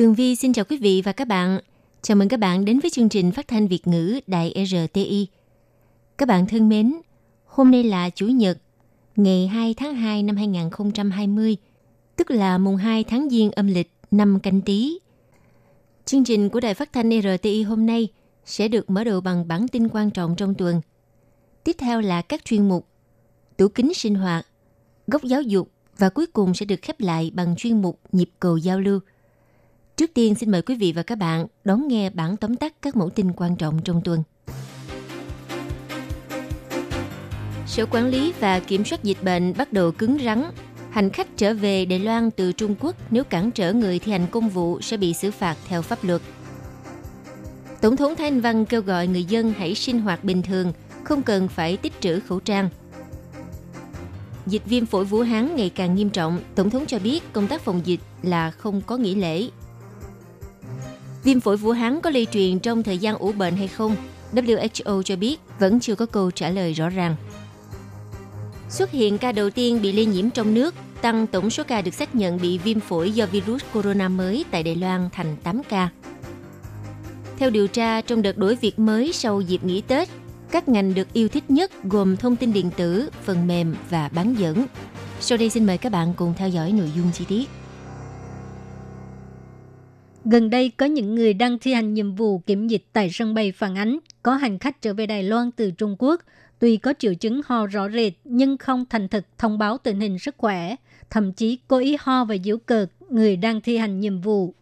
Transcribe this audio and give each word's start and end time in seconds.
Tường 0.00 0.14
Vi 0.14 0.36
xin 0.36 0.52
chào 0.52 0.64
quý 0.64 0.76
vị 0.76 1.02
và 1.04 1.12
các 1.12 1.28
bạn. 1.28 1.60
Chào 2.02 2.16
mừng 2.16 2.28
các 2.28 2.40
bạn 2.40 2.64
đến 2.64 2.80
với 2.80 2.90
chương 2.90 3.08
trình 3.08 3.32
phát 3.32 3.48
thanh 3.48 3.68
Việt 3.68 3.86
ngữ 3.86 4.20
Đài 4.26 4.66
RTI. 4.66 5.26
Các 6.18 6.28
bạn 6.28 6.46
thân 6.46 6.68
mến, 6.68 6.94
hôm 7.44 7.70
nay 7.70 7.84
là 7.84 8.10
Chủ 8.10 8.26
nhật, 8.26 8.58
ngày 9.16 9.46
2 9.46 9.74
tháng 9.74 9.94
2 9.94 10.22
năm 10.22 10.36
2020, 10.36 11.56
tức 12.16 12.30
là 12.30 12.58
mùng 12.58 12.76
2 12.76 13.04
tháng 13.04 13.30
Giêng 13.30 13.50
âm 13.50 13.66
lịch 13.66 13.92
năm 14.10 14.40
canh 14.40 14.60
tí. 14.60 14.98
Chương 16.04 16.24
trình 16.24 16.48
của 16.48 16.60
Đài 16.60 16.74
Phát 16.74 16.92
thanh 16.92 17.10
RTI 17.22 17.62
hôm 17.62 17.86
nay 17.86 18.08
sẽ 18.44 18.68
được 18.68 18.90
mở 18.90 19.04
đầu 19.04 19.20
bằng 19.20 19.48
bản 19.48 19.68
tin 19.68 19.88
quan 19.88 20.10
trọng 20.10 20.36
trong 20.36 20.54
tuần. 20.54 20.80
Tiếp 21.64 21.76
theo 21.78 22.00
là 22.00 22.22
các 22.22 22.44
chuyên 22.44 22.68
mục 22.68 22.86
Tủ 23.56 23.68
kính 23.68 23.94
sinh 23.94 24.14
hoạt, 24.14 24.46
góc 25.06 25.24
giáo 25.24 25.42
dục 25.42 25.70
và 25.98 26.08
cuối 26.08 26.26
cùng 26.26 26.54
sẽ 26.54 26.66
được 26.66 26.82
khép 26.82 27.00
lại 27.00 27.30
bằng 27.34 27.56
chuyên 27.56 27.82
mục 27.82 28.00
Nhịp 28.12 28.30
cầu 28.40 28.56
giao 28.56 28.80
lưu. 28.80 29.00
Trước 30.00 30.14
tiên 30.14 30.34
xin 30.34 30.50
mời 30.50 30.62
quý 30.62 30.74
vị 30.74 30.92
và 30.92 31.02
các 31.02 31.18
bạn 31.18 31.46
đón 31.64 31.88
nghe 31.88 32.10
bản 32.10 32.36
tóm 32.36 32.56
tắt 32.56 32.74
các 32.82 32.96
mẫu 32.96 33.10
tin 33.10 33.32
quan 33.32 33.56
trọng 33.56 33.82
trong 33.84 34.00
tuần. 34.04 34.22
Sở 37.66 37.86
Quản 37.86 38.06
lý 38.06 38.32
và 38.40 38.60
Kiểm 38.60 38.84
soát 38.84 39.04
Dịch 39.04 39.22
bệnh 39.22 39.52
bắt 39.56 39.72
đầu 39.72 39.92
cứng 39.92 40.18
rắn. 40.24 40.42
Hành 40.90 41.10
khách 41.10 41.36
trở 41.36 41.54
về 41.54 41.84
Đài 41.84 41.98
Loan 41.98 42.30
từ 42.30 42.52
Trung 42.52 42.74
Quốc 42.80 42.96
nếu 43.10 43.24
cản 43.24 43.50
trở 43.50 43.72
người 43.72 43.98
thi 43.98 44.12
hành 44.12 44.26
công 44.30 44.48
vụ 44.48 44.80
sẽ 44.80 44.96
bị 44.96 45.14
xử 45.14 45.30
phạt 45.30 45.56
theo 45.68 45.82
pháp 45.82 46.04
luật. 46.04 46.22
Tổng 47.80 47.96
thống 47.96 48.16
Thái 48.16 48.26
Anh 48.26 48.40
Văn 48.40 48.66
kêu 48.66 48.82
gọi 48.82 49.06
người 49.06 49.24
dân 49.24 49.52
hãy 49.58 49.74
sinh 49.74 50.00
hoạt 50.00 50.24
bình 50.24 50.42
thường, 50.42 50.72
không 51.04 51.22
cần 51.22 51.48
phải 51.48 51.76
tích 51.76 52.00
trữ 52.00 52.20
khẩu 52.20 52.40
trang. 52.40 52.68
Dịch 54.46 54.62
viêm 54.66 54.86
phổi 54.86 55.04
Vũ 55.04 55.20
Hán 55.20 55.56
ngày 55.56 55.70
càng 55.70 55.94
nghiêm 55.94 56.10
trọng, 56.10 56.40
Tổng 56.54 56.70
thống 56.70 56.86
cho 56.86 56.98
biết 56.98 57.32
công 57.32 57.46
tác 57.46 57.60
phòng 57.60 57.80
dịch 57.84 58.00
là 58.22 58.50
không 58.50 58.80
có 58.86 58.96
nghỉ 58.96 59.14
lễ. 59.14 59.48
Viêm 61.24 61.40
phổi 61.40 61.56
Vũ 61.56 61.70
Hán 61.70 62.00
có 62.00 62.10
lây 62.10 62.26
truyền 62.32 62.58
trong 62.58 62.82
thời 62.82 62.98
gian 62.98 63.18
ủ 63.18 63.32
bệnh 63.32 63.56
hay 63.56 63.68
không? 63.68 63.96
WHO 64.32 65.02
cho 65.02 65.16
biết 65.16 65.40
vẫn 65.58 65.80
chưa 65.80 65.94
có 65.94 66.06
câu 66.06 66.30
trả 66.30 66.50
lời 66.50 66.72
rõ 66.72 66.88
ràng. 66.88 67.16
Xuất 68.68 68.90
hiện 68.90 69.18
ca 69.18 69.32
đầu 69.32 69.50
tiên 69.50 69.82
bị 69.82 69.92
lây 69.92 70.06
nhiễm 70.06 70.30
trong 70.30 70.54
nước, 70.54 70.74
tăng 71.02 71.26
tổng 71.26 71.50
số 71.50 71.64
ca 71.64 71.82
được 71.82 71.94
xác 71.94 72.14
nhận 72.14 72.38
bị 72.42 72.58
viêm 72.58 72.80
phổi 72.80 73.12
do 73.12 73.26
virus 73.26 73.62
corona 73.72 74.08
mới 74.08 74.44
tại 74.50 74.62
Đài 74.62 74.76
Loan 74.76 75.08
thành 75.12 75.36
8 75.42 75.62
ca. 75.68 75.88
Theo 77.38 77.50
điều 77.50 77.66
tra, 77.66 78.00
trong 78.00 78.22
đợt 78.22 78.38
đổi 78.38 78.56
việc 78.56 78.78
mới 78.78 79.12
sau 79.12 79.40
dịp 79.40 79.64
nghỉ 79.64 79.80
Tết, 79.80 80.08
các 80.50 80.68
ngành 80.68 80.94
được 80.94 81.12
yêu 81.12 81.28
thích 81.28 81.50
nhất 81.50 81.70
gồm 81.84 82.16
thông 82.16 82.36
tin 82.36 82.52
điện 82.52 82.70
tử, 82.76 83.10
phần 83.24 83.46
mềm 83.46 83.76
và 83.90 84.08
bán 84.08 84.34
dẫn. 84.38 84.66
Sau 85.20 85.38
đây 85.38 85.50
xin 85.50 85.66
mời 85.66 85.78
các 85.78 85.92
bạn 85.92 86.12
cùng 86.16 86.34
theo 86.36 86.48
dõi 86.48 86.72
nội 86.72 86.90
dung 86.96 87.10
chi 87.12 87.24
tiết. 87.28 87.48
Gần 90.30 90.50
đây 90.50 90.72
có 90.76 90.86
những 90.86 91.14
người 91.14 91.34
đang 91.34 91.58
thi 91.58 91.72
hành 91.72 91.94
nhiệm 91.94 92.14
vụ 92.14 92.38
kiểm 92.38 92.68
dịch 92.68 92.84
tại 92.92 93.10
sân 93.12 93.34
bay 93.34 93.52
phản 93.52 93.78
ánh 93.78 93.98
có 94.22 94.34
hành 94.34 94.58
khách 94.58 94.82
trở 94.82 94.94
về 94.94 95.06
Đài 95.06 95.22
Loan 95.22 95.50
từ 95.50 95.70
Trung 95.70 95.96
Quốc, 95.98 96.20
tuy 96.58 96.76
có 96.76 96.94
triệu 96.98 97.14
chứng 97.14 97.40
ho 97.46 97.66
rõ 97.66 97.88
rệt 97.88 98.12
nhưng 98.24 98.56
không 98.56 98.84
thành 98.90 99.08
thực 99.08 99.24
thông 99.38 99.58
báo 99.58 99.78
tình 99.78 100.00
hình 100.00 100.18
sức 100.18 100.34
khỏe, 100.38 100.76
thậm 101.10 101.32
chí 101.32 101.58
cố 101.68 101.78
ý 101.78 101.96
ho 102.00 102.24
và 102.24 102.36
giễu 102.44 102.58
cợt 102.58 102.90
người 103.08 103.36
đang 103.36 103.60
thi 103.60 103.76
hành 103.76 104.00
nhiệm 104.00 104.20
vụ. 104.20 104.54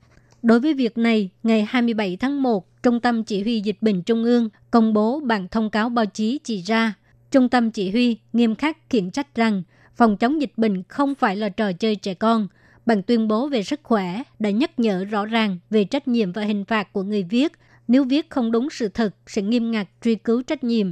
Đối 0.42 0.60
với 0.60 0.75
việc 0.75 0.98
này, 0.98 1.31
ngày 1.42 1.66
27 1.69 2.16
tháng 2.16 2.42
1, 2.42 2.82
Trung 2.82 3.00
tâm 3.00 3.25
Chỉ 3.25 3.42
huy 3.42 3.60
Dịch 3.60 3.78
bệnh 3.81 4.03
Trung 4.03 4.25
ương 4.25 4.48
công 4.71 4.92
bố 4.92 5.21
bản 5.21 5.48
thông 5.48 5.71
cáo 5.71 5.88
báo 5.88 6.06
chí 6.06 6.38
chỉ 6.44 6.62
ra, 6.62 6.94
Trung 7.31 7.48
tâm 7.48 7.71
Chỉ 7.71 7.91
huy 7.91 8.16
nghiêm 8.32 8.54
khắc 8.54 8.91
khiển 8.91 9.10
trách 9.10 9.34
rằng 9.34 9.62
phòng 9.97 10.16
chống 10.16 10.41
dịch 10.41 10.53
bệnh 10.56 10.82
không 10.82 11.15
phải 11.15 11.37
là 11.37 11.48
trò 11.48 11.72
chơi 11.72 11.97
trẻ 11.97 12.15
con 12.15 12.48
bằng 12.88 13.03
tuyên 13.03 13.28
bố 13.28 13.49
về 13.49 13.62
sức 13.62 13.81
khỏe 13.82 14.22
đã 14.38 14.50
nhắc 14.50 14.78
nhở 14.81 15.04
rõ 15.04 15.26
ràng 15.26 15.59
về 15.71 15.84
trách 15.84 16.09
nhiệm 16.09 16.32
và 16.32 16.43
hình 16.43 16.65
phạt 16.65 16.93
của 16.93 17.03
người 17.03 17.22
viết. 17.22 17.53
Nếu 17.88 18.04
viết 18.04 18.31
không 18.31 18.53
đúng 18.53 18.71
sự 18.71 18.88
thật, 18.88 19.15
sẽ 19.26 19.43
nghiêm 19.43 19.71
ngặt 19.71 19.88
truy 20.04 20.15
cứu 20.15 20.43
trách 20.43 20.65
nhiệm. 20.65 20.87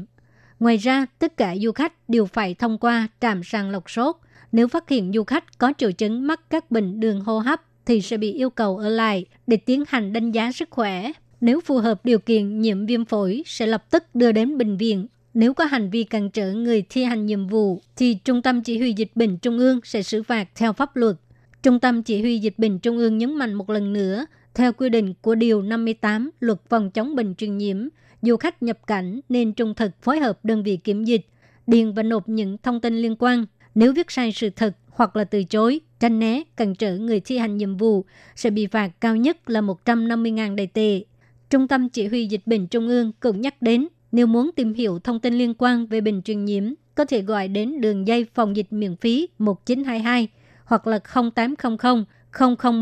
Ngoài 0.61 0.77
ra, 0.77 1.07
tất 1.19 1.37
cả 1.37 1.57
du 1.63 1.73
khách 1.73 2.09
đều 2.09 2.27
phải 2.27 2.55
thông 2.55 2.79
qua 2.79 3.09
trạm 3.21 3.45
sàng 3.45 3.71
lọc 3.71 3.91
sốt. 3.91 4.17
Nếu 4.53 4.69
phát 4.69 4.89
hiện 4.89 5.13
du 5.15 5.25
khách 5.25 5.59
có 5.59 5.73
triệu 5.79 5.93
chứng 5.93 6.27
mắc 6.27 6.51
các 6.51 6.71
bệnh 6.71 7.01
đường 7.01 7.21
hô 7.21 7.39
hấp 7.39 7.63
thì 7.87 8.01
sẽ 8.01 8.17
bị 8.17 8.33
yêu 8.33 8.51
cầu 8.51 8.79
ở 8.79 8.89
lại 8.89 9.27
để 9.47 9.57
tiến 9.57 9.85
hành 9.89 10.13
đánh 10.13 10.33
giá 10.33 10.53
sức 10.53 10.71
khỏe. 10.71 11.13
Nếu 11.41 11.61
phù 11.61 11.79
hợp 11.79 12.05
điều 12.05 12.19
kiện 12.19 12.61
nhiễm 12.61 12.87
viêm 12.87 13.05
phổi 13.05 13.43
sẽ 13.47 13.67
lập 13.67 13.91
tức 13.91 14.05
đưa 14.15 14.33
đến 14.33 14.59
bệnh 14.59 14.77
viện. 14.77 15.07
Nếu 15.35 15.55
có 15.55 15.65
hành 15.65 15.91
vi 15.91 16.05
cản 16.05 16.31
trở 16.31 16.53
người 16.53 16.83
thi 16.89 17.05
hành 17.05 17.27
nhiệm 17.27 17.47
vụ 17.47 17.81
thì 17.97 18.15
Trung 18.15 18.43
tâm 18.43 18.63
Chỉ 18.63 18.79
huy 18.79 18.93
Dịch 18.93 19.11
bệnh 19.15 19.39
Trung 19.39 19.59
ương 19.59 19.81
sẽ 19.85 20.03
xử 20.03 20.23
phạt 20.23 20.49
theo 20.55 20.73
pháp 20.73 20.97
luật. 20.97 21.17
Trung 21.67 21.81
tâm 21.81 22.03
Chỉ 22.03 22.21
huy 22.21 22.39
Dịch 22.39 22.59
bệnh 22.59 22.79
Trung 22.79 22.99
ương 22.99 23.19
nhấn 23.19 23.35
mạnh 23.35 23.55
một 23.55 23.71
lần 23.71 23.93
nữa, 23.93 24.27
theo 24.55 24.73
quy 24.73 24.89
định 24.89 25.15
của 25.21 25.35
Điều 25.35 25.63
58 25.63 26.31
Luật 26.41 26.59
phòng 26.69 26.91
chống 26.91 27.17
bệnh 27.17 27.35
truyền 27.35 27.59
nhiễm, 27.59 27.89
du 28.23 28.37
khách 28.37 28.63
nhập 28.63 28.79
cảnh 28.87 29.21
nên 29.29 29.53
trung 29.53 29.75
thực 29.75 30.03
phối 30.03 30.19
hợp 30.19 30.45
đơn 30.45 30.63
vị 30.63 30.77
kiểm 30.77 31.05
dịch, 31.05 31.27
điền 31.67 31.93
và 31.93 32.03
nộp 32.03 32.29
những 32.29 32.59
thông 32.63 32.81
tin 32.81 32.97
liên 32.97 33.17
quan. 33.19 33.47
Nếu 33.75 33.93
viết 33.93 34.11
sai 34.11 34.33
sự 34.33 34.51
thật 34.51 34.77
hoặc 34.91 35.17
là 35.17 35.25
từ 35.25 35.45
chối, 35.45 35.81
tranh 36.01 36.19
né, 36.19 36.43
cản 36.57 36.75
trở 36.75 36.99
người 36.99 37.21
thi 37.21 37.39
hành 37.39 37.57
nhiệm 37.57 37.77
vụ 37.77 38.05
sẽ 38.37 38.51
bị 38.51 38.67
phạt 38.67 38.91
cao 39.01 39.17
nhất 39.17 39.51
là 39.51 39.61
150.000 39.61 40.57
đầy 40.57 40.67
tệ. 40.67 41.05
Trung 41.51 41.69
tâm 41.69 41.89
Chỉ 41.89 42.07
huy 42.07 42.27
Dịch 42.27 42.47
bệnh 42.47 42.67
Trung 42.67 42.89
ương 42.89 43.13
cũng 43.21 43.41
nhắc 43.41 43.63
đến, 43.63 43.89
nếu 44.13 44.27
muốn 44.27 44.51
tìm 44.57 44.75
hiểu 44.75 44.99
thông 44.99 45.21
tin 45.21 45.35
liên 45.35 45.55
quan 45.59 45.87
về 45.87 46.01
bệnh 46.01 46.23
truyền 46.23 46.45
nhiễm, 46.45 46.73
có 46.95 47.05
thể 47.05 47.23
gọi 47.23 47.49
đến 47.49 47.81
đường 47.81 48.07
dây 48.07 48.27
phòng 48.35 48.57
dịch 48.57 48.73
miễn 48.73 48.97
phí 48.97 49.29
1922 49.39 50.29
hoặc 50.67 50.87
là 50.87 50.99
0800 51.35 51.77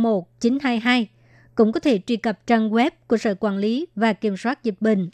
001 0.02 0.40
922. 0.40 1.08
Cũng 1.54 1.72
có 1.72 1.80
thể 1.80 2.00
truy 2.06 2.16
cập 2.16 2.46
trang 2.46 2.70
web 2.70 2.90
của 3.06 3.16
Sở 3.16 3.34
Quản 3.40 3.56
lý 3.56 3.86
và 3.96 4.12
Kiểm 4.12 4.36
soát 4.36 4.62
Dịch 4.62 4.80
bệnh. 4.80 5.10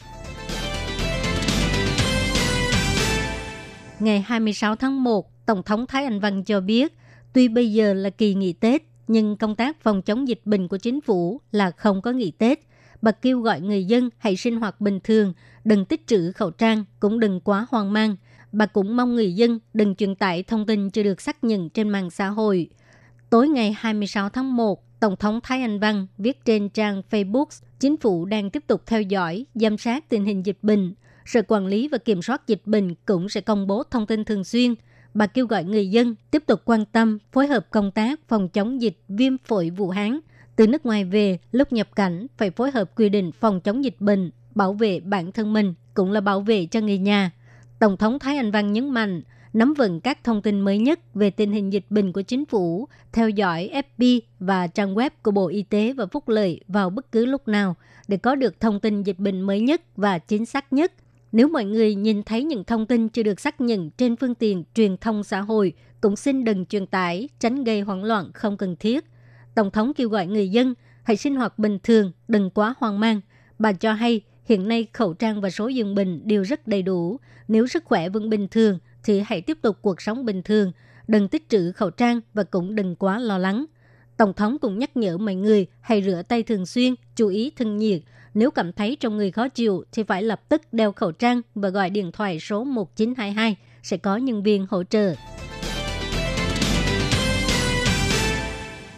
Ngày 3.99 4.21
26 4.21 4.75
tháng 4.75 5.03
1, 5.03 5.45
Tổng 5.45 5.63
thống 5.63 5.85
Thái 5.87 6.03
Anh 6.03 6.19
Văn 6.19 6.43
cho 6.43 6.61
biết, 6.61 6.93
tuy 7.33 7.47
bây 7.47 7.73
giờ 7.73 7.93
là 7.93 8.09
kỳ 8.09 8.33
nghỉ 8.33 8.53
Tết, 8.53 8.83
nhưng 9.07 9.37
công 9.37 9.55
tác 9.55 9.81
phòng 9.81 10.01
chống 10.01 10.27
dịch 10.27 10.41
bệnh 10.45 10.67
của 10.67 10.77
chính 10.77 11.01
phủ 11.01 11.41
là 11.51 11.71
không 11.71 12.01
có 12.01 12.11
nghỉ 12.11 12.31
Tết. 12.31 12.59
Bà 13.01 13.11
kêu 13.11 13.41
gọi 13.41 13.61
người 13.61 13.85
dân 13.85 14.09
hãy 14.17 14.35
sinh 14.35 14.55
hoạt 14.55 14.81
bình 14.81 14.99
thường, 15.03 15.33
đừng 15.63 15.85
tích 15.85 16.07
trữ 16.07 16.31
khẩu 16.31 16.51
trang, 16.51 16.85
cũng 16.99 17.19
đừng 17.19 17.39
quá 17.39 17.65
hoang 17.69 17.93
mang. 17.93 18.15
Bà 18.51 18.65
cũng 18.65 18.95
mong 18.95 19.15
người 19.15 19.33
dân 19.33 19.59
đừng 19.73 19.95
truyền 19.95 20.15
tải 20.15 20.43
thông 20.43 20.65
tin 20.65 20.89
chưa 20.89 21.03
được 21.03 21.21
xác 21.21 21.43
nhận 21.43 21.69
trên 21.69 21.89
mạng 21.89 22.09
xã 22.09 22.27
hội. 22.27 22.69
Tối 23.29 23.49
ngày 23.49 23.75
26 23.77 24.29
tháng 24.29 24.55
1, 24.55 24.99
Tổng 24.99 25.15
thống 25.15 25.39
Thái 25.43 25.61
Anh 25.61 25.79
Văn 25.79 26.07
viết 26.17 26.45
trên 26.45 26.69
trang 26.69 27.01
Facebook, 27.09 27.45
chính 27.79 27.97
phủ 27.97 28.25
đang 28.25 28.49
tiếp 28.49 28.63
tục 28.67 28.81
theo 28.85 29.01
dõi, 29.01 29.45
giám 29.55 29.77
sát 29.77 30.09
tình 30.09 30.25
hình 30.25 30.45
dịch 30.45 30.57
bệnh. 30.61 30.93
Sở 31.25 31.41
Quản 31.47 31.67
lý 31.67 31.87
và 31.87 31.97
Kiểm 31.97 32.21
soát 32.21 32.47
Dịch 32.47 32.61
bệnh 32.65 32.95
cũng 33.05 33.29
sẽ 33.29 33.41
công 33.41 33.67
bố 33.67 33.83
thông 33.83 34.05
tin 34.05 34.25
thường 34.25 34.43
xuyên. 34.43 34.75
Bà 35.13 35.27
kêu 35.27 35.45
gọi 35.45 35.63
người 35.63 35.89
dân 35.89 36.15
tiếp 36.31 36.43
tục 36.47 36.61
quan 36.65 36.85
tâm, 36.85 37.17
phối 37.31 37.47
hợp 37.47 37.67
công 37.69 37.91
tác 37.91 38.19
phòng 38.27 38.49
chống 38.49 38.81
dịch 38.81 38.97
viêm 39.07 39.37
phổi 39.37 39.69
Vũ 39.69 39.89
Hán. 39.89 40.19
Từ 40.55 40.67
nước 40.67 40.85
ngoài 40.85 41.05
về, 41.05 41.37
lúc 41.51 41.73
nhập 41.73 41.95
cảnh 41.95 42.27
phải 42.37 42.51
phối 42.51 42.71
hợp 42.71 42.95
quy 42.95 43.09
định 43.09 43.31
phòng 43.31 43.61
chống 43.61 43.83
dịch 43.83 43.95
bệnh, 43.99 44.31
bảo 44.55 44.73
vệ 44.73 44.99
bản 44.99 45.31
thân 45.31 45.53
mình, 45.53 45.73
cũng 45.93 46.11
là 46.11 46.21
bảo 46.21 46.41
vệ 46.41 46.65
cho 46.65 46.79
người 46.79 46.97
nhà. 46.97 47.31
Tổng 47.81 47.97
thống 47.97 48.19
Thái 48.19 48.37
Anh 48.37 48.51
Văn 48.51 48.73
nhấn 48.73 48.89
mạnh, 48.89 49.21
nắm 49.53 49.73
vững 49.73 50.01
các 50.01 50.23
thông 50.23 50.41
tin 50.41 50.61
mới 50.61 50.77
nhất 50.77 50.99
về 51.13 51.29
tình 51.29 51.51
hình 51.51 51.73
dịch 51.73 51.85
bệnh 51.89 52.11
của 52.11 52.21
chính 52.21 52.45
phủ, 52.45 52.87
theo 53.11 53.29
dõi 53.29 53.69
FB 53.73 54.19
và 54.39 54.67
trang 54.67 54.95
web 54.95 55.09
của 55.23 55.31
Bộ 55.31 55.47
Y 55.47 55.63
tế 55.63 55.93
và 55.93 56.05
Phúc 56.05 56.29
lợi 56.29 56.61
vào 56.67 56.89
bất 56.89 57.11
cứ 57.11 57.25
lúc 57.25 57.47
nào 57.47 57.75
để 58.07 58.17
có 58.17 58.35
được 58.35 58.59
thông 58.59 58.79
tin 58.79 59.03
dịch 59.03 59.19
bệnh 59.19 59.41
mới 59.41 59.61
nhất 59.61 59.81
và 59.95 60.19
chính 60.19 60.45
xác 60.45 60.73
nhất. 60.73 60.93
Nếu 61.31 61.47
mọi 61.47 61.65
người 61.65 61.95
nhìn 61.95 62.23
thấy 62.23 62.43
những 62.43 62.63
thông 62.63 62.85
tin 62.85 63.09
chưa 63.09 63.23
được 63.23 63.39
xác 63.39 63.61
nhận 63.61 63.89
trên 63.89 64.15
phương 64.15 64.35
tiện 64.35 64.63
truyền 64.73 64.97
thông 64.97 65.23
xã 65.23 65.41
hội, 65.41 65.73
cũng 66.01 66.15
xin 66.15 66.43
đừng 66.43 66.65
truyền 66.65 66.85
tải, 66.85 67.29
tránh 67.39 67.63
gây 67.63 67.81
hoảng 67.81 68.03
loạn 68.03 68.31
không 68.33 68.57
cần 68.57 68.75
thiết. 68.75 69.05
Tổng 69.55 69.71
thống 69.71 69.93
kêu 69.93 70.09
gọi 70.09 70.27
người 70.27 70.49
dân 70.49 70.73
hãy 71.03 71.17
sinh 71.17 71.35
hoạt 71.35 71.59
bình 71.59 71.79
thường, 71.83 72.11
đừng 72.27 72.49
quá 72.49 72.73
hoang 72.77 72.99
mang. 72.99 73.21
Bà 73.59 73.73
cho 73.73 73.93
hay 73.93 74.21
hiện 74.51 74.67
nay 74.67 74.87
khẩu 74.93 75.13
trang 75.13 75.41
và 75.41 75.49
số 75.49 75.67
giường 75.67 75.95
bình 75.95 76.21
đều 76.23 76.43
rất 76.43 76.67
đầy 76.67 76.81
đủ. 76.81 77.19
Nếu 77.47 77.67
sức 77.67 77.85
khỏe 77.85 78.09
vẫn 78.09 78.29
bình 78.29 78.47
thường 78.47 78.79
thì 79.03 79.23
hãy 79.25 79.41
tiếp 79.41 79.57
tục 79.61 79.77
cuộc 79.81 80.01
sống 80.01 80.25
bình 80.25 80.41
thường, 80.43 80.71
đừng 81.07 81.27
tích 81.27 81.49
trữ 81.49 81.71
khẩu 81.71 81.89
trang 81.89 82.21
và 82.33 82.43
cũng 82.43 82.75
đừng 82.75 82.95
quá 82.95 83.19
lo 83.19 83.37
lắng. 83.37 83.65
Tổng 84.17 84.33
thống 84.33 84.57
cũng 84.59 84.79
nhắc 84.79 84.97
nhở 84.97 85.17
mọi 85.17 85.35
người 85.35 85.65
hãy 85.81 86.03
rửa 86.03 86.21
tay 86.27 86.43
thường 86.43 86.65
xuyên, 86.65 86.95
chú 87.15 87.27
ý 87.27 87.51
thân 87.55 87.77
nhiệt. 87.77 88.01
Nếu 88.33 88.51
cảm 88.51 88.73
thấy 88.73 88.97
trong 88.99 89.17
người 89.17 89.31
khó 89.31 89.47
chịu 89.47 89.83
thì 89.91 90.03
phải 90.03 90.23
lập 90.23 90.49
tức 90.49 90.61
đeo 90.71 90.91
khẩu 90.91 91.11
trang 91.11 91.41
và 91.55 91.69
gọi 91.69 91.89
điện 91.89 92.11
thoại 92.11 92.39
số 92.39 92.63
1922 92.63 93.57
sẽ 93.83 93.97
có 93.97 94.17
nhân 94.17 94.43
viên 94.43 94.65
hỗ 94.69 94.83
trợ. 94.83 95.15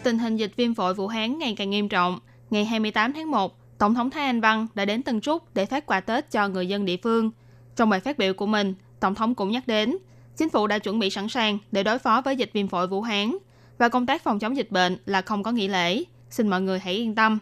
Tình 0.03 0.19
hình 0.19 0.37
dịch 0.37 0.51
viêm 0.55 0.73
phổi 0.73 0.93
Vũ 0.93 1.07
Hán 1.07 1.39
ngày 1.39 1.55
càng 1.57 1.69
nghiêm 1.69 1.89
trọng. 1.89 2.19
Ngày 2.49 2.65
28 2.65 3.13
tháng 3.13 3.31
1, 3.31 3.62
Tổng 3.83 3.95
thống 3.95 4.09
Thái 4.09 4.25
Anh 4.25 4.41
Văn 4.41 4.67
đã 4.75 4.85
đến 4.85 5.03
Tân 5.03 5.21
Trúc 5.21 5.53
để 5.53 5.65
phát 5.65 5.85
quà 5.85 5.99
Tết 5.99 6.31
cho 6.31 6.47
người 6.47 6.67
dân 6.67 6.85
địa 6.85 6.97
phương. 7.03 7.31
Trong 7.75 7.89
bài 7.89 7.99
phát 7.99 8.17
biểu 8.17 8.33
của 8.33 8.45
mình, 8.45 8.73
Tổng 8.99 9.15
thống 9.15 9.35
cũng 9.35 9.51
nhắc 9.51 9.67
đến, 9.67 9.97
chính 10.37 10.49
phủ 10.49 10.67
đã 10.67 10.79
chuẩn 10.79 10.99
bị 10.99 11.09
sẵn 11.09 11.29
sàng 11.29 11.57
để 11.71 11.83
đối 11.83 11.99
phó 11.99 12.21
với 12.21 12.35
dịch 12.35 12.49
viêm 12.53 12.67
phổi 12.67 12.87
Vũ 12.87 13.01
Hán 13.01 13.37
và 13.77 13.89
công 13.89 14.05
tác 14.05 14.23
phòng 14.23 14.39
chống 14.39 14.57
dịch 14.57 14.71
bệnh 14.71 14.97
là 15.05 15.21
không 15.21 15.43
có 15.43 15.51
nghỉ 15.51 15.67
lễ. 15.67 16.03
Xin 16.29 16.47
mọi 16.47 16.61
người 16.61 16.79
hãy 16.79 16.93
yên 16.93 17.15
tâm. 17.15 17.39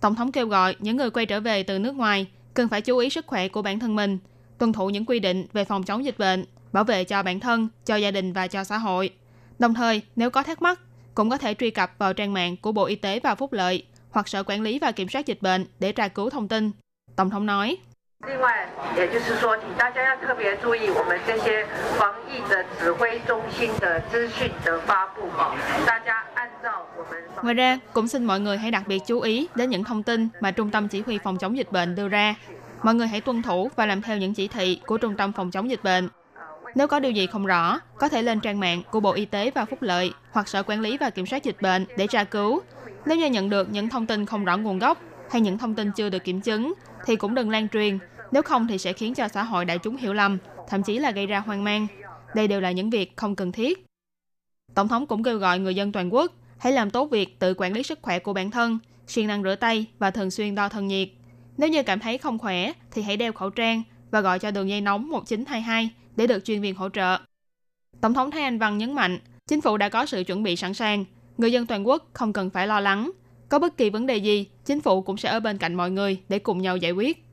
Tổng 0.00 0.14
thống 0.14 0.32
kêu 0.32 0.46
gọi 0.46 0.76
những 0.78 0.96
người 0.96 1.10
quay 1.10 1.26
trở 1.26 1.40
về 1.40 1.62
từ 1.62 1.78
nước 1.78 1.94
ngoài 1.94 2.26
cần 2.54 2.68
phải 2.68 2.80
chú 2.80 2.98
ý 2.98 3.10
sức 3.10 3.26
khỏe 3.26 3.48
của 3.48 3.62
bản 3.62 3.78
thân 3.78 3.96
mình, 3.96 4.18
tuân 4.58 4.72
thủ 4.72 4.90
những 4.90 5.04
quy 5.04 5.18
định 5.18 5.46
về 5.52 5.64
phòng 5.64 5.82
chống 5.82 6.04
dịch 6.04 6.18
bệnh, 6.18 6.44
bảo 6.72 6.84
vệ 6.84 7.04
cho 7.04 7.22
bản 7.22 7.40
thân, 7.40 7.68
cho 7.86 7.96
gia 7.96 8.10
đình 8.10 8.32
và 8.32 8.46
cho 8.46 8.64
xã 8.64 8.78
hội. 8.78 9.10
Đồng 9.58 9.74
thời, 9.74 10.02
nếu 10.16 10.30
có 10.30 10.42
thắc 10.42 10.62
mắc, 10.62 10.80
cũng 11.14 11.30
có 11.30 11.36
thể 11.36 11.54
truy 11.54 11.70
cập 11.70 11.92
vào 11.98 12.14
trang 12.14 12.32
mạng 12.32 12.56
của 12.56 12.72
Bộ 12.72 12.84
Y 12.84 12.94
tế 12.94 13.20
và 13.20 13.34
Phúc 13.34 13.52
lợi 13.52 13.84
hoặc 14.10 14.28
Sở 14.28 14.42
Quản 14.42 14.62
lý 14.62 14.78
và 14.78 14.92
Kiểm 14.92 15.08
soát 15.08 15.26
Dịch 15.26 15.42
bệnh 15.42 15.66
để 15.78 15.92
tra 15.92 16.08
cứu 16.08 16.30
thông 16.30 16.48
tin. 16.48 16.70
Tổng 17.16 17.30
thống 17.30 17.46
nói. 17.46 17.76
Ngoài 27.42 27.54
ra, 27.54 27.78
cũng 27.92 28.08
xin 28.08 28.24
mọi 28.24 28.40
người 28.40 28.58
hãy 28.58 28.70
đặc 28.70 28.82
biệt 28.86 29.02
chú 29.06 29.20
ý 29.20 29.48
đến 29.54 29.70
những 29.70 29.84
thông 29.84 30.02
tin 30.02 30.28
mà 30.40 30.50
Trung 30.50 30.70
tâm 30.70 30.88
Chỉ 30.88 31.02
huy 31.06 31.18
Phòng 31.18 31.38
chống 31.38 31.56
dịch 31.56 31.72
bệnh 31.72 31.94
đưa 31.94 32.08
ra. 32.08 32.34
Mọi 32.82 32.94
người 32.94 33.06
hãy 33.06 33.20
tuân 33.20 33.42
thủ 33.42 33.70
và 33.76 33.86
làm 33.86 34.02
theo 34.02 34.16
những 34.16 34.34
chỉ 34.34 34.48
thị 34.48 34.80
của 34.86 34.98
Trung 34.98 35.16
tâm 35.16 35.32
Phòng 35.32 35.50
chống 35.50 35.70
dịch 35.70 35.84
bệnh 35.84 36.08
nếu 36.74 36.86
có 36.86 37.00
điều 37.00 37.12
gì 37.12 37.26
không 37.26 37.46
rõ, 37.46 37.80
có 37.98 38.08
thể 38.08 38.22
lên 38.22 38.40
trang 38.40 38.60
mạng 38.60 38.82
của 38.90 39.00
Bộ 39.00 39.12
Y 39.12 39.24
tế 39.24 39.50
và 39.50 39.64
Phúc 39.64 39.82
lợi 39.82 40.12
hoặc 40.30 40.48
Sở 40.48 40.62
Quản 40.62 40.80
lý 40.80 40.98
và 40.98 41.10
Kiểm 41.10 41.26
soát 41.26 41.44
Dịch 41.44 41.56
bệnh 41.62 41.86
để 41.96 42.06
tra 42.06 42.24
cứu. 42.24 42.60
Nếu 43.06 43.16
như 43.16 43.26
nhận 43.26 43.50
được 43.50 43.70
những 43.70 43.88
thông 43.88 44.06
tin 44.06 44.26
không 44.26 44.44
rõ 44.44 44.56
nguồn 44.56 44.78
gốc 44.78 45.02
hay 45.30 45.40
những 45.40 45.58
thông 45.58 45.74
tin 45.74 45.90
chưa 45.96 46.08
được 46.08 46.24
kiểm 46.24 46.40
chứng, 46.40 46.72
thì 47.06 47.16
cũng 47.16 47.34
đừng 47.34 47.50
lan 47.50 47.68
truyền. 47.68 47.98
Nếu 48.32 48.42
không 48.42 48.66
thì 48.68 48.78
sẽ 48.78 48.92
khiến 48.92 49.14
cho 49.14 49.28
xã 49.28 49.42
hội 49.42 49.64
đại 49.64 49.78
chúng 49.78 49.96
hiểu 49.96 50.12
lầm, 50.12 50.38
thậm 50.68 50.82
chí 50.82 50.98
là 50.98 51.10
gây 51.10 51.26
ra 51.26 51.40
hoang 51.40 51.64
mang. 51.64 51.86
Đây 52.34 52.48
đều 52.48 52.60
là 52.60 52.70
những 52.70 52.90
việc 52.90 53.16
không 53.16 53.36
cần 53.36 53.52
thiết. 53.52 53.86
Tổng 54.74 54.88
thống 54.88 55.06
cũng 55.06 55.22
kêu 55.22 55.38
gọi 55.38 55.58
người 55.58 55.74
dân 55.74 55.92
toàn 55.92 56.14
quốc 56.14 56.32
hãy 56.58 56.72
làm 56.72 56.90
tốt 56.90 57.10
việc 57.10 57.38
tự 57.38 57.54
quản 57.56 57.72
lý 57.72 57.82
sức 57.82 57.98
khỏe 58.02 58.18
của 58.18 58.32
bản 58.32 58.50
thân, 58.50 58.78
siêng 59.06 59.26
năng 59.26 59.42
rửa 59.42 59.54
tay 59.54 59.86
và 59.98 60.10
thường 60.10 60.30
xuyên 60.30 60.54
đo 60.54 60.68
thân 60.68 60.86
nhiệt. 60.86 61.08
Nếu 61.56 61.68
như 61.68 61.82
cảm 61.82 62.00
thấy 62.00 62.18
không 62.18 62.38
khỏe 62.38 62.72
thì 62.90 63.02
hãy 63.02 63.16
đeo 63.16 63.32
khẩu 63.32 63.50
trang 63.50 63.82
và 64.10 64.20
gọi 64.20 64.38
cho 64.38 64.50
đường 64.50 64.68
dây 64.68 64.80
nóng 64.80 65.08
1922 65.08 65.90
để 66.16 66.26
được 66.26 66.44
chuyên 66.44 66.60
viên 66.60 66.74
hỗ 66.74 66.88
trợ. 66.88 67.18
Tổng 68.00 68.14
thống 68.14 68.30
Thái 68.30 68.42
Anh 68.42 68.58
Văn 68.58 68.78
nhấn 68.78 68.94
mạnh, 68.94 69.18
chính 69.48 69.60
phủ 69.60 69.76
đã 69.76 69.88
có 69.88 70.06
sự 70.06 70.24
chuẩn 70.24 70.42
bị 70.42 70.56
sẵn 70.56 70.74
sàng, 70.74 71.04
người 71.38 71.52
dân 71.52 71.66
toàn 71.66 71.88
quốc 71.88 72.08
không 72.12 72.32
cần 72.32 72.50
phải 72.50 72.66
lo 72.66 72.80
lắng. 72.80 73.10
Có 73.48 73.58
bất 73.58 73.76
kỳ 73.76 73.90
vấn 73.90 74.06
đề 74.06 74.16
gì, 74.16 74.46
chính 74.64 74.80
phủ 74.80 75.02
cũng 75.02 75.16
sẽ 75.16 75.28
ở 75.28 75.40
bên 75.40 75.58
cạnh 75.58 75.74
mọi 75.74 75.90
người 75.90 76.20
để 76.28 76.38
cùng 76.38 76.62
nhau 76.62 76.76
giải 76.76 76.92
quyết. 76.92 77.24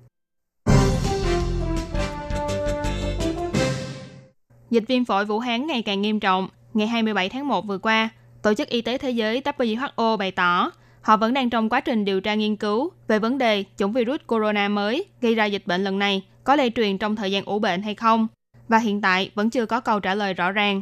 Dịch 4.70 4.84
viêm 4.88 5.06
phổi 5.06 5.26
Vũ 5.26 5.40
Hán 5.40 5.68
ngày 5.68 5.82
càng 5.82 6.02
nghiêm 6.02 6.20
trọng. 6.20 6.50
Ngày 6.74 6.88
27 6.88 7.30
tháng 7.30 7.48
1 7.48 7.66
vừa 7.66 7.78
qua, 7.78 8.10
Tổ 8.42 8.54
chức 8.54 8.70
Y 8.70 8.82
tế 8.82 8.98
Thế 8.98 9.12
giới 9.12 9.42
WHO 9.42 10.18
bày 10.18 10.32
tỏ 10.32 10.72
họ 11.02 11.18
vẫn 11.18 11.34
đang 11.34 11.50
trong 11.50 11.70
quá 11.70 11.82
trình 11.82 12.06
điều 12.06 12.22
tra 12.22 12.34
nghiên 12.34 12.56
cứu 12.56 12.92
về 13.08 13.20
vấn 13.20 13.38
đề 13.38 13.64
chủng 13.78 13.94
virus 13.94 14.20
corona 14.28 14.70
mới 14.70 15.06
gây 15.22 15.36
ra 15.36 15.46
dịch 15.46 15.68
bệnh 15.68 15.84
lần 15.84 16.00
này 16.00 16.24
có 16.48 16.56
lây 16.56 16.72
truyền 16.76 16.98
trong 16.98 17.16
thời 17.16 17.32
gian 17.32 17.46
ủ 17.46 17.60
bệnh 17.60 17.82
hay 17.82 17.96
không 17.96 18.28
và 18.68 18.78
hiện 18.78 19.02
tại 19.02 19.30
vẫn 19.36 19.50
chưa 19.50 19.66
có 19.66 19.80
câu 19.80 20.00
trả 20.00 20.16
lời 20.16 20.34
rõ 20.34 20.52
ràng. 20.52 20.82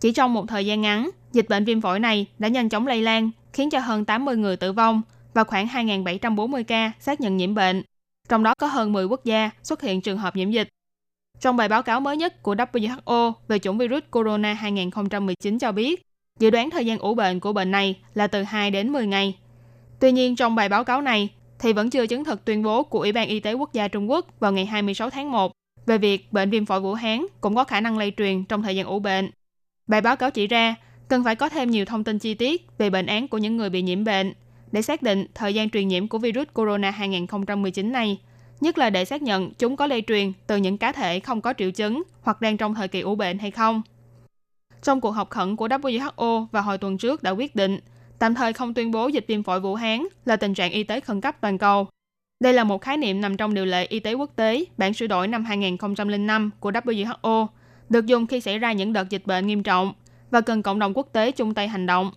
Chỉ 0.00 0.12
trong 0.12 0.34
một 0.34 0.44
thời 0.48 0.66
gian 0.66 0.80
ngắn, 0.80 1.10
dịch 1.32 1.48
bệnh 1.48 1.64
viêm 1.64 1.80
phổi 1.80 2.00
này 2.00 2.26
đã 2.38 2.48
nhanh 2.48 2.68
chóng 2.68 2.86
lây 2.86 3.02
lan, 3.02 3.30
khiến 3.52 3.70
cho 3.70 3.78
hơn 3.78 4.04
80 4.04 4.36
người 4.36 4.56
tử 4.56 4.72
vong 4.72 5.02
và 5.34 5.44
khoảng 5.44 5.66
2.740 5.66 6.64
ca 6.64 6.92
xác 7.00 7.20
nhận 7.20 7.36
nhiễm 7.36 7.54
bệnh. 7.54 7.82
Trong 8.28 8.42
đó 8.42 8.54
có 8.58 8.66
hơn 8.66 8.92
10 8.92 9.04
quốc 9.04 9.24
gia 9.24 9.50
xuất 9.62 9.82
hiện 9.82 10.00
trường 10.00 10.18
hợp 10.18 10.36
nhiễm 10.36 10.50
dịch. 10.50 10.68
Trong 11.40 11.56
bài 11.56 11.68
báo 11.68 11.82
cáo 11.82 12.00
mới 12.00 12.16
nhất 12.16 12.42
của 12.42 12.54
WHO 12.54 13.32
về 13.48 13.58
chủng 13.58 13.78
virus 13.78 14.02
corona 14.10 14.54
2019 14.54 15.58
cho 15.58 15.72
biết, 15.72 16.02
dự 16.38 16.50
đoán 16.50 16.70
thời 16.70 16.86
gian 16.86 16.98
ủ 16.98 17.14
bệnh 17.14 17.40
của 17.40 17.52
bệnh 17.52 17.70
này 17.70 18.00
là 18.14 18.26
từ 18.26 18.42
2 18.42 18.70
đến 18.70 18.92
10 18.92 19.06
ngày. 19.06 19.38
Tuy 20.00 20.12
nhiên, 20.12 20.36
trong 20.36 20.54
bài 20.54 20.68
báo 20.68 20.84
cáo 20.84 21.00
này 21.00 21.28
thì 21.60 21.72
vẫn 21.72 21.90
chưa 21.90 22.06
chứng 22.06 22.24
thực 22.24 22.44
tuyên 22.44 22.62
bố 22.62 22.82
của 22.82 22.98
Ủy 22.98 23.12
ban 23.12 23.28
Y 23.28 23.40
tế 23.40 23.52
Quốc 23.52 23.72
gia 23.72 23.88
Trung 23.88 24.10
Quốc 24.10 24.40
vào 24.40 24.52
ngày 24.52 24.66
26 24.66 25.10
tháng 25.10 25.30
1 25.30 25.52
về 25.86 25.98
việc 25.98 26.32
bệnh 26.32 26.50
viêm 26.50 26.66
phổi 26.66 26.80
Vũ 26.80 26.94
Hán 26.94 27.26
cũng 27.40 27.54
có 27.54 27.64
khả 27.64 27.80
năng 27.80 27.98
lây 27.98 28.12
truyền 28.16 28.44
trong 28.44 28.62
thời 28.62 28.76
gian 28.76 28.86
ủ 28.86 28.98
bệnh. 28.98 29.30
Bài 29.86 30.00
báo 30.00 30.16
cáo 30.16 30.30
chỉ 30.30 30.46
ra, 30.46 30.74
cần 31.08 31.24
phải 31.24 31.36
có 31.36 31.48
thêm 31.48 31.70
nhiều 31.70 31.84
thông 31.84 32.04
tin 32.04 32.18
chi 32.18 32.34
tiết 32.34 32.66
về 32.78 32.90
bệnh 32.90 33.06
án 33.06 33.28
của 33.28 33.38
những 33.38 33.56
người 33.56 33.70
bị 33.70 33.82
nhiễm 33.82 34.04
bệnh 34.04 34.32
để 34.72 34.82
xác 34.82 35.02
định 35.02 35.26
thời 35.34 35.54
gian 35.54 35.70
truyền 35.70 35.88
nhiễm 35.88 36.08
của 36.08 36.18
virus 36.18 36.48
corona 36.54 36.90
2019 36.90 37.92
này, 37.92 38.20
nhất 38.60 38.78
là 38.78 38.90
để 38.90 39.04
xác 39.04 39.22
nhận 39.22 39.54
chúng 39.54 39.76
có 39.76 39.86
lây 39.86 40.02
truyền 40.06 40.32
từ 40.46 40.56
những 40.56 40.78
cá 40.78 40.92
thể 40.92 41.20
không 41.20 41.40
có 41.40 41.54
triệu 41.58 41.70
chứng 41.70 42.02
hoặc 42.22 42.40
đang 42.40 42.56
trong 42.56 42.74
thời 42.74 42.88
kỳ 42.88 43.00
ủ 43.00 43.14
bệnh 43.14 43.38
hay 43.38 43.50
không. 43.50 43.82
Trong 44.82 45.00
cuộc 45.00 45.10
họp 45.10 45.30
khẩn 45.30 45.56
của 45.56 45.68
WHO 45.68 46.46
vào 46.52 46.62
hồi 46.62 46.78
tuần 46.78 46.98
trước 46.98 47.22
đã 47.22 47.30
quyết 47.30 47.56
định 47.56 47.80
tạm 48.20 48.34
thời 48.34 48.52
không 48.52 48.74
tuyên 48.74 48.90
bố 48.90 49.08
dịch 49.08 49.24
viêm 49.28 49.42
phổi 49.42 49.60
Vũ 49.60 49.74
Hán 49.74 50.06
là 50.24 50.36
tình 50.36 50.54
trạng 50.54 50.72
y 50.72 50.84
tế 50.84 51.00
khẩn 51.00 51.20
cấp 51.20 51.36
toàn 51.40 51.58
cầu 51.58 51.88
đây 52.40 52.52
là 52.52 52.64
một 52.64 52.82
khái 52.82 52.96
niệm 52.96 53.20
nằm 53.20 53.36
trong 53.36 53.54
điều 53.54 53.64
lệ 53.64 53.86
y 53.86 54.00
tế 54.00 54.14
quốc 54.14 54.30
tế 54.36 54.64
bản 54.76 54.94
sửa 54.94 55.06
đổi 55.06 55.28
năm 55.28 55.44
2005 55.44 56.50
của 56.60 56.70
WHO, 56.70 57.46
được 57.88 58.06
dùng 58.06 58.26
khi 58.26 58.40
xảy 58.40 58.58
ra 58.58 58.72
những 58.72 58.92
đợt 58.92 59.10
dịch 59.10 59.26
bệnh 59.26 59.46
nghiêm 59.46 59.62
trọng 59.62 59.92
và 60.30 60.40
cần 60.40 60.62
cộng 60.62 60.78
đồng 60.78 60.92
quốc 60.94 61.08
tế 61.12 61.32
chung 61.32 61.54
tay 61.54 61.68
hành 61.68 61.86
động. 61.86 62.10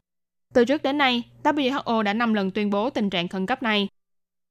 Từ 0.53 0.65
trước 0.65 0.83
đến 0.83 0.97
nay, 0.97 1.23
WHO 1.43 2.01
đã 2.01 2.13
5 2.13 2.33
lần 2.33 2.51
tuyên 2.51 2.69
bố 2.69 2.89
tình 2.89 3.09
trạng 3.09 3.27
khẩn 3.27 3.45
cấp 3.45 3.63
này. 3.63 3.87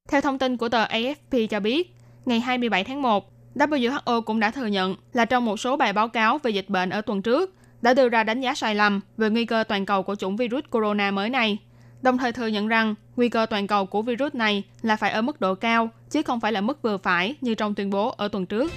Theo 0.09 0.21
thông 0.21 0.39
tin 0.39 0.57
của 0.57 0.69
tờ 0.69 0.85
AFP 0.85 1.47
cho 1.47 1.61
biết, 1.61 1.95
ngày 2.27 2.41
27 2.41 2.85
tháng 2.85 3.03
1, 3.03 3.33
WHO 3.55 4.21
cũng 4.21 4.41
đã 4.41 4.51
thừa 4.51 4.67
nhận 4.67 4.97
là 5.13 5.25
trong 5.25 5.45
một 5.45 5.57
số 5.57 5.77
bài 5.77 5.93
báo 5.93 6.09
cáo 6.09 6.39
về 6.39 6.51
dịch 6.51 6.69
bệnh 6.69 6.91
ở 6.91 7.01
tuần 7.01 7.23
trước 7.23 7.55
đã 7.83 7.95
đưa 7.95 8.09
ra 8.09 8.25
đánh 8.25 8.41
giá 8.41 8.55
sai 8.55 8.75
lầm 8.75 9.01
về 9.17 9.31
nguy 9.31 9.45
cơ 9.45 9.65
toàn 9.69 9.87
cầu 9.87 10.03
của 10.03 10.15
chủng 10.15 10.37
virus 10.37 10.65
corona 10.71 11.11
mới 11.11 11.31
này– 11.31 11.59
đồng 12.03 12.19
thời 12.19 12.33
thừa 12.33 12.47
nhận 12.47 12.69
rằng 12.69 12.95
nguy 13.17 13.29
cơ 13.29 13.47
toàn 13.51 13.67
cầu 13.67 13.87
của 13.87 14.03
virus 14.03 14.35
này 14.35 14.63
là 14.83 14.97
phải 14.97 15.11
ở 15.11 15.23
mức 15.23 15.41
độ 15.41 15.55
cao, 15.55 15.91
chứ 16.11 16.23
không 16.23 16.41
phải 16.41 16.53
là 16.53 16.61
mức 16.61 16.83
vừa 16.83 16.97
phải 16.97 17.35
như 17.41 17.55
trong 17.55 17.75
tuyên 17.75 17.91
bố 17.91 18.09
ở 18.09 18.29
tuần 18.29 18.47
trước. 18.47 18.73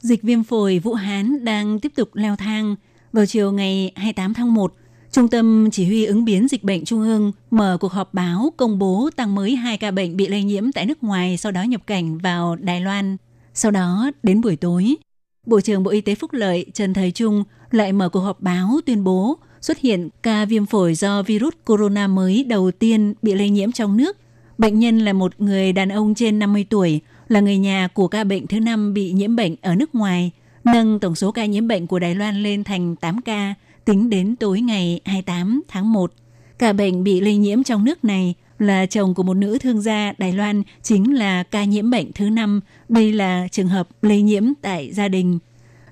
Dịch 0.00 0.22
viêm 0.22 0.44
phổi 0.44 0.78
Vũ 0.78 0.94
Hán 0.94 1.44
đang 1.44 1.80
tiếp 1.80 1.92
tục 1.96 2.08
leo 2.14 2.36
thang. 2.36 2.76
Vào 3.12 3.26
chiều 3.26 3.52
ngày 3.52 3.92
28 3.96 4.34
tháng 4.34 4.54
1, 4.54 4.74
Trung 5.12 5.28
tâm 5.28 5.68
Chỉ 5.72 5.86
huy 5.86 6.04
ứng 6.04 6.24
biến 6.24 6.48
dịch 6.48 6.64
bệnh 6.64 6.84
Trung 6.84 7.00
ương 7.00 7.32
mở 7.50 7.78
cuộc 7.80 7.92
họp 7.92 8.14
báo 8.14 8.52
công 8.56 8.78
bố 8.78 9.10
tăng 9.16 9.34
mới 9.34 9.56
2 9.56 9.78
ca 9.78 9.90
bệnh 9.90 10.16
bị 10.16 10.26
lây 10.28 10.44
nhiễm 10.44 10.72
tại 10.72 10.86
nước 10.86 11.04
ngoài 11.04 11.36
sau 11.36 11.52
đó 11.52 11.62
nhập 11.62 11.80
cảnh 11.86 12.18
vào 12.18 12.56
Đài 12.56 12.80
Loan. 12.80 13.16
Sau 13.54 13.70
đó, 13.70 14.10
đến 14.22 14.40
buổi 14.40 14.56
tối, 14.56 14.96
Bộ 15.46 15.60
trưởng 15.60 15.82
Bộ 15.82 15.90
Y 15.90 16.00
tế 16.00 16.14
Phúc 16.14 16.32
Lợi 16.32 16.66
Trần 16.74 16.94
Thời 16.94 17.10
Trung 17.10 17.44
lại 17.70 17.92
mở 17.92 18.08
cuộc 18.08 18.20
họp 18.20 18.40
báo 18.40 18.80
tuyên 18.86 19.04
bố 19.04 19.38
xuất 19.60 19.78
hiện 19.78 20.08
ca 20.22 20.44
viêm 20.44 20.66
phổi 20.66 20.94
do 20.94 21.22
virus 21.22 21.54
corona 21.64 22.06
mới 22.06 22.44
đầu 22.44 22.70
tiên 22.70 23.14
bị 23.22 23.34
lây 23.34 23.50
nhiễm 23.50 23.72
trong 23.72 23.96
nước. 23.96 24.16
Bệnh 24.58 24.78
nhân 24.78 24.98
là 24.98 25.12
một 25.12 25.32
người 25.38 25.72
đàn 25.72 25.88
ông 25.88 26.14
trên 26.14 26.38
50 26.38 26.66
tuổi, 26.70 27.00
là 27.28 27.40
người 27.40 27.58
nhà 27.58 27.88
của 27.94 28.08
ca 28.08 28.24
bệnh 28.24 28.46
thứ 28.46 28.60
năm 28.60 28.94
bị 28.94 29.12
nhiễm 29.12 29.36
bệnh 29.36 29.56
ở 29.62 29.74
nước 29.74 29.94
ngoài, 29.94 30.30
nâng 30.64 31.00
tổng 31.00 31.14
số 31.14 31.32
ca 31.32 31.44
nhiễm 31.44 31.68
bệnh 31.68 31.86
của 31.86 31.98
Đài 31.98 32.14
Loan 32.14 32.42
lên 32.42 32.64
thành 32.64 32.96
8 32.96 33.20
ca 33.20 33.54
tính 33.84 34.10
đến 34.10 34.36
tối 34.36 34.60
ngày 34.60 35.00
28 35.04 35.62
tháng 35.68 35.92
1. 35.92 36.12
Ca 36.58 36.72
bệnh 36.72 37.04
bị 37.04 37.20
lây 37.20 37.36
nhiễm 37.36 37.62
trong 37.62 37.84
nước 37.84 38.04
này 38.04 38.34
là 38.58 38.86
chồng 38.86 39.14
của 39.14 39.22
một 39.22 39.34
nữ 39.34 39.58
thương 39.58 39.80
gia 39.80 40.12
Đài 40.18 40.32
Loan 40.32 40.62
chính 40.82 41.14
là 41.14 41.42
ca 41.42 41.64
nhiễm 41.64 41.90
bệnh 41.90 42.12
thứ 42.12 42.30
năm. 42.30 42.60
Đây 42.88 43.12
là 43.12 43.48
trường 43.50 43.68
hợp 43.68 43.88
lây 44.02 44.22
nhiễm 44.22 44.44
tại 44.62 44.92
gia 44.92 45.08
đình. 45.08 45.38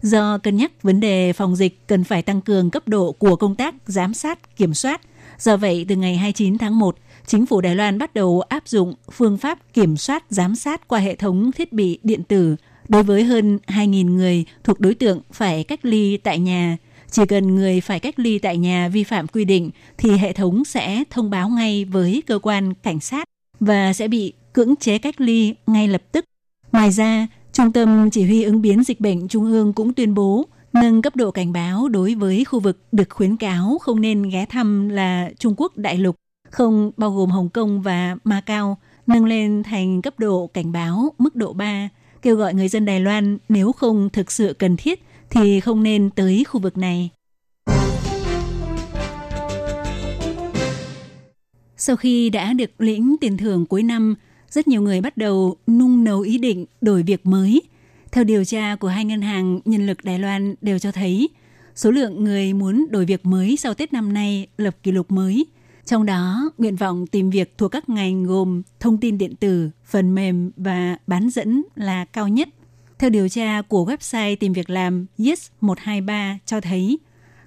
Do 0.03 0.39
cân 0.39 0.57
nhắc 0.57 0.83
vấn 0.83 1.01
đề 1.01 1.33
phòng 1.33 1.57
dịch 1.57 1.87
cần 1.87 2.05
phải 2.05 2.23
tăng 2.23 2.41
cường 2.41 2.71
cấp 2.71 2.89
độ 2.89 3.13
của 3.13 3.37
công 3.37 3.55
tác 3.55 3.75
giám 3.87 4.15
sát, 4.15 4.57
kiểm 4.57 4.75
soát. 4.75 5.01
Do 5.39 5.57
vậy, 5.57 5.87
từ 5.89 5.97
ngày 5.97 6.17
29 6.17 6.59
tháng 6.59 6.79
1, 6.79 6.97
chính 7.27 7.47
phủ 7.47 7.61
Đài 7.61 7.75
Loan 7.75 7.99
bắt 7.99 8.15
đầu 8.15 8.41
áp 8.41 8.69
dụng 8.69 8.95
phương 9.13 9.39
pháp 9.39 9.59
kiểm 9.73 9.97
soát 9.97 10.25
giám 10.31 10.55
sát 10.55 10.89
qua 10.89 11.01
hệ 11.01 11.15
thống 11.15 11.53
thiết 11.53 11.73
bị 11.73 11.99
điện 12.03 12.23
tử 12.23 12.57
đối 12.89 13.03
với 13.03 13.25
hơn 13.25 13.59
2.000 13.67 14.15
người 14.15 14.45
thuộc 14.65 14.81
đối 14.81 14.95
tượng 14.95 15.21
phải 15.33 15.65
cách 15.65 15.81
ly 15.83 16.17
tại 16.17 16.39
nhà. 16.39 16.77
Chỉ 17.15 17.27
cần 17.27 17.55
người 17.55 17.81
phải 17.81 18.01
cách 18.01 18.19
ly 18.19 18.39
tại 18.39 18.57
nhà 18.59 18.89
vi 18.89 19.05
phạm 19.05 19.27
quy 19.27 19.45
định 19.45 19.71
thì 19.99 20.11
hệ 20.11 20.33
thống 20.33 20.65
sẽ 20.65 21.05
thông 21.11 21.31
báo 21.31 21.49
ngay 21.49 21.85
với 21.85 22.23
cơ 22.27 22.39
quan 22.39 22.75
cảnh 22.75 23.01
sát 23.01 23.29
và 23.61 23.93
sẽ 23.93 24.09
bị 24.09 24.33
cưỡng 24.53 24.77
chế 24.77 24.99
cách 24.99 25.21
ly 25.21 25.55
ngay 25.67 25.89
lập 25.89 26.03
tức. 26.13 26.25
Ngoài 26.73 26.91
ra, 26.91 27.27
Trung 27.53 27.73
tâm 27.73 28.11
Chỉ 28.11 28.25
huy 28.25 28.43
ứng 28.43 28.63
biến 28.63 28.85
dịch 28.85 29.01
bệnh 29.01 29.29
Trung 29.29 29.45
ương 29.45 29.73
cũng 29.73 29.93
tuyên 29.93 30.15
bố 30.15 30.47
Nâng 30.73 31.03
cấp 31.03 31.17
độ 31.17 31.31
cảnh 31.31 31.53
báo 31.53 31.89
đối 31.89 32.15
với 32.15 32.45
khu 32.45 32.61
vực 32.61 32.79
được 32.93 33.11
khuyến 33.11 33.37
cáo 33.37 33.79
không 33.81 34.01
nên 34.01 34.23
ghé 34.23 34.47
thăm 34.47 34.89
là 34.89 35.31
Trung 35.39 35.55
Quốc 35.57 35.77
đại 35.77 35.99
lục, 35.99 36.17
không 36.51 36.91
bao 36.97 37.11
gồm 37.11 37.31
Hồng 37.31 37.49
Kông 37.49 37.83
và 37.83 38.17
Macau, 38.25 38.79
nâng 39.07 39.25
lên 39.25 39.63
thành 39.63 40.03
cấp 40.03 40.19
độ 40.19 40.51
cảnh 40.55 40.73
báo 40.73 41.15
mức 41.19 41.37
độ 41.37 41.53
3, 41.53 41.89
kêu 42.23 42.37
gọi 42.37 42.55
người 42.55 42.69
dân 42.69 42.85
Đài 42.85 43.01
Loan 43.01 43.39
nếu 43.49 43.73
không 43.73 44.09
thực 44.13 44.33
sự 44.33 44.57
cần 44.59 44.77
thiết 44.77 45.03
thì 45.35 45.61
không 45.61 45.83
nên 45.83 46.11
tới 46.11 46.45
khu 46.45 46.61
vực 46.61 46.79
này. 46.79 47.11
Sau 51.77 51.97
khi 51.97 52.31
đã 52.31 52.53
được 52.53 52.81
lĩnh 52.81 53.17
tiền 53.21 53.37
thưởng 53.37 53.67
cuối 53.67 53.83
năm, 53.83 54.15
rất 54.51 54.69
nhiều 54.69 54.83
người 54.83 55.01
bắt 55.01 55.17
đầu 55.17 55.57
nung 55.67 56.05
nấu 56.05 56.21
ý 56.21 56.39
định 56.39 56.67
đổi 56.81 57.03
việc 57.03 57.27
mới. 57.27 57.63
Theo 58.13 58.25
điều 58.25 58.45
tra 58.45 58.77
của 58.77 58.89
hai 58.89 59.05
ngân 59.05 59.23
hàng 59.23 59.61
nhân 59.65 59.87
lực 59.87 60.05
Đài 60.05 60.19
Loan 60.19 60.55
đều 60.61 60.79
cho 60.79 60.93
thấy, 60.93 61.29
số 61.75 61.91
lượng 61.91 62.25
người 62.25 62.53
muốn 62.53 62.87
đổi 62.91 63.05
việc 63.05 63.27
mới 63.27 63.57
sau 63.57 63.75
Tết 63.75 63.93
năm 63.93 64.13
nay 64.13 64.47
lập 64.59 64.77
kỷ 64.83 64.93
lục 64.93 65.11
mới. 65.11 65.47
Trong 65.85 66.07
đó, 66.07 66.51
nguyện 66.59 66.77
vọng 66.77 67.07
tìm 67.07 67.31
việc 67.31 67.59
thuộc 67.59 67.73
các 67.73 67.89
ngành 67.89 68.25
gồm 68.25 68.63
thông 68.81 68.99
tin 68.99 69.19
điện 69.19 69.35
tử, 69.37 69.71
phần 69.85 70.15
mềm 70.15 70.51
và 70.57 70.99
bán 71.07 71.31
dẫn 71.31 71.63
là 71.75 72.05
cao 72.05 72.29
nhất. 72.29 72.49
Theo 72.99 73.11
điều 73.11 73.29
tra 73.29 73.63
của 73.63 73.85
website 73.85 74.37
tìm 74.37 74.53
việc 74.53 74.71
làm 74.71 75.07
Yes123 75.19 76.37
cho 76.47 76.61
thấy, 76.61 76.99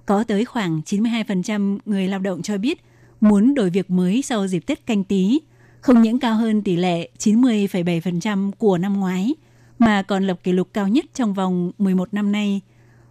có 0.05 0.23
tới 0.23 0.45
khoảng 0.45 0.81
92% 0.85 1.77
người 1.85 2.07
lao 2.07 2.19
động 2.19 2.41
cho 2.41 2.57
biết 2.57 2.81
muốn 3.21 3.53
đổi 3.53 3.69
việc 3.69 3.89
mới 3.89 4.21
sau 4.21 4.47
dịp 4.47 4.59
Tết 4.65 4.85
canh 4.85 5.03
tí, 5.03 5.39
không 5.81 6.01
những 6.01 6.19
cao 6.19 6.35
hơn 6.35 6.61
tỷ 6.61 6.75
lệ 6.75 7.09
90,7% 7.19 8.51
của 8.51 8.77
năm 8.77 8.99
ngoái, 8.99 9.35
mà 9.79 10.01
còn 10.01 10.27
lập 10.27 10.39
kỷ 10.43 10.51
lục 10.51 10.69
cao 10.73 10.87
nhất 10.87 11.05
trong 11.13 11.33
vòng 11.33 11.71
11 11.77 12.13
năm 12.13 12.31
nay. 12.31 12.61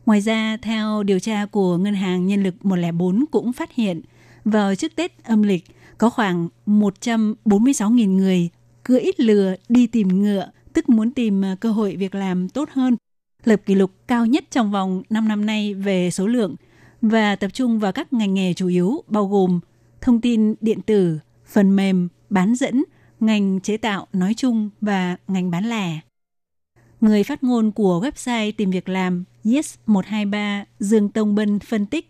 Ngoài 0.07 0.21
ra, 0.21 0.57
theo 0.63 1.03
điều 1.03 1.19
tra 1.19 1.47
của 1.47 1.77
Ngân 1.77 1.95
hàng 1.95 2.27
Nhân 2.27 2.43
lực 2.43 2.65
104 2.65 3.25
cũng 3.31 3.53
phát 3.53 3.75
hiện, 3.75 4.01
vào 4.45 4.75
trước 4.75 4.97
Tết 4.97 5.25
âm 5.25 5.43
lịch, 5.43 5.65
có 5.99 6.11
khoảng 6.11 6.49
146.000 6.67 8.17
người 8.17 8.49
cưỡi 8.83 9.05
lừa 9.17 9.55
đi 9.69 9.87
tìm 9.87 10.09
ngựa, 10.09 10.51
tức 10.77 10.89
muốn 10.89 11.11
tìm 11.11 11.45
à, 11.45 11.57
cơ 11.61 11.73
hội 11.73 11.97
việc 11.97 12.15
làm 12.15 12.49
tốt 12.49 12.69
hơn, 12.73 12.97
lập 13.45 13.61
kỷ 13.67 13.75
lục 13.75 13.91
cao 14.07 14.27
nhất 14.27 14.45
trong 14.51 14.73
vòng 14.73 15.03
5 15.11 15.29
năm 15.29 15.47
nay 15.47 15.75
về 15.75 16.11
số 16.11 16.27
lượng 16.27 16.57
và 17.03 17.37
tập 17.37 17.49
trung 17.49 17.79
vào 17.79 17.93
các 17.93 18.13
ngành 18.13 18.35
nghề 18.35 18.55
chủ 18.55 18.69
yếu 18.69 19.05
bao 19.07 19.27
gồm 19.27 19.61
thông 20.01 20.21
tin 20.21 20.55
điện 20.61 20.83
tử, 20.83 21.19
phần 21.47 21.77
mềm, 21.77 22.09
bán 22.31 22.55
dẫn, 22.55 22.85
ngành 23.21 23.61
chế 23.61 23.77
tạo 23.77 24.07
nói 24.13 24.35
chung 24.35 24.71
và 24.81 25.17
ngành 25.29 25.51
bán 25.51 25.65
lẻ. 25.65 26.01
Người 27.01 27.23
phát 27.23 27.45
ngôn 27.45 27.73
của 27.73 28.01
website 28.01 28.53
tìm 28.57 28.71
việc 28.71 28.89
làm 28.89 29.25
Yes123 29.45 30.65
Dương 30.79 31.09
Tông 31.09 31.35
Bân 31.35 31.59
phân 31.59 31.87
tích, 31.87 32.09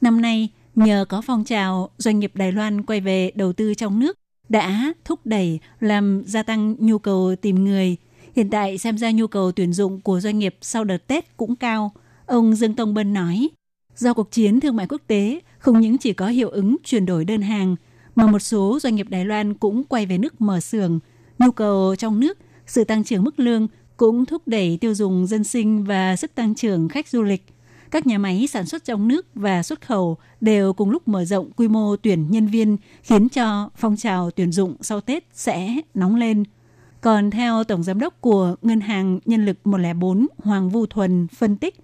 năm 0.00 0.20
nay 0.20 0.48
nhờ 0.74 1.04
có 1.08 1.20
phong 1.20 1.44
trào 1.44 1.90
doanh 1.98 2.18
nghiệp 2.18 2.32
Đài 2.34 2.52
Loan 2.52 2.82
quay 2.82 3.00
về 3.00 3.30
đầu 3.34 3.52
tư 3.52 3.74
trong 3.74 3.98
nước 3.98 4.19
đã 4.50 4.92
thúc 5.04 5.20
đẩy 5.24 5.58
làm 5.80 6.22
gia 6.26 6.42
tăng 6.42 6.76
nhu 6.78 6.98
cầu 6.98 7.36
tìm 7.36 7.64
người. 7.64 7.96
Hiện 8.36 8.50
tại 8.50 8.78
xem 8.78 8.98
ra 8.98 9.10
nhu 9.10 9.26
cầu 9.26 9.52
tuyển 9.52 9.72
dụng 9.72 10.00
của 10.00 10.20
doanh 10.20 10.38
nghiệp 10.38 10.56
sau 10.60 10.84
đợt 10.84 11.06
Tết 11.06 11.36
cũng 11.36 11.56
cao. 11.56 11.92
Ông 12.26 12.54
Dương 12.54 12.74
Tông 12.74 12.94
Bân 12.94 13.12
nói, 13.12 13.48
do 13.96 14.14
cuộc 14.14 14.30
chiến 14.30 14.60
thương 14.60 14.76
mại 14.76 14.86
quốc 14.86 15.02
tế 15.06 15.40
không 15.58 15.80
những 15.80 15.98
chỉ 15.98 16.12
có 16.12 16.26
hiệu 16.26 16.48
ứng 16.48 16.76
chuyển 16.84 17.06
đổi 17.06 17.24
đơn 17.24 17.42
hàng, 17.42 17.76
mà 18.14 18.26
một 18.26 18.38
số 18.38 18.78
doanh 18.82 18.94
nghiệp 18.94 19.06
Đài 19.10 19.24
Loan 19.24 19.54
cũng 19.54 19.84
quay 19.84 20.06
về 20.06 20.18
nước 20.18 20.40
mở 20.40 20.60
xưởng. 20.60 20.98
Nhu 21.38 21.50
cầu 21.50 21.96
trong 21.96 22.20
nước, 22.20 22.38
sự 22.66 22.84
tăng 22.84 23.04
trưởng 23.04 23.24
mức 23.24 23.40
lương 23.40 23.68
cũng 23.96 24.26
thúc 24.26 24.42
đẩy 24.46 24.78
tiêu 24.80 24.94
dùng 24.94 25.26
dân 25.26 25.44
sinh 25.44 25.84
và 25.84 26.16
sức 26.16 26.34
tăng 26.34 26.54
trưởng 26.54 26.88
khách 26.88 27.08
du 27.08 27.22
lịch. 27.22 27.44
Các 27.90 28.06
nhà 28.06 28.18
máy 28.18 28.46
sản 28.46 28.66
xuất 28.66 28.84
trong 28.84 29.08
nước 29.08 29.26
và 29.34 29.62
xuất 29.62 29.86
khẩu 29.86 30.16
đều 30.40 30.72
cùng 30.72 30.90
lúc 30.90 31.08
mở 31.08 31.24
rộng 31.24 31.50
quy 31.56 31.68
mô 31.68 31.96
tuyển 31.96 32.30
nhân 32.30 32.46
viên, 32.46 32.76
khiến 33.02 33.28
cho 33.28 33.70
phong 33.76 33.96
trào 33.96 34.30
tuyển 34.30 34.52
dụng 34.52 34.76
sau 34.80 35.00
Tết 35.00 35.24
sẽ 35.32 35.76
nóng 35.94 36.16
lên. 36.16 36.44
Còn 37.00 37.30
theo 37.30 37.64
Tổng 37.64 37.82
Giám 37.82 37.98
đốc 37.98 38.20
của 38.20 38.56
Ngân 38.62 38.80
hàng 38.80 39.20
Nhân 39.24 39.46
lực 39.46 39.66
104 39.66 40.26
Hoàng 40.38 40.70
Vu 40.70 40.86
Thuần 40.86 41.26
phân 41.28 41.56
tích, 41.56 41.74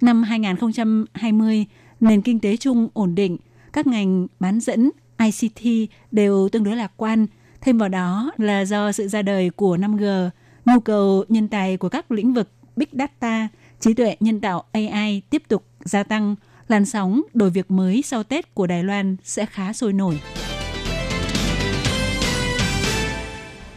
năm 0.00 0.22
2020, 0.22 1.66
nền 2.00 2.22
kinh 2.22 2.40
tế 2.40 2.56
chung 2.56 2.88
ổn 2.92 3.14
định, 3.14 3.36
các 3.72 3.86
ngành 3.86 4.26
bán 4.40 4.60
dẫn, 4.60 4.90
ICT 5.18 5.90
đều 6.10 6.48
tương 6.48 6.64
đối 6.64 6.76
lạc 6.76 6.92
quan. 6.96 7.26
Thêm 7.60 7.78
vào 7.78 7.88
đó 7.88 8.30
là 8.36 8.64
do 8.64 8.92
sự 8.92 9.08
ra 9.08 9.22
đời 9.22 9.50
của 9.50 9.76
5G, 9.76 10.30
nhu 10.64 10.80
cầu 10.80 11.24
nhân 11.28 11.48
tài 11.48 11.76
của 11.76 11.88
các 11.88 12.10
lĩnh 12.10 12.34
vực 12.34 12.48
Big 12.76 12.88
Data, 12.92 13.48
trí 13.80 13.94
tuệ 13.94 14.16
nhân 14.20 14.40
tạo 14.40 14.64
AI 14.72 15.22
tiếp 15.30 15.42
tục 15.48 15.64
gia 15.84 16.02
tăng, 16.02 16.36
làn 16.68 16.84
sóng 16.84 17.22
đổi 17.34 17.50
việc 17.50 17.70
mới 17.70 18.02
sau 18.02 18.22
Tết 18.22 18.54
của 18.54 18.66
Đài 18.66 18.84
Loan 18.84 19.16
sẽ 19.24 19.46
khá 19.46 19.72
sôi 19.72 19.92
nổi. 19.92 20.20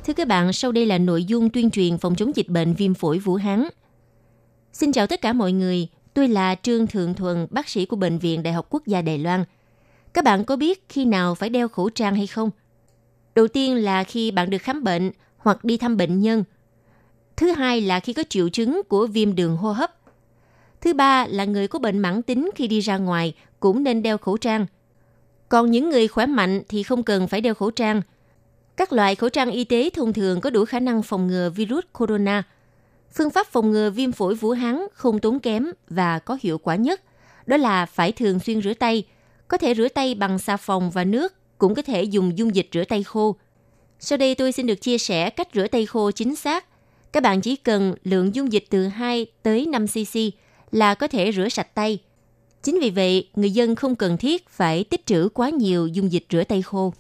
Thưa 0.06 0.14
các 0.14 0.28
bạn, 0.28 0.54
sau 0.54 0.72
đây 0.72 0.86
là 0.86 0.98
nội 0.98 1.24
dung 1.24 1.50
tuyên 1.50 1.70
truyền 1.72 1.98
phòng 1.98 2.16
chống 2.16 2.36
dịch 2.36 2.50
bệnh 2.50 2.74
viêm 2.74 2.94
phổi 2.94 3.20
Vũ 3.20 3.36
Hán. 3.36 3.64
Xin 4.74 4.92
chào 4.92 5.08
tất 5.08 5.22
cả 5.22 5.34
mọi 5.34 5.52
người, 5.52 5.88
tôi 6.14 6.28
là 6.28 6.56
Trương 6.56 6.88
Thượng 6.88 7.14
Thuần, 7.14 7.48
bác 7.50 7.70
sĩ 7.70 7.86
của 7.86 7.96
Bệnh 7.96 8.20
viện 8.20 8.44
Đại 8.44 8.54
học 8.54 8.68
Quốc 8.70 8.84
gia 8.86 9.02
Đài 9.02 9.18
Loan. 9.18 9.44
Các 10.14 10.24
bạn 10.24 10.46
có 10.46 10.56
biết 10.56 10.86
khi 10.90 11.06
nào 11.06 11.36
phải 11.36 11.50
đeo 11.50 11.68
khẩu 11.68 11.90
trang 11.90 12.16
hay 12.16 12.28
không? 12.28 12.50
Đầu 13.36 13.48
tiên 13.48 13.76
là 13.76 14.04
khi 14.04 14.32
bạn 14.32 14.50
được 14.50 14.62
khám 14.62 14.84
bệnh 14.84 15.12
hoặc 15.38 15.64
đi 15.64 15.78
thăm 15.78 15.98
bệnh 15.98 16.20
nhân. 16.20 16.44
Thứ 17.40 17.52
hai 17.52 17.82
là 17.82 18.00
khi 18.00 18.14
có 18.14 18.24
triệu 18.30 18.50
chứng 18.50 18.82
của 18.90 19.08
viêm 19.08 19.36
đường 19.36 19.58
hô 19.58 19.72
hấp. 19.72 19.96
Thứ 20.82 20.94
ba 20.94 21.28
là 21.28 21.46
người 21.46 21.68
có 21.68 21.80
bệnh 21.80 22.00
mãn 22.00 22.22
tính 22.22 22.50
khi 22.56 22.68
đi 22.68 22.80
ra 22.80 22.98
ngoài 22.98 23.34
cũng 23.60 23.84
nên 23.84 24.04
đeo 24.04 24.18
khẩu 24.18 24.38
trang. 24.38 24.66
Còn 25.50 25.72
những 25.72 25.90
người 25.90 26.08
khỏe 26.08 26.26
mạnh 26.26 26.62
thì 26.70 26.84
không 26.84 27.04
cần 27.04 27.28
phải 27.28 27.42
đeo 27.42 27.54
khẩu 27.54 27.72
trang. 27.72 28.02
Các 28.78 28.94
loại 28.94 29.16
khẩu 29.16 29.30
trang 29.30 29.52
y 29.52 29.64
tế 29.64 29.90
thông 29.94 30.14
thường 30.14 30.42
có 30.42 30.50
đủ 30.50 30.66
khả 30.66 30.80
năng 30.80 31.04
phòng 31.04 31.28
ngừa 31.28 31.50
virus 31.50 31.84
corona. 31.94 32.44
Phương 33.16 33.30
pháp 33.30 33.48
phòng 33.48 33.72
ngừa 33.72 33.90
viêm 33.90 34.12
phổi 34.12 34.36
Vũ 34.36 34.52
Hán 34.52 34.88
không 34.94 35.20
tốn 35.20 35.40
kém 35.40 35.68
và 35.90 36.20
có 36.20 36.38
hiệu 36.42 36.58
quả 36.58 36.76
nhất. 36.76 37.02
Đó 37.46 37.58
là 37.58 37.86
phải 37.86 38.12
thường 38.12 38.40
xuyên 38.40 38.62
rửa 38.62 38.74
tay– 38.74 39.04
có 39.50 39.58
thể 39.58 39.76
rửa 39.76 39.88
tay 39.88 40.16
bằng 40.16 40.40
xà 40.40 40.58
phòng 40.58 40.92
và 40.92 41.04
nước, 41.04 41.34
cũng 41.58 41.76
có 41.76 41.82
thể 41.82 42.04
dùng 42.04 42.38
dung 42.38 42.56
dịch 42.56 42.70
rửa 42.74 42.84
tay 42.84 43.04
khô. 43.04 43.36
Sau 44.00 44.18
đây 44.18 44.36
tôi 44.36 44.52
xin 44.52 44.68
được 44.68 44.82
chia 44.82 44.98
sẻ 44.98 45.30
cách 45.30 45.48
rửa 45.54 45.68
tay 45.68 45.86
khô 45.86 46.12
chính 46.12 46.36
xác. 46.36 46.66
Các 47.12 47.24
bạn 47.24 47.42
chỉ 47.42 47.56
cần 47.56 47.96
lượng 48.04 48.36
dung 48.36 48.52
dịch 48.52 48.66
từ 48.70 48.88
2 48.88 49.26
tới 49.44 49.66
5 49.66 49.88
cc 49.88 50.20
là 50.72 50.94
có 50.94 51.08
thể 51.08 51.32
rửa 51.32 51.50
sạch 51.50 51.76
tay. 51.76 51.98
Chính 52.64 52.80
vì 52.82 52.90
vậy, 52.90 53.30
người 53.36 53.52
dân 53.52 53.76
không 53.76 53.96
cần 53.96 54.18
thiết 54.18 54.50
phải 54.50 54.84
tích 54.84 55.06
trữ 55.06 55.30
quá 55.34 55.50
nhiều 55.50 55.88
dung 55.88 56.12
dịch 56.12 56.26
rửa 56.30 56.44
tay 56.44 56.62
khô. 56.62 56.94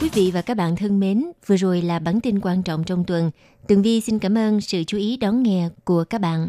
quý 0.00 0.24
vị 0.24 0.30
và 0.30 0.42
các 0.42 0.56
bạn 0.56 0.76
thân 0.76 1.00
mến, 1.00 1.24
vừa 1.46 1.56
rồi 1.56 1.82
là 1.82 1.98
bản 1.98 2.20
tin 2.20 2.40
quan 2.40 2.62
trọng 2.62 2.84
trong 2.84 3.04
tuần. 3.04 3.30
Tường 3.68 3.82
Vi 3.82 4.00
xin 4.00 4.18
cảm 4.18 4.38
ơn 4.38 4.60
sự 4.60 4.84
chú 4.84 4.98
ý 4.98 5.16
đón 5.16 5.42
nghe 5.42 5.68
của 5.84 6.04
các 6.04 6.20
bạn. 6.20 6.48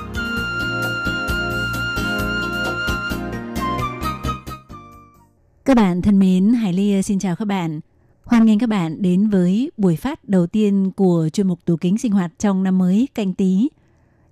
Các 5.71 5.75
bạn 5.75 6.01
thân 6.01 6.19
mến, 6.19 6.53
Hải 6.53 6.73
Ly 6.73 6.93
ờ, 6.93 7.01
xin 7.01 7.19
chào 7.19 7.35
các 7.35 7.45
bạn. 7.45 7.79
Hoan 8.23 8.45
nghênh 8.45 8.59
các 8.59 8.69
bạn 8.69 9.01
đến 9.01 9.29
với 9.29 9.71
buổi 9.77 9.95
phát 9.95 10.29
đầu 10.29 10.47
tiên 10.47 10.91
của 10.95 11.29
chuyên 11.33 11.47
mục 11.47 11.59
tủ 11.65 11.75
kính 11.75 11.97
sinh 11.97 12.11
hoạt 12.11 12.31
trong 12.39 12.63
năm 12.63 12.77
mới 12.77 13.07
canh 13.15 13.33
tí. 13.33 13.69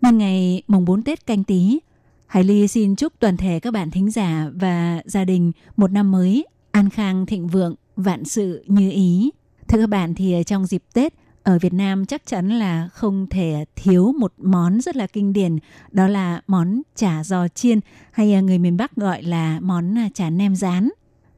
Nhân 0.01 0.17
ngày 0.17 0.63
mùng 0.67 0.85
4 0.85 1.01
Tết 1.03 1.25
canh 1.25 1.43
tí, 1.43 1.79
Hải 2.27 2.43
Ly 2.43 2.67
xin 2.67 2.95
chúc 2.95 3.13
toàn 3.19 3.37
thể 3.37 3.59
các 3.59 3.73
bạn 3.73 3.91
thính 3.91 4.11
giả 4.11 4.49
và 4.53 5.01
gia 5.05 5.25
đình 5.25 5.51
một 5.77 5.91
năm 5.91 6.11
mới 6.11 6.45
an 6.71 6.89
khang 6.89 7.25
thịnh 7.25 7.47
vượng, 7.47 7.75
vạn 7.95 8.25
sự 8.25 8.63
như 8.67 8.91
ý. 8.91 9.31
Thưa 9.67 9.79
các 9.79 9.89
bạn 9.89 10.15
thì 10.15 10.33
ờ, 10.33 10.43
trong 10.43 10.65
dịp 10.65 10.83
Tết 10.93 11.13
ở 11.43 11.59
Việt 11.59 11.73
Nam 11.73 12.05
chắc 12.05 12.25
chắn 12.25 12.49
là 12.49 12.89
không 12.93 13.27
thể 13.29 13.65
thiếu 13.75 14.13
một 14.19 14.33
món 14.37 14.81
rất 14.81 14.95
là 14.95 15.07
kinh 15.07 15.33
điển, 15.33 15.57
đó 15.91 16.07
là 16.07 16.41
món 16.47 16.81
chả 16.95 17.23
giò 17.23 17.47
chiên 17.47 17.79
hay 18.11 18.33
ờ, 18.33 18.41
người 18.41 18.57
miền 18.57 18.77
Bắc 18.77 18.95
gọi 18.95 19.23
là 19.23 19.59
món 19.59 19.97
à, 19.97 20.09
chả 20.13 20.29
nem 20.29 20.55
rán. 20.55 20.89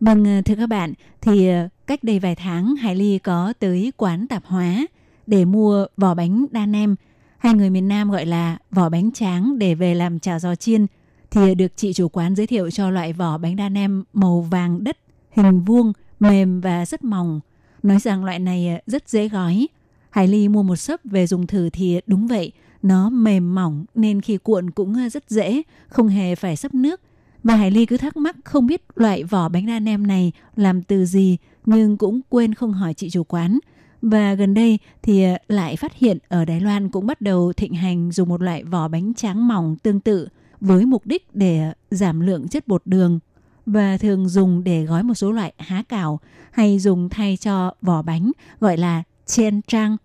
Vâng, 0.02 0.26
ờ, 0.26 0.42
thưa 0.46 0.56
các 0.56 0.68
bạn, 0.68 0.94
thì 1.22 1.48
ờ, 1.48 1.68
cách 1.88 2.04
đây 2.04 2.20
vài 2.20 2.36
tháng 2.36 2.76
Hải 2.76 2.96
Ly 2.96 3.20
có 3.20 3.54
tới 3.60 3.94
quán 3.98 4.28
tạp 4.28 4.46
hóa 4.46 4.86
để 5.28 5.46
mua 5.46 5.86
vỏ 5.98 6.14
bánh 6.14 6.46
đa 6.52 6.66
nem, 6.66 6.96
hay 7.38 7.54
người 7.54 7.70
miền 7.70 7.88
Nam 7.88 8.12
gọi 8.12 8.26
là 8.26 8.58
vỏ 8.72 8.90
bánh 8.90 9.12
tráng 9.12 9.60
để 9.60 9.76
về 9.76 9.96
làm 9.96 10.20
chả 10.20 10.40
giò 10.40 10.56
chiên, 10.56 10.86
thì 11.32 11.56
được 11.56 11.72
chị 11.76 11.94
chủ 11.94 12.10
quán 12.10 12.36
giới 12.36 12.48
thiệu 12.48 12.72
cho 12.72 12.90
loại 12.90 13.14
vỏ 13.14 13.38
bánh 13.38 13.56
đa 13.56 13.70
nem 13.70 14.04
màu 14.14 14.42
vàng 14.42 14.84
đất, 14.84 14.98
hình 15.32 15.62
vuông, 15.64 15.94
mềm 16.20 16.62
và 16.62 16.86
rất 16.86 17.04
mỏng. 17.04 17.40
Nói 17.84 18.00
rằng 18.00 18.26
loại 18.26 18.40
này 18.40 18.70
ờ, 18.70 18.80
rất 18.88 19.10
dễ 19.10 19.30
gói. 19.30 19.68
Hải 20.10 20.28
Ly 20.28 20.48
mua 20.48 20.64
một 20.64 20.76
sấp 20.76 21.00
về 21.04 21.28
dùng 21.28 21.48
thử 21.48 21.70
thì 21.70 22.02
đúng 22.08 22.28
vậy, 22.28 22.52
nó 22.82 23.10
mềm 23.10 23.56
mỏng 23.56 23.86
nên 23.96 24.22
khi 24.22 24.38
cuộn 24.38 24.70
cũng 24.70 25.10
rất 25.10 25.30
dễ, 25.30 25.62
không 25.88 26.08
hề 26.08 26.36
phải 26.36 26.56
sấp 26.56 26.74
nước. 26.74 27.02
Và 27.44 27.56
Hải 27.56 27.72
Ly 27.72 27.86
cứ 27.86 27.98
thắc 27.98 28.18
mắc 28.18 28.36
không 28.44 28.68
biết 28.68 28.82
loại 28.96 29.24
vỏ 29.24 29.50
bánh 29.50 29.66
đa 29.66 29.80
nem 29.80 30.08
này 30.08 30.32
làm 30.56 30.84
từ 30.84 31.06
gì, 31.06 31.38
nhưng 31.66 31.98
cũng 31.98 32.22
quên 32.30 32.54
không 32.54 32.74
hỏi 32.74 32.94
chị 32.94 33.10
chủ 33.10 33.24
quán. 33.24 33.60
Và 34.02 34.34
gần 34.34 34.54
đây 34.54 34.80
thì 35.02 35.24
ờ, 35.24 35.38
lại 35.48 35.76
phát 35.76 35.96
hiện 35.96 36.18
ở 36.28 36.46
Đài 36.46 36.60
Loan 36.60 36.90
cũng 36.90 37.06
bắt 37.06 37.22
đầu 37.22 37.54
thịnh 37.54 37.74
hành 37.74 38.12
dùng 38.12 38.30
một 38.30 38.42
loại 38.42 38.64
vỏ 38.64 38.88
bánh 38.88 39.14
tráng 39.14 39.48
mỏng 39.48 39.76
tương 39.84 40.00
tự 40.00 40.28
với 40.62 40.86
mục 40.86 41.06
đích 41.06 41.36
để 41.36 41.74
giảm 41.92 42.20
lượng 42.20 42.48
chất 42.48 42.68
bột 42.68 42.82
đường 42.86 43.20
và 43.66 43.98
thường 43.98 44.30
dùng 44.30 44.64
để 44.64 44.84
gói 44.84 45.04
một 45.04 45.14
số 45.14 45.32
loại 45.32 45.54
há 45.58 45.84
cảo 45.90 46.20
hay 46.52 46.80
dùng 46.80 47.10
thay 47.10 47.38
cho 47.38 47.74
vỏ 47.82 48.02
bánh, 48.02 48.32
gọi 48.60 48.78
là 48.78 49.04
chen 49.26 49.62
trang. 49.68 49.98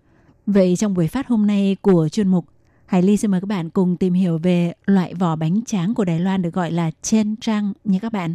Vậy 0.46 0.76
trong 0.76 0.94
buổi 0.94 1.08
phát 1.08 1.28
hôm 1.28 1.46
nay 1.46 1.76
của 1.80 2.08
chuyên 2.08 2.28
mục 2.28 2.44
Hải 2.86 3.02
Ly 3.02 3.16
xin 3.16 3.30
mời 3.30 3.40
các 3.40 3.46
bạn 3.46 3.70
cùng 3.70 3.96
tìm 3.96 4.14
hiểu 4.14 4.38
về 4.38 4.72
loại 4.86 5.14
vỏ 5.14 5.36
bánh 5.36 5.64
tráng 5.64 5.94
của 5.94 6.04
Đài 6.04 6.20
Loan 6.20 6.42
được 6.42 6.54
gọi 6.54 6.70
là 6.70 6.90
chen 7.02 7.36
trang 7.40 7.72
nha 7.84 7.98
các 7.98 8.12
bạn. 8.12 8.34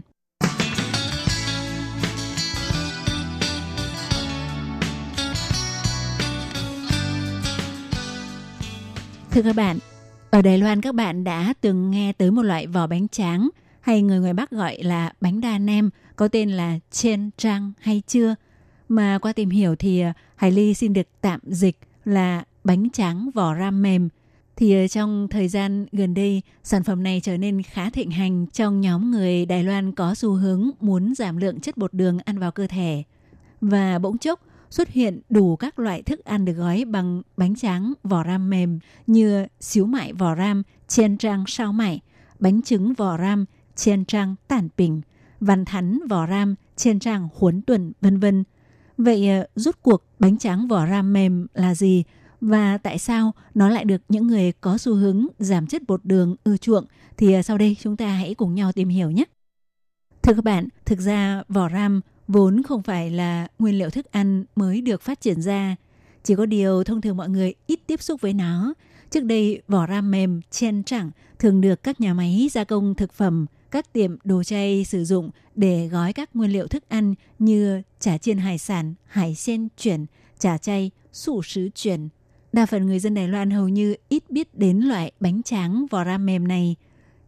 Thưa 9.32 9.42
các 9.42 9.56
bạn, 9.56 9.78
ở 10.30 10.42
Đài 10.42 10.58
Loan 10.58 10.82
các 10.82 10.96
bạn 10.96 11.24
đã 11.24 11.54
từng 11.62 11.92
nghe 11.92 12.14
tới 12.14 12.32
một 12.32 12.42
loại 12.42 12.68
vỏ 12.68 12.88
bánh 12.88 13.08
tráng 13.08 13.50
hay 13.82 14.02
người 14.02 14.20
ngoài 14.20 14.34
Bắc 14.34 14.52
gọi 14.52 14.78
là 14.84 15.14
bánh 15.22 15.42
đa 15.42 15.58
nem 15.58 15.90
có 16.16 16.28
tên 16.28 16.50
là 16.50 16.80
chen 16.92 17.30
trang 17.38 17.72
hay 17.80 18.02
chưa? 18.08 18.36
Mà 18.90 19.20
qua 19.22 19.34
tìm 19.34 19.50
hiểu 19.50 19.76
thì 19.76 20.04
Hải 20.36 20.52
Ly 20.52 20.74
xin 20.74 20.94
được 20.94 21.08
tạm 21.22 21.40
dịch 21.44 21.78
là 22.06 22.44
bánh 22.64 22.90
tráng 22.90 23.30
vỏ 23.34 23.56
ram 23.56 23.82
mềm– 23.82 24.10
thì 24.62 24.74
ờ, 24.74 24.88
trong 24.88 25.28
thời 25.28 25.48
gian 25.48 25.86
gần 25.92 26.14
đây, 26.14 26.42
sản 26.64 26.84
phẩm 26.84 27.04
này 27.04 27.22
trở 27.24 27.38
nên 27.38 27.62
khá 27.62 27.90
thịnh 27.90 28.12
hành 28.12 28.46
trong 28.48 28.82
nhóm 28.82 29.12
người 29.12 29.46
Đài 29.46 29.64
Loan 29.64 29.92
có 29.92 30.16
xu 30.16 30.32
hướng 30.32 30.70
muốn 30.80 31.16
giảm 31.16 31.38
lượng 31.38 31.60
chất 31.60 31.78
bột 31.78 31.94
đường 31.94 32.18
ăn 32.26 32.40
vào 32.40 32.52
cơ 32.52 32.68
thể. 32.68 33.04
Và 33.62 34.00
bỗng 34.00 34.18
chốc 34.18 34.40
xuất 34.70 34.90
hiện 34.90 35.22
đủ 35.30 35.56
các 35.56 35.80
loại 35.80 36.02
thức 36.02 36.26
ăn 36.26 36.46
được 36.46 36.54
gói 36.54 36.86
bằng 36.86 37.22
bánh 37.38 37.56
tráng 37.56 37.94
vỏ 38.04 38.24
ram 38.24 38.50
mềm 38.50 38.80
như 39.08 39.46
xíu 39.60 39.86
mại 39.86 40.14
vỏ 40.14 40.36
ram, 40.36 40.64
chiên 40.88 41.18
trang 41.18 41.44
sao 41.48 41.74
mại, 41.74 42.00
bánh 42.40 42.62
trứng 42.62 42.94
vỏ 42.94 43.18
ram, 43.18 43.46
chiên 43.76 44.06
trang 44.06 44.36
tản 44.48 44.70
bình, 44.78 45.02
văn 45.40 45.66
thắn 45.66 46.00
vỏ 46.10 46.28
ram, 46.28 46.56
chiên 46.76 47.00
trang 47.00 47.28
huấn 47.36 47.62
tuần, 47.62 47.94
vân 48.02 48.20
vân. 48.20 48.44
Vậy 48.98 49.30
ờ, 49.30 49.48
rút 49.56 49.82
cuộc 49.82 50.04
bánh 50.20 50.38
tráng 50.38 50.68
vỏ 50.68 50.88
ram 50.88 51.14
mềm 51.14 51.48
là 51.54 51.76
gì? 51.76 52.04
Và 52.42 52.78
tại 52.78 52.98
sao 52.98 53.34
nó 53.54 53.70
lại 53.70 53.86
được 53.86 54.02
những 54.10 54.28
người 54.28 54.52
có 54.52 54.78
xu 54.78 54.96
hướng 54.96 55.28
giảm 55.40 55.68
chất 55.68 55.82
bột 55.88 56.06
đường 56.06 56.36
ưa 56.44 56.58
chuộng 56.58 56.86
thì 57.18 57.34
à, 57.34 57.44
sau 57.44 57.58
đây 57.58 57.78
chúng 57.82 57.98
ta 57.98 58.08
hãy 58.08 58.34
cùng 58.34 58.56
nhau 58.56 58.72
tìm 58.72 58.90
hiểu 58.90 59.12
nhé. 59.12 59.24
Thưa 60.22 60.34
các 60.34 60.44
bạn, 60.44 60.68
thực 60.86 61.00
ra 61.00 61.44
vỏ 61.50 61.70
ram 61.70 62.02
vốn 62.28 62.64
không 62.64 62.84
phải 62.84 63.10
là 63.12 63.48
nguyên 63.60 63.78
liệu 63.78 63.90
thức 63.90 64.12
ăn 64.12 64.44
mới 64.56 64.82
được 64.82 65.02
phát 65.02 65.22
triển 65.22 65.42
ra, 65.42 65.76
chỉ 66.24 66.36
có 66.36 66.46
điều 66.46 66.84
thông 66.84 67.02
thường 67.02 67.18
mọi 67.18 67.30
người 67.30 67.54
ít 67.68 67.80
tiếp 67.88 68.02
xúc 68.02 68.22
với 68.22 68.34
nó. 68.34 68.74
Trước 69.10 69.24
đây, 69.24 69.62
vỏ 69.68 69.88
ram 69.88 70.12
mềm, 70.12 70.42
chen 70.52 70.84
chẳng 70.84 71.12
thường 71.40 71.62
được 71.62 71.84
các 71.84 72.02
nhà 72.02 72.14
máy 72.14 72.50
gia 72.52 72.64
công 72.64 72.96
thực 72.96 73.14
phẩm, 73.14 73.46
các 73.72 73.94
tiệm 73.94 74.18
đồ 74.24 74.44
chay 74.44 74.86
sử 74.86 75.06
dụng 75.06 75.30
để 75.56 75.88
gói 75.88 76.14
các 76.14 76.36
nguyên 76.36 76.52
liệu 76.52 76.68
thức 76.68 76.84
ăn 76.90 77.16
như 77.40 77.82
chả 78.00 78.18
chiên 78.18 78.38
hải 78.38 78.58
sản, 78.58 78.94
hải 79.06 79.36
sen 79.36 79.68
chuyển, 79.78 80.06
chả 80.40 80.58
chay, 80.58 80.92
sủ 81.12 81.42
sứ 81.42 81.70
chuyển, 81.76 82.10
Đa 82.54 82.66
phần 82.66 82.86
người 82.86 83.00
dân 83.00 83.14
Đài 83.14 83.28
Loan 83.28 83.52
hầu 83.52 83.68
như 83.68 83.96
ít 84.10 84.24
biết 84.30 84.56
đến 84.58 84.80
loại 84.80 85.12
bánh 85.20 85.44
tráng 85.44 85.86
vỏ 85.92 86.06
ram 86.06 86.26
mềm 86.26 86.48
này. 86.48 86.76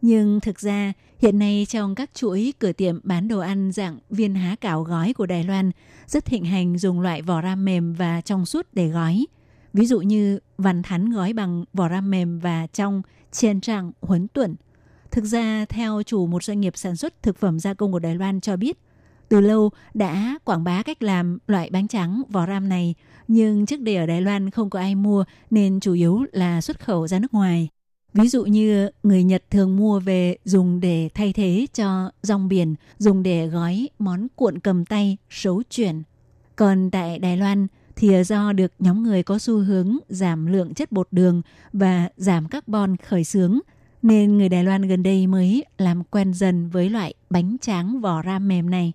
Nhưng 0.02 0.40
thực 0.40 0.60
ra, 0.60 0.92
hiện 1.18 1.38
nay 1.38 1.66
trong 1.68 1.94
các 1.94 2.10
chuỗi 2.14 2.52
cửa 2.58 2.72
tiệm 2.72 3.00
bán 3.02 3.28
đồ 3.28 3.38
ăn 3.38 3.72
dạng 3.72 3.98
viên 4.10 4.34
há 4.34 4.56
cảo 4.60 4.82
gói 4.82 5.12
của 5.12 5.26
Đài 5.26 5.44
Loan 5.44 5.70
rất 6.06 6.24
thịnh 6.24 6.44
hành 6.44 6.78
dùng 6.78 7.00
loại 7.00 7.22
vỏ 7.22 7.42
ram 7.42 7.64
mềm 7.64 7.94
và 7.94 8.20
trong 8.20 8.46
suốt 8.46 8.66
để 8.72 8.88
gói. 8.88 9.26
Ví 9.72 9.86
dụ 9.86 10.00
như 10.00 10.38
vằn 10.58 10.82
thắn 10.82 11.12
gói 11.12 11.32
bằng 11.32 11.64
vỏ 11.72 11.88
ram 11.88 12.10
mềm 12.10 12.38
và 12.38 12.66
trong 12.66 13.02
chiên 13.32 13.60
trạng 13.60 13.92
huấn 14.00 14.28
tuẩn. 14.28 14.54
Thực 15.10 15.24
ra, 15.24 15.64
theo 15.68 16.02
chủ 16.02 16.26
một 16.26 16.44
doanh 16.44 16.60
nghiệp 16.60 16.76
sản 16.76 16.96
xuất 16.96 17.22
thực 17.22 17.38
phẩm 17.38 17.60
gia 17.60 17.74
công 17.74 17.92
của 17.92 17.98
Đài 17.98 18.14
Loan 18.14 18.40
cho 18.40 18.56
biết, 18.56 18.78
từ 19.28 19.40
lâu 19.40 19.70
đã 19.94 20.38
quảng 20.44 20.64
bá 20.64 20.82
cách 20.82 21.02
làm 21.02 21.38
loại 21.46 21.70
bánh 21.72 21.88
trắng 21.88 22.22
vỏ 22.30 22.46
ram 22.46 22.68
này, 22.68 22.94
nhưng 23.28 23.66
trước 23.66 23.80
đây 23.80 23.96
ở 23.96 24.06
Đài 24.06 24.20
Loan 24.20 24.50
không 24.50 24.70
có 24.70 24.78
ai 24.78 24.94
mua 24.94 25.24
nên 25.50 25.80
chủ 25.80 25.92
yếu 25.92 26.24
là 26.32 26.60
xuất 26.60 26.80
khẩu 26.80 27.08
ra 27.08 27.18
nước 27.18 27.34
ngoài. 27.34 27.68
Ví 28.14 28.28
dụ 28.28 28.44
như 28.44 28.90
người 29.02 29.24
Nhật 29.24 29.44
thường 29.50 29.76
mua 29.76 30.00
về 30.00 30.36
dùng 30.44 30.80
để 30.80 31.08
thay 31.14 31.32
thế 31.32 31.66
cho 31.74 32.10
rong 32.22 32.48
biển, 32.48 32.74
dùng 32.98 33.22
để 33.22 33.46
gói 33.46 33.88
món 33.98 34.26
cuộn 34.36 34.58
cầm 34.58 34.84
tay, 34.84 35.16
xấu 35.30 35.62
chuyển. 35.70 36.02
Còn 36.56 36.90
tại 36.90 37.18
Đài 37.18 37.36
Loan 37.36 37.66
thì 37.96 38.24
do 38.24 38.52
được 38.52 38.72
nhóm 38.78 39.02
người 39.02 39.22
có 39.22 39.38
xu 39.38 39.58
hướng 39.58 39.96
giảm 40.08 40.46
lượng 40.46 40.74
chất 40.74 40.92
bột 40.92 41.08
đường 41.10 41.42
và 41.72 42.08
giảm 42.16 42.48
carbon 42.48 42.96
khởi 42.96 43.24
xướng, 43.24 43.58
nên 44.02 44.38
người 44.38 44.48
Đài 44.48 44.64
Loan 44.64 44.82
gần 44.82 45.02
đây 45.02 45.26
mới 45.26 45.64
làm 45.78 46.04
quen 46.04 46.34
dần 46.34 46.68
với 46.68 46.90
loại 46.90 47.14
bánh 47.30 47.56
tráng 47.60 48.00
vỏ 48.00 48.22
ram 48.22 48.48
mềm 48.48 48.70
này. 48.70 48.92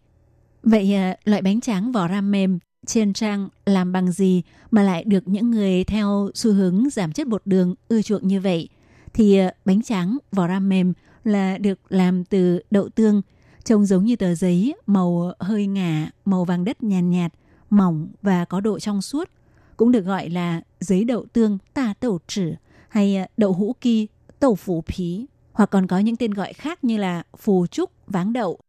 Vậy 0.63 0.93
à, 0.93 1.15
loại 1.23 1.41
bánh 1.41 1.61
tráng 1.61 1.91
vỏ 1.91 2.07
ram 2.07 2.31
mềm 2.31 2.59
trên 2.85 3.13
trang 3.13 3.49
làm 3.65 3.91
bằng 3.91 4.11
gì 4.11 4.43
mà 4.71 4.83
lại 4.83 5.03
được 5.03 5.27
những 5.27 5.51
người 5.51 5.83
theo 5.83 6.29
xu 6.35 6.53
hướng 6.53 6.89
giảm 6.89 7.11
chất 7.11 7.27
bột 7.27 7.41
đường 7.45 7.75
ưa 7.87 8.01
chuộng 8.01 8.27
như 8.27 8.39
vậy? 8.39 8.69
Thì 9.13 9.37
à, 9.37 9.53
bánh 9.65 9.81
tráng 9.81 10.17
vỏ 10.31 10.47
ram 10.47 10.69
mềm 10.69 10.93
là 11.23 11.57
được 11.57 11.79
làm 11.89 12.25
từ 12.25 12.59
đậu 12.71 12.89
tương, 12.89 13.21
trông 13.63 13.85
giống 13.85 14.05
như 14.05 14.15
tờ 14.15 14.35
giấy, 14.35 14.75
màu 14.85 15.31
hơi 15.39 15.67
ngả, 15.67 16.09
màu 16.25 16.45
vàng 16.45 16.65
đất 16.65 16.83
nhàn 16.83 17.09
nhạt, 17.09 17.31
nhạt, 17.31 17.39
mỏng 17.69 18.07
và 18.21 18.45
có 18.45 18.59
độ 18.59 18.79
trong 18.79 19.01
suốt. 19.01 19.29
Cũng 19.77 19.91
được 19.91 20.05
gọi 20.05 20.29
là 20.29 20.61
giấy 20.79 21.03
đậu 21.03 21.25
tương 21.33 21.57
ta 21.73 21.93
tẩu 21.99 22.19
trử 22.27 22.51
hay 22.89 23.15
à, 23.15 23.27
đậu 23.37 23.53
hũ 23.53 23.75
kỳ, 23.81 24.07
tẩu 24.39 24.55
phủ 24.55 24.83
phí, 24.87 25.25
hoặc 25.51 25.69
còn 25.69 25.87
có 25.87 25.99
những 25.99 26.15
tên 26.15 26.33
gọi 26.33 26.53
khác 26.53 26.83
như 26.83 26.97
là 26.97 27.23
phù 27.37 27.67
trúc, 27.67 27.91
váng 28.07 28.33
đậu, 28.33 28.59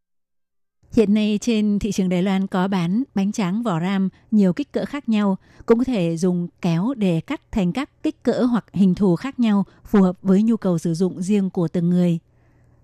Hiện 0.92 1.14
nay 1.14 1.38
trên 1.40 1.79
thị 1.79 1.92
trường 1.92 2.09
Đài 2.09 2.22
Loan 2.22 2.46
có 2.46 2.68
bán 2.68 3.03
bánh 3.14 3.33
tráng 3.33 3.62
vỏ 3.62 3.81
ram 3.81 4.09
nhiều 4.31 4.53
kích 4.53 4.72
cỡ 4.72 4.85
khác 4.85 5.09
nhau, 5.09 5.37
cũng 5.66 5.79
có 5.79 5.85
thể 5.85 6.16
dùng 6.16 6.48
kéo 6.62 6.94
để 6.96 7.20
cắt 7.20 7.53
thành 7.53 7.72
các 7.72 8.03
kích 8.03 8.22
cỡ 8.22 8.42
hoặc 8.42 8.64
hình 8.72 8.94
thù 8.94 9.16
khác 9.16 9.40
nhau 9.40 9.64
phù 9.85 10.03
hợp 10.03 10.18
với 10.22 10.42
nhu 10.42 10.57
cầu 10.57 10.79
sử 10.79 10.94
dụng 10.94 11.22
riêng 11.22 11.50
của 11.50 11.68
từng 11.68 11.90
người. 11.90 12.18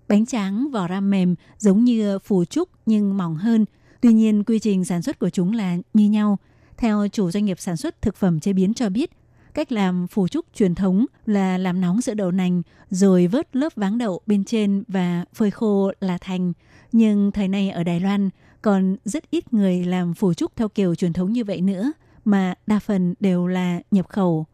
Bánh 0.07 0.25
tráng 0.25 0.71
vỏ 0.71 0.87
ram 0.87 1.09
mềm 1.09 1.35
giống 1.57 1.83
như 1.83 2.19
phù 2.19 2.45
trúc 2.45 2.69
nhưng 2.85 3.17
mỏng 3.17 3.35
hơn. 3.35 3.65
Tuy 4.01 4.13
nhiên, 4.13 4.43
quy 4.43 4.59
trình 4.59 4.85
sản 4.85 5.01
xuất 5.01 5.19
của 5.19 5.29
chúng 5.29 5.53
là 5.53 5.77
như 5.93 6.09
nhau. 6.09 6.37
Theo 6.77 7.07
chủ 7.07 7.31
doanh 7.31 7.45
nghiệp 7.45 7.59
sản 7.59 7.77
xuất 7.77 8.01
thực 8.01 8.15
phẩm 8.15 8.39
chế 8.39 8.53
biến 8.53 8.73
cho 8.73 8.89
biết, 8.89 9.11
cách 9.57 9.71
làm 9.71 10.07
phủ 10.07 10.27
trúc 10.27 10.45
truyền 10.53 10.75
thống 10.75 11.05
là 11.25 11.57
làm 11.57 11.81
nóng 11.81 12.01
sữa 12.01 12.13
đậu 12.13 12.31
nành 12.31 12.61
rồi 12.89 13.27
vớt 13.27 13.55
lớp 13.55 13.73
váng 13.75 13.97
đậu 13.97 14.21
bên 14.25 14.43
trên 14.43 14.83
và 14.87 15.25
phơi 15.33 15.51
khô 15.51 15.91
là 15.99 16.17
thành. 16.21 16.53
Nhưng 16.91 17.31
thời 17.31 17.47
nay 17.47 17.69
ở 17.69 17.83
Đài 17.83 17.99
Loan 17.99 18.29
còn 18.61 18.97
rất 19.05 19.31
ít 19.31 19.53
người 19.53 19.85
làm 19.85 20.13
phủ 20.13 20.33
trúc 20.33 20.55
theo 20.55 20.69
kiểu 20.69 20.95
truyền 20.95 21.13
thống 21.13 21.33
như 21.33 21.43
vậy 21.43 21.61
nữa, 21.61 21.91
mà 22.25 22.53
đa 22.67 22.79
phần 22.79 23.13
đều 23.19 23.47
là 23.47 23.81
nhập 23.91 24.09
khẩu. 24.09 24.45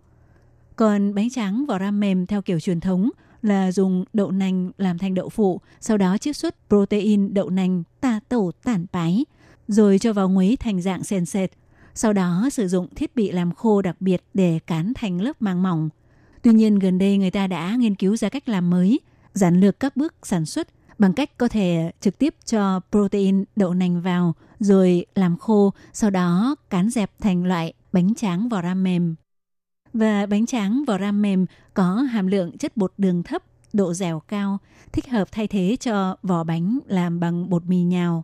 Còn 0.76 1.14
bánh 1.16 1.30
tráng 1.30 1.66
vỏ 1.66 1.80
ram 1.80 2.00
mềm 2.00 2.26
theo 2.26 2.42
kiểu 2.42 2.60
truyền 2.60 2.80
thống 2.80 3.10
là 3.42 3.72
dùng 3.72 4.06
đậu 4.14 4.32
nành 4.32 4.72
làm 4.78 4.98
thành 4.98 5.14
đậu 5.14 5.30
phụ, 5.30 5.62
sau 5.80 5.98
đó 5.98 6.18
chiết 6.18 6.38
xuất 6.38 6.56
protein 6.70 7.34
đậu 7.34 7.50
nành 7.50 7.84
ta 8.02 8.20
tổ 8.30 8.52
tản 8.64 8.86
bái, 8.92 9.26
rồi 9.68 10.00
cho 10.00 10.14
vào 10.14 10.30
nguấy 10.30 10.58
thành 10.60 10.82
dạng 10.82 11.04
sền 11.04 11.26
sệt. 11.26 11.52
Sau 11.96 12.14
đó 12.14 12.50
sử 12.52 12.68
dụng 12.68 12.88
thiết 12.96 13.16
bị 13.16 13.32
làm 13.32 13.54
khô 13.54 13.82
đặc 13.82 13.96
biệt 14.00 14.24
để 14.34 14.60
cán 14.68 14.94
thành 14.96 15.22
lớp 15.22 15.42
màng 15.42 15.64
mỏng. 15.64 15.90
Tuy 16.42 16.54
nhiên 16.54 16.80
gần 16.80 16.98
đây 16.98 17.18
người 17.18 17.32
ta 17.32 17.48
đã 17.48 17.76
nghiên 17.76 17.96
cứu 17.96 18.18
ra 18.18 18.30
cách 18.30 18.50
làm 18.50 18.70
mới, 18.70 19.00
giản 19.34 19.60
lược 19.60 19.80
các 19.80 19.98
bước 19.98 20.14
sản 20.24 20.46
xuất 20.46 20.68
bằng 21.00 21.14
cách 21.14 21.38
có 21.38 21.48
thể 21.48 21.92
trực 22.02 22.18
tiếp 22.18 22.36
cho 22.46 22.80
protein 22.92 23.44
đậu 23.56 23.74
nành 23.74 24.02
vào 24.02 24.34
rồi 24.60 25.06
làm 25.16 25.38
khô, 25.38 25.74
sau 25.94 26.10
đó 26.10 26.56
cán 26.70 26.90
dẹp 26.90 27.12
thành 27.20 27.46
loại 27.46 27.74
bánh 27.92 28.16
tráng 28.16 28.50
vỏ 28.50 28.62
ram 28.62 28.84
mềm. 28.84 29.16
Và 29.94 30.26
bánh 30.26 30.46
tráng 30.46 30.84
vỏ 30.88 30.98
ram 30.98 31.22
mềm 31.22 31.46
có 31.74 31.94
hàm 31.96 32.28
lượng 32.28 32.58
chất 32.58 32.78
bột 32.78 32.94
đường 32.98 33.24
thấp, 33.24 33.44
độ 33.74 33.94
dẻo 33.94 34.20
cao, 34.20 34.58
thích 34.92 35.10
hợp 35.10 35.32
thay 35.32 35.48
thế 35.48 35.78
cho 35.80 36.18
vỏ 36.24 36.44
bánh 36.44 36.80
làm 36.88 37.20
bằng 37.20 37.50
bột 37.50 37.66
mì 37.66 37.84
nhào. 37.84 38.24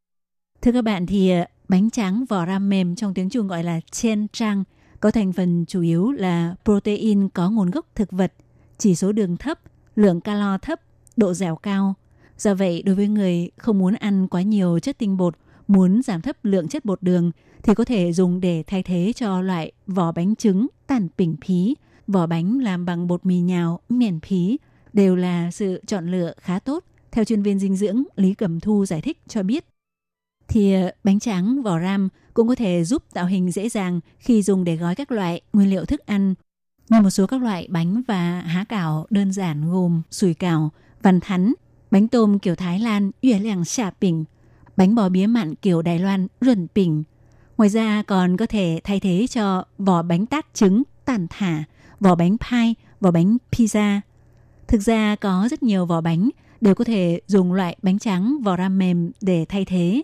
Thưa 0.61 0.71
các 0.71 0.81
bạn 0.81 1.05
thì 1.05 1.33
bánh 1.69 1.89
tráng 1.89 2.25
vỏ 2.25 2.45
ram 2.45 2.69
mềm 2.69 2.95
trong 2.95 3.13
tiếng 3.13 3.29
Trung 3.29 3.47
gọi 3.47 3.63
là 3.63 3.79
chen 3.91 4.27
trang, 4.33 4.63
có 4.99 5.11
thành 5.11 5.33
phần 5.33 5.65
chủ 5.67 5.81
yếu 5.81 6.11
là 6.11 6.55
protein 6.65 7.29
có 7.29 7.49
nguồn 7.49 7.71
gốc 7.71 7.85
thực 7.95 8.11
vật, 8.11 8.33
chỉ 8.77 8.95
số 8.95 9.11
đường 9.11 9.37
thấp, 9.37 9.59
lượng 9.95 10.21
calo 10.21 10.57
thấp, 10.57 10.79
độ 11.17 11.33
dẻo 11.33 11.55
cao. 11.55 11.93
Do 12.37 12.53
vậy, 12.53 12.83
đối 12.83 12.95
với 12.95 13.07
người 13.07 13.49
không 13.57 13.79
muốn 13.79 13.93
ăn 13.93 14.27
quá 14.27 14.41
nhiều 14.41 14.79
chất 14.79 14.97
tinh 14.97 15.17
bột, 15.17 15.35
muốn 15.67 16.01
giảm 16.01 16.21
thấp 16.21 16.37
lượng 16.43 16.67
chất 16.67 16.85
bột 16.85 17.03
đường 17.03 17.31
thì 17.63 17.73
có 17.73 17.85
thể 17.85 18.13
dùng 18.13 18.41
để 18.41 18.63
thay 18.67 18.83
thế 18.83 19.13
cho 19.15 19.41
loại 19.41 19.71
vỏ 19.87 20.11
bánh 20.11 20.35
trứng 20.35 20.67
tản 20.87 21.07
bình 21.17 21.35
phí, 21.45 21.75
vỏ 22.07 22.27
bánh 22.27 22.59
làm 22.59 22.85
bằng 22.85 23.07
bột 23.07 23.25
mì 23.25 23.39
nhào, 23.39 23.79
miền 23.89 24.19
phí 24.19 24.57
đều 24.93 25.15
là 25.15 25.51
sự 25.51 25.81
chọn 25.87 26.11
lựa 26.11 26.33
khá 26.37 26.59
tốt. 26.59 26.83
Theo 27.11 27.25
chuyên 27.25 27.41
viên 27.41 27.59
dinh 27.59 27.75
dưỡng 27.75 28.03
Lý 28.15 28.33
Cẩm 28.33 28.59
Thu 28.59 28.85
giải 28.85 29.01
thích 29.01 29.21
cho 29.27 29.43
biết, 29.43 29.65
thì 30.49 30.73
ờ, 30.73 30.91
bánh 31.03 31.19
tráng 31.19 31.63
vỏ 31.63 31.79
ram 31.79 32.09
cũng 32.33 32.47
có 32.47 32.55
thể 32.55 32.83
giúp 32.83 33.03
tạo 33.13 33.25
hình 33.25 33.51
dễ 33.51 33.69
dàng 33.69 33.99
khi 34.19 34.41
dùng 34.41 34.63
để 34.63 34.75
gói 34.75 34.95
các 34.95 35.11
loại 35.11 35.41
nguyên 35.53 35.69
liệu 35.69 35.85
thức 35.85 36.05
ăn 36.05 36.33
như 36.89 37.01
một 37.01 37.09
số 37.09 37.27
các 37.27 37.41
loại 37.41 37.67
bánh 37.69 38.01
và 38.07 38.41
há 38.41 38.63
cảo 38.63 39.05
đơn 39.09 39.31
giản 39.31 39.71
gồm 39.71 40.01
sủi 40.11 40.33
cảo, 40.33 40.71
văn 41.01 41.19
thắn, 41.19 41.53
bánh 41.91 42.07
tôm 42.07 42.39
kiểu 42.39 42.55
Thái 42.55 42.79
Lan, 42.79 43.11
yue 43.23 43.39
liang 43.39 43.65
xà 43.65 43.91
bình, 44.01 44.25
bánh 44.77 44.95
bò 44.95 45.09
bía 45.09 45.27
mặn 45.27 45.55
kiểu 45.55 45.81
Đài 45.81 45.99
Loan, 45.99 46.27
ruẩn 46.41 46.67
bình. 46.75 47.03
Ngoài 47.57 47.69
ra 47.69 48.03
còn 48.07 48.37
có 48.37 48.45
thể 48.45 48.79
thay 48.83 48.99
thế 48.99 49.25
cho 49.29 49.63
vỏ 49.77 50.01
bánh 50.01 50.25
tát 50.25 50.53
trứng, 50.53 50.83
tàn 51.05 51.27
thả, 51.29 51.63
vỏ 51.99 52.15
bánh 52.15 52.37
pie, 52.37 52.73
vỏ 52.99 53.11
bánh 53.11 53.37
pizza. 53.51 53.99
Thực 54.67 54.81
ra 54.81 55.15
có 55.15 55.47
rất 55.51 55.63
nhiều 55.63 55.85
vỏ 55.85 56.01
bánh 56.01 56.29
đều 56.61 56.75
có 56.75 56.83
thể 56.83 57.21
dùng 57.27 57.53
loại 57.53 57.75
bánh 57.81 57.99
trắng 57.99 58.37
vỏ 58.43 58.57
ram 58.57 58.77
mềm 58.77 59.11
để 59.21 59.45
thay 59.49 59.65
thế, 59.65 60.01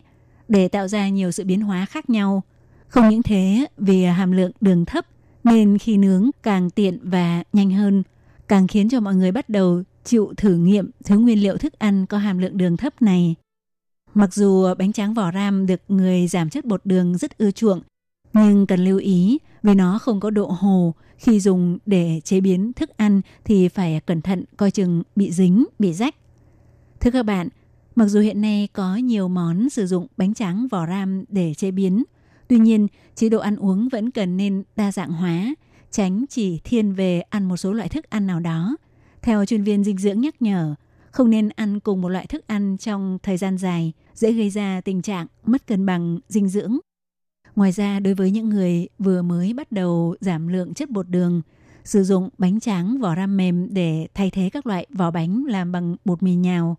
để 0.47 0.67
tạo 0.67 0.87
ra 0.87 1.09
nhiều 1.09 1.31
sự 1.31 1.43
biến 1.43 1.61
hóa 1.61 1.85
khác 1.85 2.09
nhau. 2.09 2.43
Không 2.87 3.09
những 3.09 3.23
thế, 3.23 3.65
vì 3.77 4.03
hàm 4.03 4.31
lượng 4.31 4.51
đường 4.61 4.85
thấp 4.85 5.05
nên 5.43 5.77
khi 5.77 5.97
nướng 5.97 6.29
càng 6.43 6.69
tiện 6.69 6.99
và 7.03 7.43
nhanh 7.53 7.71
hơn, 7.71 8.03
càng 8.47 8.67
khiến 8.67 8.89
cho 8.89 8.99
mọi 8.99 9.15
người 9.15 9.31
bắt 9.31 9.49
đầu 9.49 9.83
chịu 10.03 10.33
thử 10.37 10.55
nghiệm 10.55 10.91
thứ 11.03 11.17
nguyên 11.17 11.43
liệu 11.43 11.57
thức 11.57 11.79
ăn 11.79 12.05
có 12.05 12.17
hàm 12.17 12.37
lượng 12.37 12.57
đường 12.57 12.77
thấp 12.77 13.01
này. 13.01 13.35
Mặc 14.13 14.33
dù 14.33 14.73
bánh 14.77 14.93
tráng 14.93 15.13
vỏ 15.13 15.31
ram 15.31 15.65
được 15.65 15.81
người 15.87 16.27
giảm 16.27 16.49
chất 16.49 16.65
bột 16.65 16.81
đường 16.85 17.17
rất 17.17 17.37
ưa 17.37 17.51
chuộng, 17.51 17.81
nhưng 18.33 18.67
cần 18.67 18.83
lưu 18.83 18.97
ý 18.97 19.37
vì 19.63 19.73
nó 19.73 19.99
không 19.99 20.19
có 20.19 20.29
độ 20.29 20.47
hồ 20.47 20.93
khi 21.17 21.39
dùng 21.39 21.77
để 21.85 22.21
chế 22.23 22.41
biến 22.41 22.73
thức 22.73 22.97
ăn 22.97 23.21
thì 23.43 23.67
phải 23.67 24.01
cẩn 24.05 24.21
thận 24.21 24.43
coi 24.57 24.71
chừng 24.71 25.03
bị 25.15 25.31
dính, 25.31 25.65
bị 25.79 25.93
rách. 25.93 26.15
Thưa 26.99 27.11
các 27.11 27.23
bạn, 27.23 27.47
mặc 27.95 28.07
dù 28.07 28.19
hiện 28.19 28.41
nay 28.41 28.67
có 28.73 28.95
nhiều 28.95 29.27
món 29.27 29.69
sử 29.69 29.85
dụng 29.85 30.07
bánh 30.17 30.33
tráng 30.33 30.67
vỏ 30.67 30.85
ram 30.87 31.23
để 31.29 31.53
chế 31.53 31.71
biến, 31.71 32.03
tuy 32.47 32.59
nhiên 32.59 32.87
chế 33.15 33.29
độ 33.29 33.39
ăn 33.39 33.55
uống 33.55 33.89
vẫn 33.89 34.11
cần 34.11 34.37
nên 34.37 34.63
đa 34.75 34.91
dạng 34.91 35.11
hóa, 35.11 35.55
tránh 35.91 36.25
chỉ 36.29 36.59
thiên 36.63 36.93
về 36.93 37.21
ăn 37.21 37.47
một 37.47 37.57
số 37.57 37.73
loại 37.73 37.89
thức 37.89 38.09
ăn 38.09 38.27
nào 38.27 38.39
đó. 38.39 38.77
Theo 39.21 39.45
chuyên 39.45 39.63
viên 39.63 39.83
dinh 39.83 39.97
dưỡng 39.97 40.21
nhắc 40.21 40.41
nhở, 40.41 40.75
không 41.11 41.29
nên 41.29 41.49
ăn 41.49 41.79
cùng 41.79 42.01
một 42.01 42.09
loại 42.09 42.27
thức 42.27 42.47
ăn 42.47 42.77
trong 42.77 43.17
thời 43.23 43.37
gian 43.37 43.57
dài, 43.57 43.93
dễ 44.13 44.31
gây 44.31 44.49
ra 44.49 44.81
tình 44.81 45.01
trạng 45.01 45.27
mất 45.45 45.67
cân 45.67 45.85
bằng 45.85 46.19
dinh 46.27 46.49
dưỡng. 46.49 46.77
Ngoài 47.55 47.71
ra, 47.71 47.99
đối 47.99 48.13
với 48.13 48.31
những 48.31 48.49
người 48.49 48.87
vừa 48.99 49.21
mới 49.21 49.53
bắt 49.53 49.71
đầu 49.71 50.15
giảm 50.19 50.47
lượng 50.47 50.73
chất 50.73 50.89
bột 50.89 51.09
đường, 51.09 51.41
sử 51.83 52.03
dụng 52.03 52.29
bánh 52.37 52.59
tráng 52.59 52.99
vỏ 52.99 53.15
ram 53.15 53.37
mềm 53.37 53.73
để 53.73 54.07
thay 54.13 54.31
thế 54.31 54.49
các 54.53 54.67
loại 54.67 54.85
vỏ 54.89 55.11
bánh 55.11 55.45
làm 55.47 55.71
bằng 55.71 55.95
bột 56.05 56.23
mì 56.23 56.35
nhào, 56.35 56.77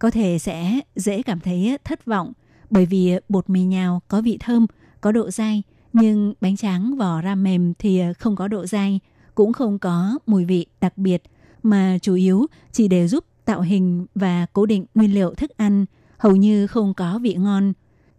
có 0.00 0.10
thể 0.10 0.38
sẽ 0.38 0.80
dễ 0.96 1.22
cảm 1.22 1.40
thấy 1.40 1.78
thất 1.84 2.04
vọng 2.04 2.32
bởi 2.70 2.86
vì 2.86 3.14
bột 3.28 3.50
mì 3.50 3.64
nhào 3.64 4.02
có 4.08 4.22
vị 4.22 4.36
thơm, 4.40 4.66
có 5.00 5.12
độ 5.12 5.30
dai, 5.30 5.62
nhưng 5.92 6.34
bánh 6.40 6.56
tráng 6.56 6.96
vỏ 6.96 7.22
ram 7.22 7.42
mềm 7.42 7.74
thì 7.78 8.02
không 8.18 8.36
có 8.36 8.48
độ 8.48 8.66
dai, 8.66 9.00
cũng 9.34 9.52
không 9.52 9.78
có 9.78 10.18
mùi 10.26 10.44
vị 10.44 10.66
đặc 10.80 10.98
biệt, 10.98 11.22
mà 11.62 11.98
chủ 12.02 12.14
yếu 12.14 12.46
chỉ 12.72 12.88
để 12.88 13.08
giúp 13.08 13.24
tạo 13.44 13.60
hình 13.60 14.06
và 14.14 14.46
cố 14.52 14.66
định 14.66 14.84
nguyên 14.94 15.14
liệu 15.14 15.34
thức 15.34 15.50
ăn, 15.56 15.86
hầu 16.18 16.36
như 16.36 16.66
không 16.66 16.94
có 16.94 17.18
vị 17.18 17.34
ngon. 17.34 17.72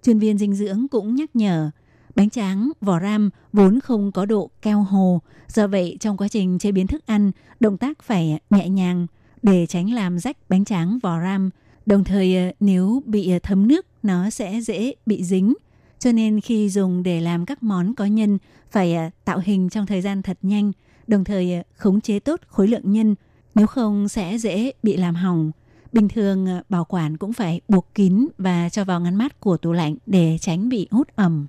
Chuyên 0.03 0.19
viên 0.19 0.37
dinh 0.37 0.55
dưỡng 0.55 0.87
cũng 0.87 1.15
nhắc 1.15 1.35
nhở, 1.35 1.71
bánh 2.15 2.29
tráng, 2.29 2.71
vỏ 2.81 2.99
ram 2.99 3.29
vốn 3.53 3.79
không 3.79 4.11
có 4.11 4.25
độ 4.25 4.49
keo 4.61 4.81
hồ, 4.81 5.21
do 5.47 5.67
vậy 5.67 5.97
trong 5.99 6.17
quá 6.17 6.27
trình 6.27 6.59
chế 6.59 6.71
biến 6.71 6.87
thức 6.87 7.05
ăn, 7.05 7.31
động 7.59 7.77
tác 7.77 8.03
phải 8.03 8.39
nhẹ 8.49 8.69
nhàng 8.69 9.07
để 9.41 9.65
tránh 9.65 9.93
làm 9.93 10.19
rách 10.19 10.37
bánh 10.49 10.65
tráng 10.65 10.99
vỏ 11.03 11.21
ram. 11.21 11.49
Đồng 11.85 12.03
thời 12.03 12.35
ờ, 12.35 12.51
nếu 12.59 13.03
bị 13.05 13.31
ờ, 13.31 13.39
thấm 13.43 13.67
nước 13.67 13.85
nó 14.03 14.29
sẽ 14.29 14.61
dễ 14.61 14.93
bị 15.05 15.23
dính. 15.23 15.53
Cho 15.99 16.11
nên 16.11 16.41
khi 16.41 16.69
dùng 16.69 17.03
để 17.03 17.21
làm 17.21 17.45
các 17.45 17.63
món 17.63 17.95
có 17.95 18.05
nhân 18.05 18.37
phải 18.71 18.95
ờ, 18.95 19.09
tạo 19.25 19.39
hình 19.43 19.69
trong 19.69 19.85
thời 19.85 20.01
gian 20.01 20.21
thật 20.21 20.37
nhanh, 20.41 20.71
đồng 21.07 21.23
thời 21.23 21.63
khống 21.75 22.01
chế 22.01 22.19
tốt 22.19 22.39
khối 22.47 22.67
lượng 22.67 22.91
nhân 22.91 23.15
nếu 23.55 23.67
không 23.67 24.07
sẽ 24.07 24.37
dễ 24.37 24.71
bị 24.83 24.97
làm 24.97 25.15
hỏng. 25.15 25.51
Bình 25.91 26.07
thường 26.07 26.47
bảo 26.69 26.85
quản 26.85 27.17
cũng 27.17 27.33
phải 27.33 27.61
buộc 27.67 27.87
kín 27.95 28.27
và 28.37 28.69
cho 28.69 28.85
vào 28.85 28.99
ngăn 28.99 29.15
mát 29.15 29.39
của 29.39 29.57
tủ 29.57 29.71
lạnh 29.71 29.95
để 30.05 30.37
tránh 30.41 30.69
bị 30.69 30.87
hút 30.91 31.07
ẩm. 31.15 31.47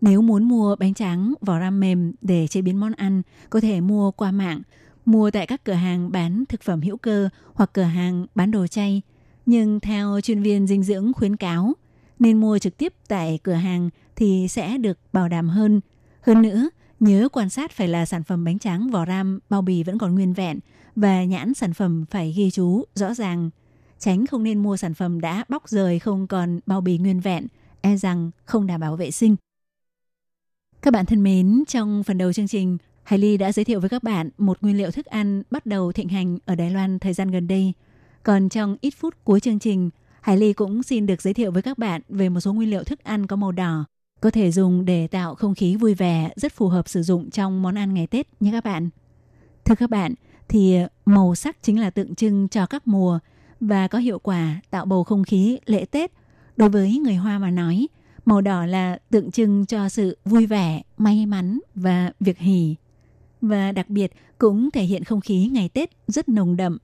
Nếu 0.00 0.22
muốn 0.22 0.44
mua 0.44 0.76
bánh 0.76 0.94
tráng 0.94 1.34
vỏ 1.40 1.60
ram 1.60 1.80
mềm 1.80 2.12
để 2.20 2.46
chế 2.46 2.62
biến 2.62 2.80
món 2.80 2.92
ăn, 2.92 3.22
có 3.50 3.60
thể 3.60 3.80
mua 3.80 4.10
qua 4.10 4.30
mạng, 4.30 4.62
mua 5.06 5.30
tại 5.30 5.46
các 5.46 5.64
cửa 5.64 5.72
hàng 5.72 6.12
bán 6.12 6.44
thực 6.48 6.62
phẩm 6.62 6.80
hữu 6.80 6.96
cơ 6.96 7.28
hoặc 7.54 7.70
cửa 7.72 7.82
hàng 7.82 8.26
bán 8.34 8.50
đồ 8.50 8.66
chay. 8.66 9.02
Nhưng 9.50 9.80
theo 9.80 10.20
chuyên 10.20 10.42
viên 10.42 10.66
dinh 10.66 10.82
dưỡng 10.82 11.12
khuyến 11.12 11.36
cáo, 11.36 11.72
nên 12.18 12.40
mua 12.40 12.58
trực 12.58 12.76
tiếp 12.76 12.92
tại 13.08 13.38
cửa 13.42 13.52
hàng 13.52 13.90
thì 14.16 14.48
sẽ 14.48 14.78
được 14.78 14.98
bảo 15.12 15.28
đảm 15.28 15.48
hơn. 15.48 15.80
Hơn 16.20 16.42
nữa, 16.42 16.68
nhớ 17.00 17.28
quan 17.32 17.50
sát 17.50 17.72
phải 17.72 17.88
là 17.88 18.06
sản 18.06 18.24
phẩm 18.24 18.44
bánh 18.44 18.58
tráng 18.58 18.90
vỏ 18.90 19.06
ram 19.06 19.38
bao 19.48 19.62
bì 19.62 19.82
vẫn 19.82 19.98
còn 19.98 20.14
nguyên 20.14 20.32
vẹn 20.32 20.58
và 20.96 21.24
nhãn 21.24 21.54
sản 21.54 21.74
phẩm 21.74 22.04
phải 22.10 22.32
ghi 22.36 22.50
chú 22.50 22.84
rõ 22.94 23.14
ràng. 23.14 23.50
Tránh 23.98 24.26
không 24.26 24.42
nên 24.42 24.62
mua 24.62 24.76
sản 24.76 24.94
phẩm 24.94 25.20
đã 25.20 25.44
bóc 25.48 25.68
rời 25.68 25.98
không 25.98 26.26
còn 26.26 26.60
bao 26.66 26.80
bì 26.80 26.98
nguyên 26.98 27.20
vẹn, 27.20 27.46
e 27.80 27.96
rằng 27.96 28.30
không 28.44 28.66
đảm 28.66 28.80
bảo 28.80 28.96
vệ 28.96 29.10
sinh. 29.10 29.36
Các 30.82 30.90
bạn 30.90 31.06
thân 31.06 31.22
mến, 31.22 31.64
trong 31.68 32.02
phần 32.02 32.18
đầu 32.18 32.32
chương 32.32 32.48
trình, 32.48 32.78
Hải 33.02 33.18
Ly 33.18 33.36
đã 33.36 33.52
giới 33.52 33.64
thiệu 33.64 33.80
với 33.80 33.88
các 33.88 34.02
bạn 34.02 34.30
một 34.38 34.58
nguyên 34.60 34.76
liệu 34.76 34.90
thức 34.90 35.06
ăn 35.06 35.42
bắt 35.50 35.66
đầu 35.66 35.92
thịnh 35.92 36.08
hành 36.08 36.38
ở 36.44 36.54
Đài 36.54 36.70
Loan 36.70 36.98
thời 36.98 37.12
gian 37.12 37.30
gần 37.30 37.48
đây. 37.48 37.72
Còn 38.28 38.48
trong 38.48 38.76
ít 38.80 38.90
phút 38.90 39.14
cuối 39.24 39.40
chương 39.40 39.58
trình, 39.58 39.90
Hải 40.20 40.36
Ly 40.36 40.52
cũng 40.52 40.82
xin 40.82 41.06
được 41.06 41.22
giới 41.22 41.34
thiệu 41.34 41.50
với 41.50 41.62
các 41.62 41.78
bạn 41.78 42.02
về 42.08 42.28
một 42.28 42.40
số 42.40 42.52
nguyên 42.52 42.70
liệu 42.70 42.84
thức 42.84 43.04
ăn 43.04 43.26
có 43.26 43.36
màu 43.36 43.52
đỏ, 43.52 43.84
có 44.20 44.30
thể 44.30 44.50
dùng 44.50 44.84
để 44.84 45.06
tạo 45.06 45.34
không 45.34 45.54
khí 45.54 45.76
vui 45.76 45.94
vẻ, 45.94 46.30
rất 46.36 46.52
phù 46.52 46.68
hợp 46.68 46.88
sử 46.88 47.02
dụng 47.02 47.30
trong 47.30 47.62
món 47.62 47.78
ăn 47.78 47.94
ngày 47.94 48.06
Tết 48.06 48.26
nhé 48.40 48.50
các 48.52 48.64
bạn. 48.64 48.88
Thưa 49.64 49.74
các 49.74 49.90
bạn, 49.90 50.14
thì 50.48 50.76
màu 51.06 51.34
sắc 51.34 51.62
chính 51.62 51.80
là 51.80 51.90
tượng 51.90 52.14
trưng 52.14 52.48
cho 52.48 52.66
các 52.66 52.86
mùa 52.86 53.18
và 53.60 53.88
có 53.88 53.98
hiệu 53.98 54.18
quả 54.18 54.60
tạo 54.70 54.86
bầu 54.86 55.04
không 55.04 55.24
khí 55.24 55.58
lễ 55.66 55.84
Tết. 55.84 56.12
Đối 56.56 56.68
với 56.68 56.98
người 56.98 57.14
Hoa 57.14 57.38
mà 57.38 57.50
nói, 57.50 57.86
màu 58.24 58.40
đỏ 58.40 58.66
là 58.66 58.98
tượng 59.10 59.30
trưng 59.30 59.66
cho 59.66 59.88
sự 59.88 60.18
vui 60.24 60.46
vẻ, 60.46 60.82
may 60.96 61.26
mắn 61.26 61.58
và 61.74 62.12
việc 62.20 62.38
hỷ. 62.38 62.74
Và 63.40 63.72
đặc 63.72 63.88
biệt 63.88 64.12
cũng 64.38 64.70
thể 64.70 64.84
hiện 64.84 65.04
không 65.04 65.20
khí 65.20 65.48
ngày 65.52 65.68
Tết 65.68 65.90
rất 66.06 66.28
nồng 66.28 66.56
đậm. 66.56 66.78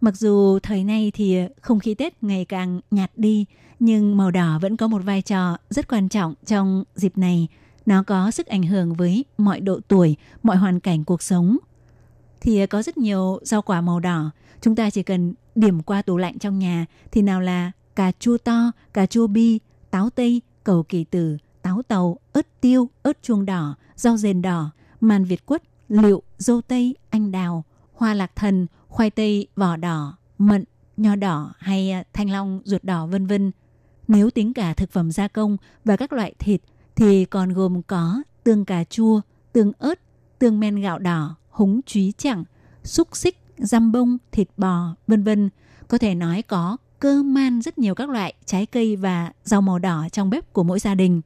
Mặc 0.00 0.16
dù 0.16 0.58
thời 0.58 0.84
nay 0.84 1.12
thì 1.14 1.38
không 1.60 1.80
khí 1.80 1.94
Tết 1.94 2.22
ngày 2.22 2.44
càng 2.44 2.80
nhạt 2.90 3.10
đi, 3.16 3.46
nhưng 3.80 4.16
màu 4.16 4.30
đỏ 4.30 4.58
vẫn 4.62 4.76
có 4.76 4.88
một 4.88 5.02
vai 5.04 5.22
trò 5.22 5.56
rất 5.70 5.88
quan 5.88 6.08
trọng 6.08 6.34
trong 6.46 6.84
dịp 6.94 7.18
này. 7.18 7.48
Nó 7.86 8.02
có 8.02 8.30
sức 8.30 8.46
ảnh 8.46 8.62
hưởng 8.62 8.94
với 8.94 9.24
mọi 9.38 9.60
độ 9.60 9.80
tuổi, 9.88 10.16
mọi 10.42 10.56
hoàn 10.56 10.80
cảnh 10.80 11.04
cuộc 11.04 11.22
sống. 11.22 11.56
Thì 12.40 12.66
có 12.66 12.82
rất 12.82 12.98
nhiều 12.98 13.38
rau 13.42 13.62
quả 13.62 13.80
màu 13.80 14.00
đỏ, 14.00 14.30
chúng 14.60 14.76
ta 14.76 14.90
chỉ 14.90 15.02
cần 15.02 15.34
điểm 15.54 15.82
qua 15.82 16.02
tủ 16.02 16.16
lạnh 16.16 16.38
trong 16.38 16.58
nhà 16.58 16.86
thì 17.10 17.22
nào 17.22 17.40
là 17.40 17.72
cà 17.96 18.12
chua 18.18 18.38
to, 18.38 18.72
cà 18.92 19.06
chua 19.06 19.26
bi, 19.26 19.58
táo 19.90 20.10
tây, 20.10 20.42
cầu 20.64 20.82
kỳ 20.82 21.04
tử, 21.04 21.36
táo 21.62 21.82
tàu, 21.82 22.18
ớt 22.32 22.60
tiêu, 22.60 22.90
ớt 23.02 23.22
chuông 23.22 23.46
đỏ, 23.46 23.74
rau 23.96 24.16
rền 24.16 24.42
đỏ, 24.42 24.70
màn 25.00 25.24
Việt 25.24 25.46
quất, 25.46 25.62
liệu, 25.88 26.22
dâu 26.38 26.60
tây, 26.60 26.96
anh 27.10 27.30
đào, 27.30 27.64
hoa 27.94 28.14
lạc 28.14 28.36
thần, 28.36 28.66
khoai 28.88 29.10
tây 29.10 29.48
vỏ 29.56 29.76
đỏ, 29.76 30.16
mận, 30.38 30.64
nho 30.96 31.16
đỏ 31.16 31.52
hay 31.58 31.90
à, 31.90 32.04
thanh 32.12 32.30
long 32.30 32.60
ruột 32.64 32.84
đỏ 32.84 33.06
vân 33.06 33.26
vân. 33.26 33.52
Nếu 34.08 34.30
tính 34.30 34.54
cả 34.54 34.74
thực 34.74 34.92
phẩm 34.92 35.10
gia 35.10 35.28
công 35.28 35.56
và 35.84 35.96
các 35.96 36.12
loại 36.12 36.34
thịt 36.38 36.60
thì 36.96 37.24
còn 37.24 37.52
gồm 37.52 37.82
có 37.82 38.22
tương 38.44 38.64
cà 38.64 38.84
chua, 38.84 39.20
tương 39.52 39.72
ớt, 39.78 40.00
tương 40.38 40.60
men 40.60 40.76
gạo 40.76 40.98
đỏ, 40.98 41.36
húng 41.48 41.80
chúy 41.86 42.12
chẳng, 42.18 42.44
xúc 42.84 43.16
xích, 43.16 43.38
răm 43.58 43.92
bông, 43.92 44.18
thịt 44.32 44.48
bò, 44.56 44.96
vân 45.06 45.24
vân. 45.24 45.50
Có 45.88 45.98
thể 45.98 46.14
nói 46.14 46.42
có 46.42 46.76
cơ 46.98 47.22
man 47.22 47.62
rất 47.62 47.78
nhiều 47.78 47.94
các 47.94 48.10
loại 48.10 48.34
trái 48.44 48.66
cây 48.66 48.96
và 48.96 49.32
rau 49.44 49.62
màu 49.62 49.78
đỏ 49.78 50.08
trong 50.12 50.30
bếp 50.30 50.52
của 50.52 50.62
mỗi 50.62 50.78
gia 50.78 50.94
đình. 50.94 51.20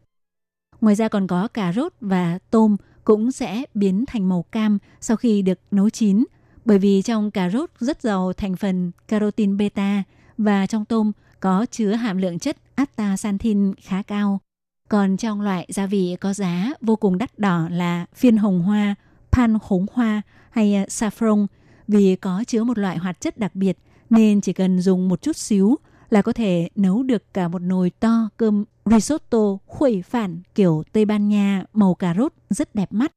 Ngoài 0.80 0.94
ra 0.94 1.08
còn 1.08 1.26
có 1.26 1.48
cà 1.48 1.72
rốt 1.72 1.92
và 2.00 2.38
tôm 2.50 2.76
cũng 3.04 3.32
sẽ 3.32 3.64
biến 3.74 4.04
thành 4.06 4.28
màu 4.28 4.42
cam 4.42 4.78
sau 5.00 5.16
khi 5.16 5.42
được 5.42 5.58
nấu 5.70 5.90
chín 5.90 6.24
bởi 6.64 6.78
vì 6.78 7.02
trong 7.02 7.30
cà 7.30 7.50
rốt 7.50 7.70
rất 7.78 8.02
giàu 8.02 8.32
thành 8.32 8.56
phần 8.56 8.92
carotin 9.08 9.56
beta 9.56 10.02
và 10.38 10.66
trong 10.66 10.84
tôm 10.84 11.12
có 11.40 11.66
chứa 11.70 11.92
hàm 11.92 12.18
lượng 12.18 12.38
chất 12.38 12.56
astaxanthin 12.74 13.74
khá 13.74 14.02
cao. 14.02 14.40
Còn 14.88 15.16
trong 15.16 15.40
loại 15.40 15.66
gia 15.68 15.86
vị 15.86 16.16
có 16.20 16.34
giá 16.34 16.72
vô 16.80 16.96
cùng 16.96 17.18
đắt 17.18 17.38
đỏ 17.38 17.68
là 17.70 18.06
phiên 18.14 18.36
hồng 18.36 18.62
hoa, 18.62 18.94
pan 19.32 19.58
hống 19.62 19.86
hoa 19.92 20.22
hay 20.50 20.70
saffron 20.88 21.46
vì 21.88 22.16
có 22.16 22.44
chứa 22.46 22.64
một 22.64 22.78
loại 22.78 22.98
hoạt 22.98 23.20
chất 23.20 23.38
đặc 23.38 23.54
biệt 23.54 23.78
nên 24.10 24.40
chỉ 24.40 24.52
cần 24.52 24.80
dùng 24.80 25.08
một 25.08 25.22
chút 25.22 25.36
xíu 25.36 25.78
là 26.10 26.22
có 26.22 26.32
thể 26.32 26.68
nấu 26.74 27.02
được 27.02 27.34
cả 27.34 27.48
một 27.48 27.62
nồi 27.62 27.90
to 28.00 28.28
cơm 28.36 28.64
risotto 28.84 29.38
khuẩy 29.66 30.02
phản 30.02 30.40
kiểu 30.54 30.82
Tây 30.92 31.04
Ban 31.04 31.28
Nha 31.28 31.64
màu 31.72 31.94
cà 31.94 32.14
rốt 32.18 32.32
rất 32.50 32.74
đẹp 32.74 32.92
mắt. 32.92 33.12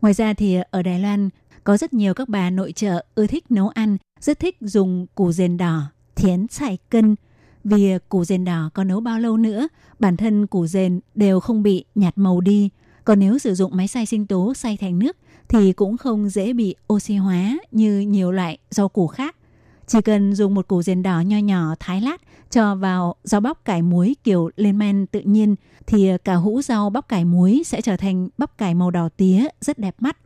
Ngoài 0.00 0.14
ra 0.14 0.34
thì 0.34 0.58
ở 0.70 0.82
Đài 0.82 1.00
Loan 1.00 1.30
có 1.66 1.76
rất 1.76 1.94
nhiều 1.94 2.14
các 2.14 2.28
bà 2.28 2.50
nội 2.50 2.72
trợ 2.72 3.04
ưa 3.14 3.26
thích 3.26 3.50
nấu 3.50 3.68
ăn, 3.68 3.96
rất 4.20 4.38
thích 4.38 4.56
dùng 4.60 5.06
củ 5.14 5.32
dền 5.32 5.56
đỏ, 5.56 5.82
thiến 6.14 6.46
xài 6.50 6.78
cân. 6.90 7.16
Vì 7.64 7.98
củ 8.08 8.24
dền 8.24 8.44
đỏ 8.44 8.70
có 8.74 8.84
nấu 8.84 9.00
bao 9.00 9.20
lâu 9.20 9.36
nữa, 9.36 9.68
bản 9.98 10.16
thân 10.16 10.46
củ 10.46 10.66
dền 10.66 11.00
đều 11.14 11.40
không 11.40 11.62
bị 11.62 11.84
nhạt 11.94 12.18
màu 12.18 12.40
đi. 12.40 12.70
Còn 13.04 13.18
nếu 13.18 13.38
sử 13.38 13.54
dụng 13.54 13.76
máy 13.76 13.88
xay 13.88 14.06
sinh 14.06 14.26
tố 14.26 14.54
xay 14.54 14.76
thành 14.76 14.98
nước 14.98 15.16
thì 15.48 15.72
cũng 15.72 15.96
không 15.96 16.28
dễ 16.28 16.52
bị 16.52 16.74
oxy 16.92 17.16
hóa 17.16 17.58
như 17.70 18.00
nhiều 18.00 18.32
loại 18.32 18.58
rau 18.70 18.88
củ 18.88 19.06
khác. 19.06 19.36
Chỉ 19.86 20.00
cần 20.00 20.34
dùng 20.34 20.54
một 20.54 20.68
củ 20.68 20.82
dền 20.82 21.02
đỏ 21.02 21.20
nho 21.20 21.38
nhỏ 21.38 21.74
thái 21.80 22.00
lát 22.00 22.20
cho 22.50 22.74
vào 22.74 23.14
rau 23.24 23.40
bóc 23.40 23.64
cải 23.64 23.82
muối 23.82 24.16
kiểu 24.24 24.50
lên 24.56 24.78
men 24.78 25.06
tự 25.06 25.20
nhiên 25.20 25.54
thì 25.86 26.10
cả 26.24 26.34
hũ 26.34 26.62
rau 26.62 26.90
bóc 26.90 27.08
cải 27.08 27.24
muối 27.24 27.62
sẽ 27.66 27.80
trở 27.80 27.96
thành 27.96 28.28
bắp 28.38 28.58
cải 28.58 28.74
màu 28.74 28.90
đỏ 28.90 29.08
tía 29.16 29.48
rất 29.60 29.78
đẹp 29.78 29.96
mắt 29.98 30.16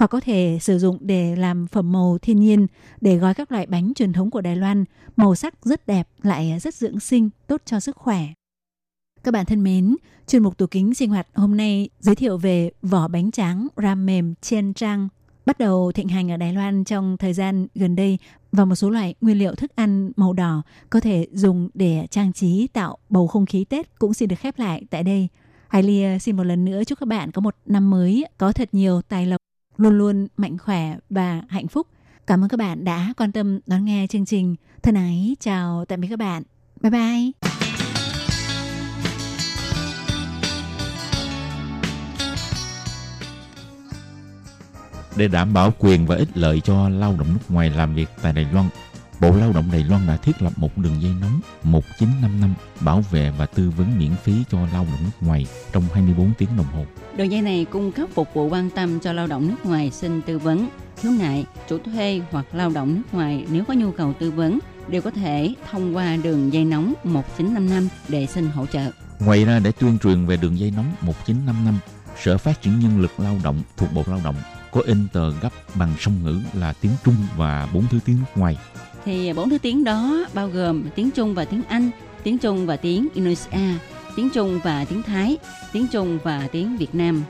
hoặc 0.00 0.06
có 0.06 0.20
thể 0.20 0.58
sử 0.60 0.78
dụng 0.78 0.98
để 1.00 1.36
làm 1.36 1.66
phẩm 1.66 1.92
màu 1.92 2.18
thiên 2.22 2.40
nhiên 2.40 2.66
để 3.00 3.16
gói 3.16 3.34
các 3.34 3.52
loại 3.52 3.66
bánh 3.66 3.92
truyền 3.94 4.12
thống 4.12 4.30
của 4.30 4.40
Đài 4.40 4.56
Loan, 4.56 4.84
màu 5.16 5.34
sắc 5.34 5.54
rất 5.64 5.86
đẹp 5.86 6.08
lại 6.22 6.58
rất 6.60 6.74
dưỡng 6.74 7.00
sinh, 7.00 7.30
tốt 7.46 7.62
cho 7.64 7.80
sức 7.80 7.96
khỏe. 7.96 8.26
Các 9.24 9.34
bạn 9.34 9.46
thân 9.46 9.62
mến, 9.62 9.96
chuyên 10.26 10.42
mục 10.42 10.58
tủ 10.58 10.66
kính 10.66 10.94
sinh 10.94 11.10
hoạt 11.10 11.26
hôm 11.34 11.56
nay 11.56 11.88
giới 12.00 12.14
thiệu 12.14 12.38
về 12.38 12.70
vỏ 12.82 13.08
bánh 13.08 13.30
tráng 13.30 13.68
ram 13.76 14.06
mềm 14.06 14.34
chiên 14.40 14.74
trang 14.74 15.08
bắt 15.46 15.58
đầu 15.58 15.92
thịnh 15.92 16.08
hành 16.08 16.30
ở 16.30 16.36
Đài 16.36 16.52
Loan 16.52 16.84
trong 16.84 17.16
thời 17.16 17.32
gian 17.32 17.66
gần 17.74 17.96
đây 17.96 18.18
và 18.52 18.64
một 18.64 18.74
số 18.74 18.90
loại 18.90 19.14
nguyên 19.20 19.38
liệu 19.38 19.54
thức 19.54 19.72
ăn 19.74 20.12
màu 20.16 20.32
đỏ 20.32 20.62
có 20.90 21.00
thể 21.00 21.26
dùng 21.32 21.70
để 21.74 22.06
trang 22.10 22.32
trí 22.32 22.66
tạo 22.66 22.98
bầu 23.08 23.26
không 23.26 23.46
khí 23.46 23.64
Tết 23.64 23.98
cũng 23.98 24.14
xin 24.14 24.28
được 24.28 24.36
khép 24.38 24.58
lại 24.58 24.84
tại 24.90 25.02
đây. 25.02 25.28
Hải 25.68 25.82
Ly 25.82 26.18
xin 26.18 26.36
một 26.36 26.44
lần 26.44 26.64
nữa 26.64 26.84
chúc 26.84 26.98
các 27.00 27.06
bạn 27.06 27.30
có 27.30 27.40
một 27.40 27.56
năm 27.66 27.90
mới 27.90 28.24
có 28.38 28.52
thật 28.52 28.68
nhiều 28.72 29.02
tài 29.02 29.26
lộc 29.26 29.39
luôn 29.80 29.98
luôn 29.98 30.26
mạnh 30.36 30.58
khỏe 30.58 30.96
và 31.10 31.42
hạnh 31.48 31.68
phúc. 31.68 31.86
Cảm 32.26 32.44
ơn 32.44 32.48
các 32.48 32.56
bạn 32.56 32.84
đã 32.84 33.12
quan 33.16 33.32
tâm 33.32 33.60
đón 33.66 33.84
nghe 33.84 34.06
chương 34.06 34.24
trình. 34.24 34.56
Thân 34.82 34.94
ái, 34.94 35.36
chào 35.40 35.84
tạm 35.84 36.00
biệt 36.00 36.08
các 36.08 36.18
bạn. 36.18 36.42
Bye 36.80 36.90
bye. 36.90 37.30
Để 45.16 45.28
đảm 45.28 45.52
bảo 45.52 45.72
quyền 45.78 46.06
và 46.06 46.16
ích 46.16 46.28
lợi 46.34 46.60
cho 46.60 46.88
lao 46.88 47.16
động 47.18 47.28
nước 47.32 47.40
ngoài 47.48 47.70
làm 47.70 47.94
việc 47.94 48.08
tại 48.22 48.32
Đài 48.32 48.46
Loan, 48.52 48.68
Bộ 49.20 49.36
Lao 49.36 49.52
động 49.52 49.68
Đài 49.72 49.84
Loan 49.84 50.06
đã 50.06 50.16
thiết 50.16 50.42
lập 50.42 50.52
một 50.56 50.78
đường 50.78 51.02
dây 51.02 51.12
nóng 51.20 51.40
1955 51.62 52.54
bảo 52.80 53.00
vệ 53.10 53.32
và 53.38 53.46
tư 53.46 53.70
vấn 53.76 53.98
miễn 53.98 54.10
phí 54.22 54.32
cho 54.50 54.58
lao 54.58 54.84
động 54.84 55.00
nước 55.04 55.26
ngoài 55.26 55.46
trong 55.72 55.84
24 55.94 56.32
tiếng 56.38 56.56
đồng 56.56 56.66
hồ. 56.66 56.84
Đường 57.20 57.32
dây 57.32 57.42
này 57.42 57.66
cung 57.70 57.92
cấp 57.92 58.08
phục 58.14 58.34
vụ 58.34 58.48
quan 58.48 58.70
tâm 58.70 59.00
cho 59.00 59.12
lao 59.12 59.26
động 59.26 59.48
nước 59.48 59.66
ngoài 59.66 59.90
xin 59.90 60.22
tư 60.22 60.38
vấn, 60.38 60.68
khiếu 60.96 61.12
nại, 61.12 61.44
chủ 61.68 61.78
thuê 61.78 62.20
hoặc 62.30 62.46
lao 62.52 62.70
động 62.70 62.94
nước 62.94 63.02
ngoài 63.12 63.44
nếu 63.50 63.64
có 63.64 63.74
nhu 63.74 63.90
cầu 63.90 64.12
tư 64.12 64.30
vấn 64.30 64.58
đều 64.88 65.02
có 65.02 65.10
thể 65.10 65.54
thông 65.70 65.96
qua 65.96 66.16
đường 66.16 66.52
dây 66.52 66.64
nóng 66.64 66.94
1955 67.04 67.88
để 68.08 68.26
xin 68.26 68.46
hỗ 68.46 68.66
trợ. 68.66 68.90
Ngoài 69.18 69.44
ra 69.44 69.60
để 69.64 69.72
tuyên 69.72 69.98
truyền 70.02 70.26
về 70.26 70.36
đường 70.36 70.58
dây 70.58 70.72
nóng 70.76 70.92
1955, 71.00 71.78
Sở 72.22 72.38
Phát 72.38 72.62
triển 72.62 72.80
Nhân 72.80 73.00
lực 73.00 73.10
Lao 73.18 73.36
động 73.44 73.62
thuộc 73.76 73.88
Bộ 73.94 74.02
Lao 74.06 74.20
động 74.24 74.36
có 74.72 74.80
in 74.80 75.06
tờ 75.12 75.30
gấp 75.30 75.52
bằng 75.74 75.94
song 75.98 76.14
ngữ 76.24 76.40
là 76.54 76.72
tiếng 76.72 76.92
Trung 77.04 77.16
và 77.36 77.68
bốn 77.74 77.86
thứ 77.90 77.98
tiếng 78.04 78.16
nước 78.16 78.40
ngoài. 78.40 78.58
Thì 79.04 79.32
bốn 79.32 79.50
thứ 79.50 79.58
tiếng 79.58 79.84
đó 79.84 80.24
bao 80.34 80.48
gồm 80.48 80.84
tiếng 80.94 81.10
Trung 81.10 81.34
và 81.34 81.44
tiếng 81.44 81.62
Anh, 81.68 81.90
tiếng 82.22 82.38
Trung 82.38 82.66
và 82.66 82.76
tiếng 82.76 83.08
Indonesia, 83.14 83.78
tiếng 84.16 84.30
Trung 84.30 84.60
và 84.64 84.84
tiếng 84.84 85.02
Thái, 85.02 85.38
tiếng 85.72 85.86
Trung 85.92 86.18
và 86.22 86.48
tiếng 86.52 86.76
Việt 86.76 86.94
Nam. 86.94 87.22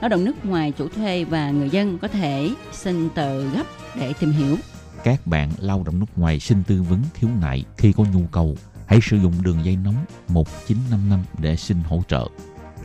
Lao 0.00 0.08
động 0.08 0.24
nước 0.24 0.44
ngoài 0.44 0.72
chủ 0.78 0.88
thuê 0.88 1.24
và 1.24 1.50
người 1.50 1.70
dân 1.70 1.98
có 1.98 2.08
thể 2.08 2.50
xin 2.72 3.08
tờ 3.14 3.40
gấp 3.40 3.64
để 3.94 4.12
tìm 4.12 4.30
hiểu. 4.30 4.56
Các 5.04 5.26
bạn 5.26 5.50
lao 5.58 5.82
động 5.86 5.98
nước 5.98 6.06
ngoài 6.16 6.40
xin 6.40 6.62
tư 6.62 6.82
vấn 6.82 7.02
khiếu 7.14 7.30
nại 7.40 7.64
khi 7.76 7.92
có 7.92 8.04
nhu 8.14 8.26
cầu, 8.32 8.56
hãy 8.86 8.98
sử 9.02 9.16
dụng 9.16 9.32
đường 9.42 9.64
dây 9.64 9.76
nóng 9.76 10.04
1955 10.28 11.20
để 11.38 11.56
xin 11.56 11.78
hỗ 11.88 12.02
trợ. 12.08 12.28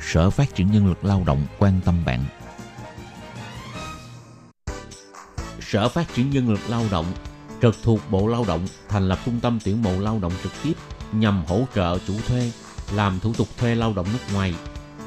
Sở 0.02 0.30
Phát 0.30 0.56
triển 0.56 0.72
Nhân 0.72 0.88
lực 0.88 1.06
Lao 1.06 1.24
động 1.26 1.46
quan 1.60 1.80
tâm 1.86 1.96
bạn. 2.06 2.24
Sở 5.62 5.90
Phát 5.90 6.14
triển 6.14 6.30
Nhân 6.30 6.50
lực 6.50 6.60
Lao 6.70 6.84
động 6.92 7.06
trực 7.62 7.76
thuộc 7.84 8.00
Bộ 8.10 8.28
Lao 8.28 8.46
động 8.48 8.68
thành 8.90 9.10
lập 9.10 9.20
trung 9.26 9.40
tâm 9.40 9.60
tuyển 9.64 9.82
mộ 9.82 10.00
lao 10.00 10.20
động 10.22 10.32
trực 10.44 10.52
tiếp 10.64 10.74
nhằm 11.12 11.44
hỗ 11.48 11.64
trợ 11.76 11.98
chủ 12.08 12.14
thuê 12.28 12.52
làm 12.95 13.19
thủ 13.19 13.34
tục 13.34 13.47
thuê 13.58 13.75
lao 13.75 13.93
động 13.93 14.08
nước 14.13 14.34
ngoài. 14.34 14.54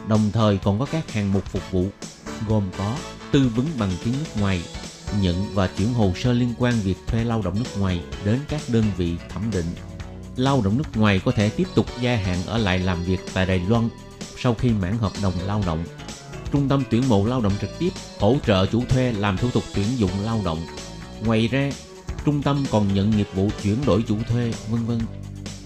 Đồng 0.08 0.30
thời 0.32 0.58
còn 0.58 0.78
có 0.78 0.86
các 0.92 1.12
hạng 1.12 1.32
mục 1.32 1.44
phục 1.44 1.62
vụ 1.70 1.86
gồm 2.48 2.70
có 2.78 2.96
tư 3.32 3.50
vấn 3.56 3.66
bằng 3.78 3.90
tiếng 4.04 4.14
nước 4.18 4.40
ngoài, 4.40 4.62
nhận 5.20 5.54
và 5.54 5.66
chuyển 5.78 5.94
hồ 5.94 6.12
sơ 6.16 6.32
liên 6.32 6.54
quan 6.58 6.74
việc 6.84 6.96
thuê 7.06 7.24
lao 7.24 7.42
động 7.42 7.58
nước 7.58 7.78
ngoài 7.78 8.00
đến 8.24 8.40
các 8.48 8.60
đơn 8.68 8.84
vị 8.96 9.16
thẩm 9.28 9.50
định. 9.50 9.66
Lao 10.36 10.62
động 10.64 10.78
nước 10.78 10.96
ngoài 10.96 11.20
có 11.24 11.32
thể 11.32 11.48
tiếp 11.48 11.66
tục 11.74 11.86
gia 12.00 12.16
hạn 12.16 12.38
ở 12.46 12.58
lại 12.58 12.78
làm 12.78 13.04
việc 13.04 13.20
tại 13.34 13.46
Đài 13.46 13.60
Loan 13.68 13.88
sau 14.38 14.54
khi 14.54 14.70
mãn 14.70 14.98
hợp 14.98 15.12
đồng 15.22 15.34
lao 15.46 15.62
động. 15.66 15.84
Trung 16.52 16.68
tâm 16.68 16.82
tuyển 16.90 17.08
mộ 17.08 17.26
lao 17.26 17.40
động 17.40 17.52
trực 17.60 17.78
tiếp 17.78 17.90
hỗ 18.20 18.36
trợ 18.46 18.66
chủ 18.66 18.82
thuê 18.88 19.12
làm 19.12 19.36
thủ 19.36 19.50
tục 19.50 19.62
tuyển 19.74 19.86
dụng 19.96 20.10
lao 20.22 20.40
động. 20.44 20.66
Ngoài 21.24 21.48
ra, 21.48 21.70
trung 22.24 22.42
tâm 22.42 22.64
còn 22.70 22.94
nhận 22.94 23.10
nghiệp 23.10 23.28
vụ 23.34 23.48
chuyển 23.62 23.76
đổi 23.86 24.04
chủ 24.08 24.16
thuê, 24.28 24.52
vân 24.70 24.86
vân. 24.86 25.00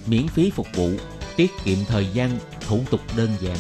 Miễn 0.07 0.29
phí 0.29 0.51
phục 0.51 0.67
vụ, 0.75 0.91
tiết 1.37 1.51
kiệm 1.65 1.79
thời 1.89 2.07
gian, 2.13 2.31
thủ 2.61 2.81
tục 2.91 3.01
đơn 3.17 3.31
giản. 3.41 3.57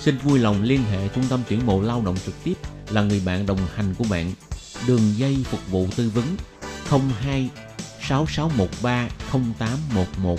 Xin 0.00 0.18
vui 0.18 0.38
lòng 0.38 0.62
liên 0.62 0.80
hệ 0.90 1.08
trung 1.08 1.24
tâm 1.30 1.40
tuyển 1.48 1.66
mộ 1.66 1.80
lao 1.80 2.02
động 2.04 2.16
trực 2.26 2.34
tiếp 2.44 2.54
là 2.90 3.02
người 3.02 3.22
bạn 3.24 3.46
đồng 3.46 3.58
hành 3.74 3.94
của 3.98 4.04
bạn. 4.10 4.32
Đường 4.86 5.16
dây 5.16 5.36
phục 5.44 5.70
vụ 5.70 5.86
tư 5.96 6.10
vấn 6.14 6.24
02 7.22 7.50
6613 8.00 9.08
0811 9.32 10.38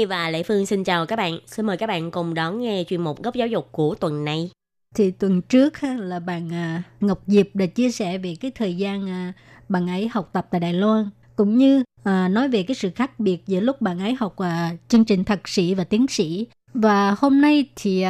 Nhi 0.00 0.04
và 0.04 0.30
Lệ 0.30 0.42
Phương 0.42 0.66
xin 0.66 0.84
chào 0.84 1.06
các 1.06 1.16
bạn. 1.16 1.38
Xin 1.46 1.66
mời 1.66 1.76
các 1.76 1.86
bạn 1.86 2.10
cùng 2.10 2.34
đón 2.34 2.60
nghe 2.60 2.84
chuyên 2.88 3.00
mục 3.00 3.22
góc 3.22 3.34
giáo 3.34 3.48
dục 3.48 3.68
của 3.72 3.94
tuần 3.94 4.24
này. 4.24 4.50
Thì 4.94 5.10
tuần 5.10 5.42
trước 5.42 5.72
là 5.98 6.18
bạn 6.18 6.52
à, 6.52 6.82
Ngọc 7.00 7.22
Diệp 7.26 7.46
đã 7.54 7.66
chia 7.66 7.90
sẻ 7.90 8.18
về 8.18 8.36
cái 8.40 8.50
thời 8.50 8.76
gian 8.76 9.08
à, 9.08 9.32
bạn 9.68 9.88
ấy 9.88 10.08
học 10.08 10.30
tập 10.32 10.46
tại 10.50 10.60
Đài 10.60 10.72
Loan 10.72 11.10
cũng 11.36 11.58
như 11.58 11.82
à, 12.04 12.28
nói 12.28 12.48
về 12.48 12.62
cái 12.62 12.74
sự 12.74 12.90
khác 12.90 13.20
biệt 13.20 13.46
giữa 13.46 13.60
lúc 13.60 13.80
bạn 13.80 13.98
ấy 13.98 14.14
học 14.14 14.36
chương 14.88 15.04
trình 15.04 15.24
thạc 15.24 15.48
sĩ 15.48 15.74
và 15.74 15.84
tiến 15.84 16.06
sĩ. 16.08 16.46
Và 16.74 17.14
hôm 17.18 17.40
nay 17.40 17.64
thì 17.76 18.04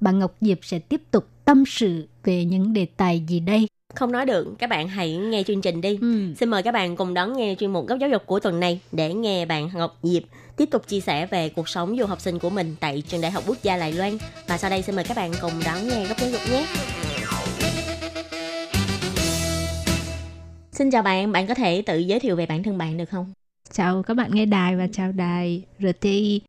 bạn 0.00 0.18
Ngọc 0.18 0.36
Diệp 0.40 0.58
sẽ 0.62 0.78
tiếp 0.78 1.02
tục 1.10 1.28
tâm 1.44 1.64
sự 1.66 2.08
về 2.24 2.44
những 2.44 2.72
đề 2.72 2.86
tài 2.96 3.24
gì 3.28 3.40
đây? 3.40 3.66
Không 3.94 4.12
nói 4.12 4.26
được, 4.26 4.54
các 4.58 4.70
bạn 4.70 4.88
hãy 4.88 5.16
nghe 5.16 5.42
chương 5.42 5.60
trình 5.60 5.80
đi. 5.80 5.98
Ừ. 6.00 6.34
Xin 6.36 6.48
mời 6.48 6.62
các 6.62 6.72
bạn 6.72 6.96
cùng 6.96 7.14
đón 7.14 7.36
nghe 7.36 7.54
chuyên 7.58 7.72
mục 7.72 7.86
góc 7.86 7.98
giáo 7.98 8.10
dục 8.10 8.22
của 8.26 8.40
tuần 8.40 8.60
này 8.60 8.80
để 8.92 9.14
nghe 9.14 9.46
bạn 9.46 9.70
Ngọc 9.74 9.98
Diệp 10.02 10.22
tiếp 10.56 10.68
tục 10.70 10.88
chia 10.88 11.00
sẻ 11.00 11.26
về 11.26 11.48
cuộc 11.48 11.68
sống 11.68 11.96
du 11.98 12.06
học 12.06 12.20
sinh 12.20 12.38
của 12.38 12.50
mình 12.50 12.76
tại 12.80 13.02
trường 13.08 13.20
Đại 13.20 13.30
học 13.30 13.44
Quốc 13.46 13.56
gia 13.62 13.76
Đài 13.76 13.92
Loan. 13.92 14.18
Và 14.48 14.58
sau 14.58 14.70
đây 14.70 14.82
xin 14.82 14.96
mời 14.96 15.04
các 15.04 15.16
bạn 15.16 15.32
cùng 15.40 15.52
đón 15.64 15.88
nghe 15.88 16.06
góc 16.06 16.18
giáo 16.18 16.30
dục 16.30 16.40
nhé. 16.50 16.66
Xin 20.72 20.90
chào 20.90 21.02
bạn, 21.02 21.32
bạn 21.32 21.46
có 21.46 21.54
thể 21.54 21.82
tự 21.82 21.98
giới 21.98 22.20
thiệu 22.20 22.36
về 22.36 22.46
bản 22.46 22.62
thân 22.62 22.78
bạn 22.78 22.96
được 22.96 23.10
không? 23.10 23.32
Chào 23.72 24.02
các 24.02 24.14
bạn 24.14 24.30
nghe 24.34 24.46
đài 24.46 24.76
và 24.76 24.88
chào 24.92 25.12
đài 25.12 25.62
RTI. 25.78 26.40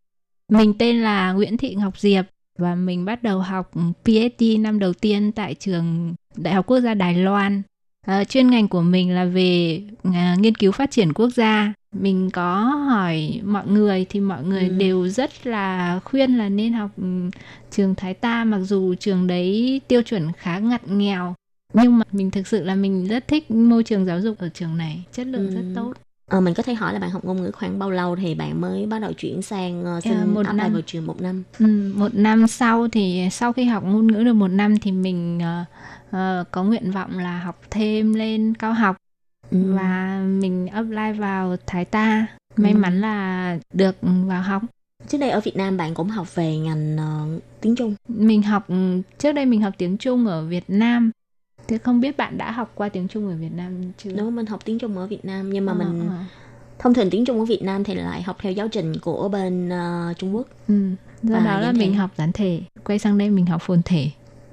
Mình 0.50 0.74
tên 0.80 1.02
là 1.02 1.32
Nguyễn 1.32 1.58
Thị 1.58 1.76
Ngọc 1.76 2.00
Diệp 2.00 2.26
và 2.58 2.76
mình 2.76 3.06
bắt 3.06 3.24
đầu 3.24 3.40
học 3.40 3.72
PhD 4.06 4.44
năm 4.60 4.80
đầu 4.80 4.94
tiên 4.94 5.32
tại 5.32 5.56
trường 5.56 6.16
Đại 6.36 6.54
học 6.54 6.66
Quốc 6.66 6.80
gia 6.80 6.94
Đài 6.94 7.14
Loan. 7.14 7.62
À, 8.06 8.24
chuyên 8.24 8.50
ngành 8.50 8.68
của 8.68 8.82
mình 8.82 9.12
là 9.12 9.26
về 9.26 9.82
à, 10.04 10.36
nghiên 10.40 10.56
cứu 10.56 10.72
phát 10.72 10.92
triển 10.92 11.14
quốc 11.14 11.30
gia. 11.30 11.74
Mình 12.00 12.30
có 12.32 12.56
hỏi 12.64 13.42
mọi 13.46 13.68
người 13.68 14.06
thì 14.10 14.20
mọi 14.20 14.44
người 14.44 14.64
Ừ. 14.64 14.70
đều 14.78 15.08
rất 15.08 15.48
là 15.48 16.00
khuyên 16.06 16.38
là 16.38 16.50
nên 16.50 16.74
học 16.74 16.92
ừ, 16.98 17.30
trường 17.72 17.96
Thái 17.96 18.14
Ta 18.14 18.44
mặc 18.44 18.60
dù 18.60 18.96
trường 18.96 19.28
đấy 19.28 19.82
tiêu 19.88 20.02
chuẩn 20.02 20.32
khá 20.38 20.60
ngặt 20.60 20.88
nghèo. 20.88 21.36
Nhưng 21.74 21.98
mà 21.98 22.04
mình 22.12 22.32
thực 22.32 22.48
sự 22.48 22.64
là 22.64 22.76
mình 22.76 23.08
rất 23.08 23.28
thích 23.28 23.52
môi 23.52 23.84
trường 23.84 24.06
giáo 24.06 24.22
dục 24.22 24.38
ở 24.40 24.50
trường 24.50 24.78
này, 24.78 25.04
chất 25.12 25.28
lượng 25.28 25.48
Ừ. 25.48 25.56
rất 25.56 25.62
tốt. 25.76 25.94
Ờ, 26.28 26.42
mình 26.42 26.54
có 26.54 26.64
thể 26.64 26.74
hỏi 26.74 26.94
là 26.94 27.00
bạn 27.00 27.10
học 27.10 27.26
ngôn 27.26 27.42
ngữ 27.42 27.52
khoảng 27.52 27.80
bao 27.80 27.92
lâu 27.92 28.16
thì 28.16 28.36
bạn 28.36 28.62
mới 28.62 28.86
bắt 28.86 29.00
đầu 29.00 29.14
chuyển 29.14 29.42
sang 29.42 29.98
uh, 29.98 30.04
xin 30.04 30.14
À, 30.14 30.26
một 30.26 30.46
apply 30.46 30.58
năm. 30.64 30.74
vào 30.74 30.82
trường 30.86 31.06
một 31.08 31.22
năm? 31.22 31.44
Ừ, 31.60 31.92
một 31.96 32.14
năm 32.16 32.48
sau 32.48 32.88
thì 32.88 33.28
sau 33.32 33.54
khi 33.54 33.64
học 33.66 33.84
ngôn 33.84 34.08
ngữ 34.08 34.24
được 34.24 34.34
một 34.34 34.48
năm 34.48 34.80
thì 34.80 34.92
mình 34.92 35.40
ờ, 35.40 35.64
ờ, 36.12 36.44
có 36.52 36.64
nguyện 36.64 36.92
vọng 36.92 37.20
là 37.20 37.40
học 37.40 37.62
thêm 37.72 38.14
lên 38.14 38.54
cao 38.60 38.74
học 38.74 38.96
Ừ. 39.52 39.58
và 39.76 40.22
mình 40.40 40.68
apply 40.68 41.12
vào 41.20 41.56
Thái 41.68 41.86
Ta. 41.86 42.28
May 42.56 42.72
Ừ. 42.72 42.78
mắn 42.78 43.02
là 43.02 43.58
được 43.74 43.96
vào 44.02 44.42
học. 44.42 44.62
Trước 45.08 45.18
đây 45.18 45.30
ở 45.30 45.40
Việt 45.40 45.56
Nam 45.56 45.78
bạn 45.78 45.94
cũng 45.94 46.08
học 46.10 46.36
về 46.36 46.58
ngành 46.58 46.98
ờ, 46.98 47.26
tiếng 47.62 47.76
Trung. 47.76 47.96
Mình 48.08 48.42
học 48.44 48.68
trước 49.18 49.32
đây 49.32 49.46
mình 49.46 49.62
học 49.62 49.74
tiếng 49.78 49.98
Trung 49.98 50.28
ở 50.28 50.46
Việt 50.46 50.64
Nam. 50.68 51.12
Thế 51.68 51.78
không 51.78 52.00
biết 52.02 52.18
bạn 52.18 52.38
đã 52.38 52.52
học 52.52 52.72
qua 52.76 52.90
tiếng 52.90 53.08
Trung 53.08 53.28
ở 53.30 53.36
Việt 53.36 53.52
Nam 53.56 53.72
chưa? 53.98 54.12
Nếu 54.16 54.32
mình 54.32 54.46
học 54.46 54.60
tiếng 54.66 54.80
Trung 54.80 54.98
ở 54.98 55.08
Việt 55.08 55.26
Nam 55.26 55.50
nhưng 55.54 55.66
mà 55.66 55.72
Ờ, 55.72 55.78
mình 55.80 56.10
ờ. 56.10 56.16
thông 56.80 56.94
thường 56.94 57.10
tiếng 57.10 57.26
Trung 57.26 57.40
ở 57.40 57.46
Việt 57.46 57.62
Nam 57.64 57.84
thì 57.84 57.94
lại 57.94 58.22
học 58.22 58.38
theo 58.42 58.52
giáo 58.52 58.68
trình 58.68 58.94
của 59.02 59.30
bên 59.30 59.70
ờ, 59.70 60.14
Trung 60.18 60.36
Quốc. 60.36 60.48
Ừ. 60.68 60.90
Do 61.24 61.34
Và 61.36 61.46
đó 61.46 61.60
là 61.60 61.72
thể. 61.72 61.78
mình 61.80 61.94
học 61.96 62.10
giản 62.18 62.32
thể, 62.32 62.62
quay 62.84 63.00
sang 63.00 63.18
đây 63.18 63.30
mình 63.30 63.46
học 63.46 63.62
phồn 63.66 63.82
thể. 63.86 64.10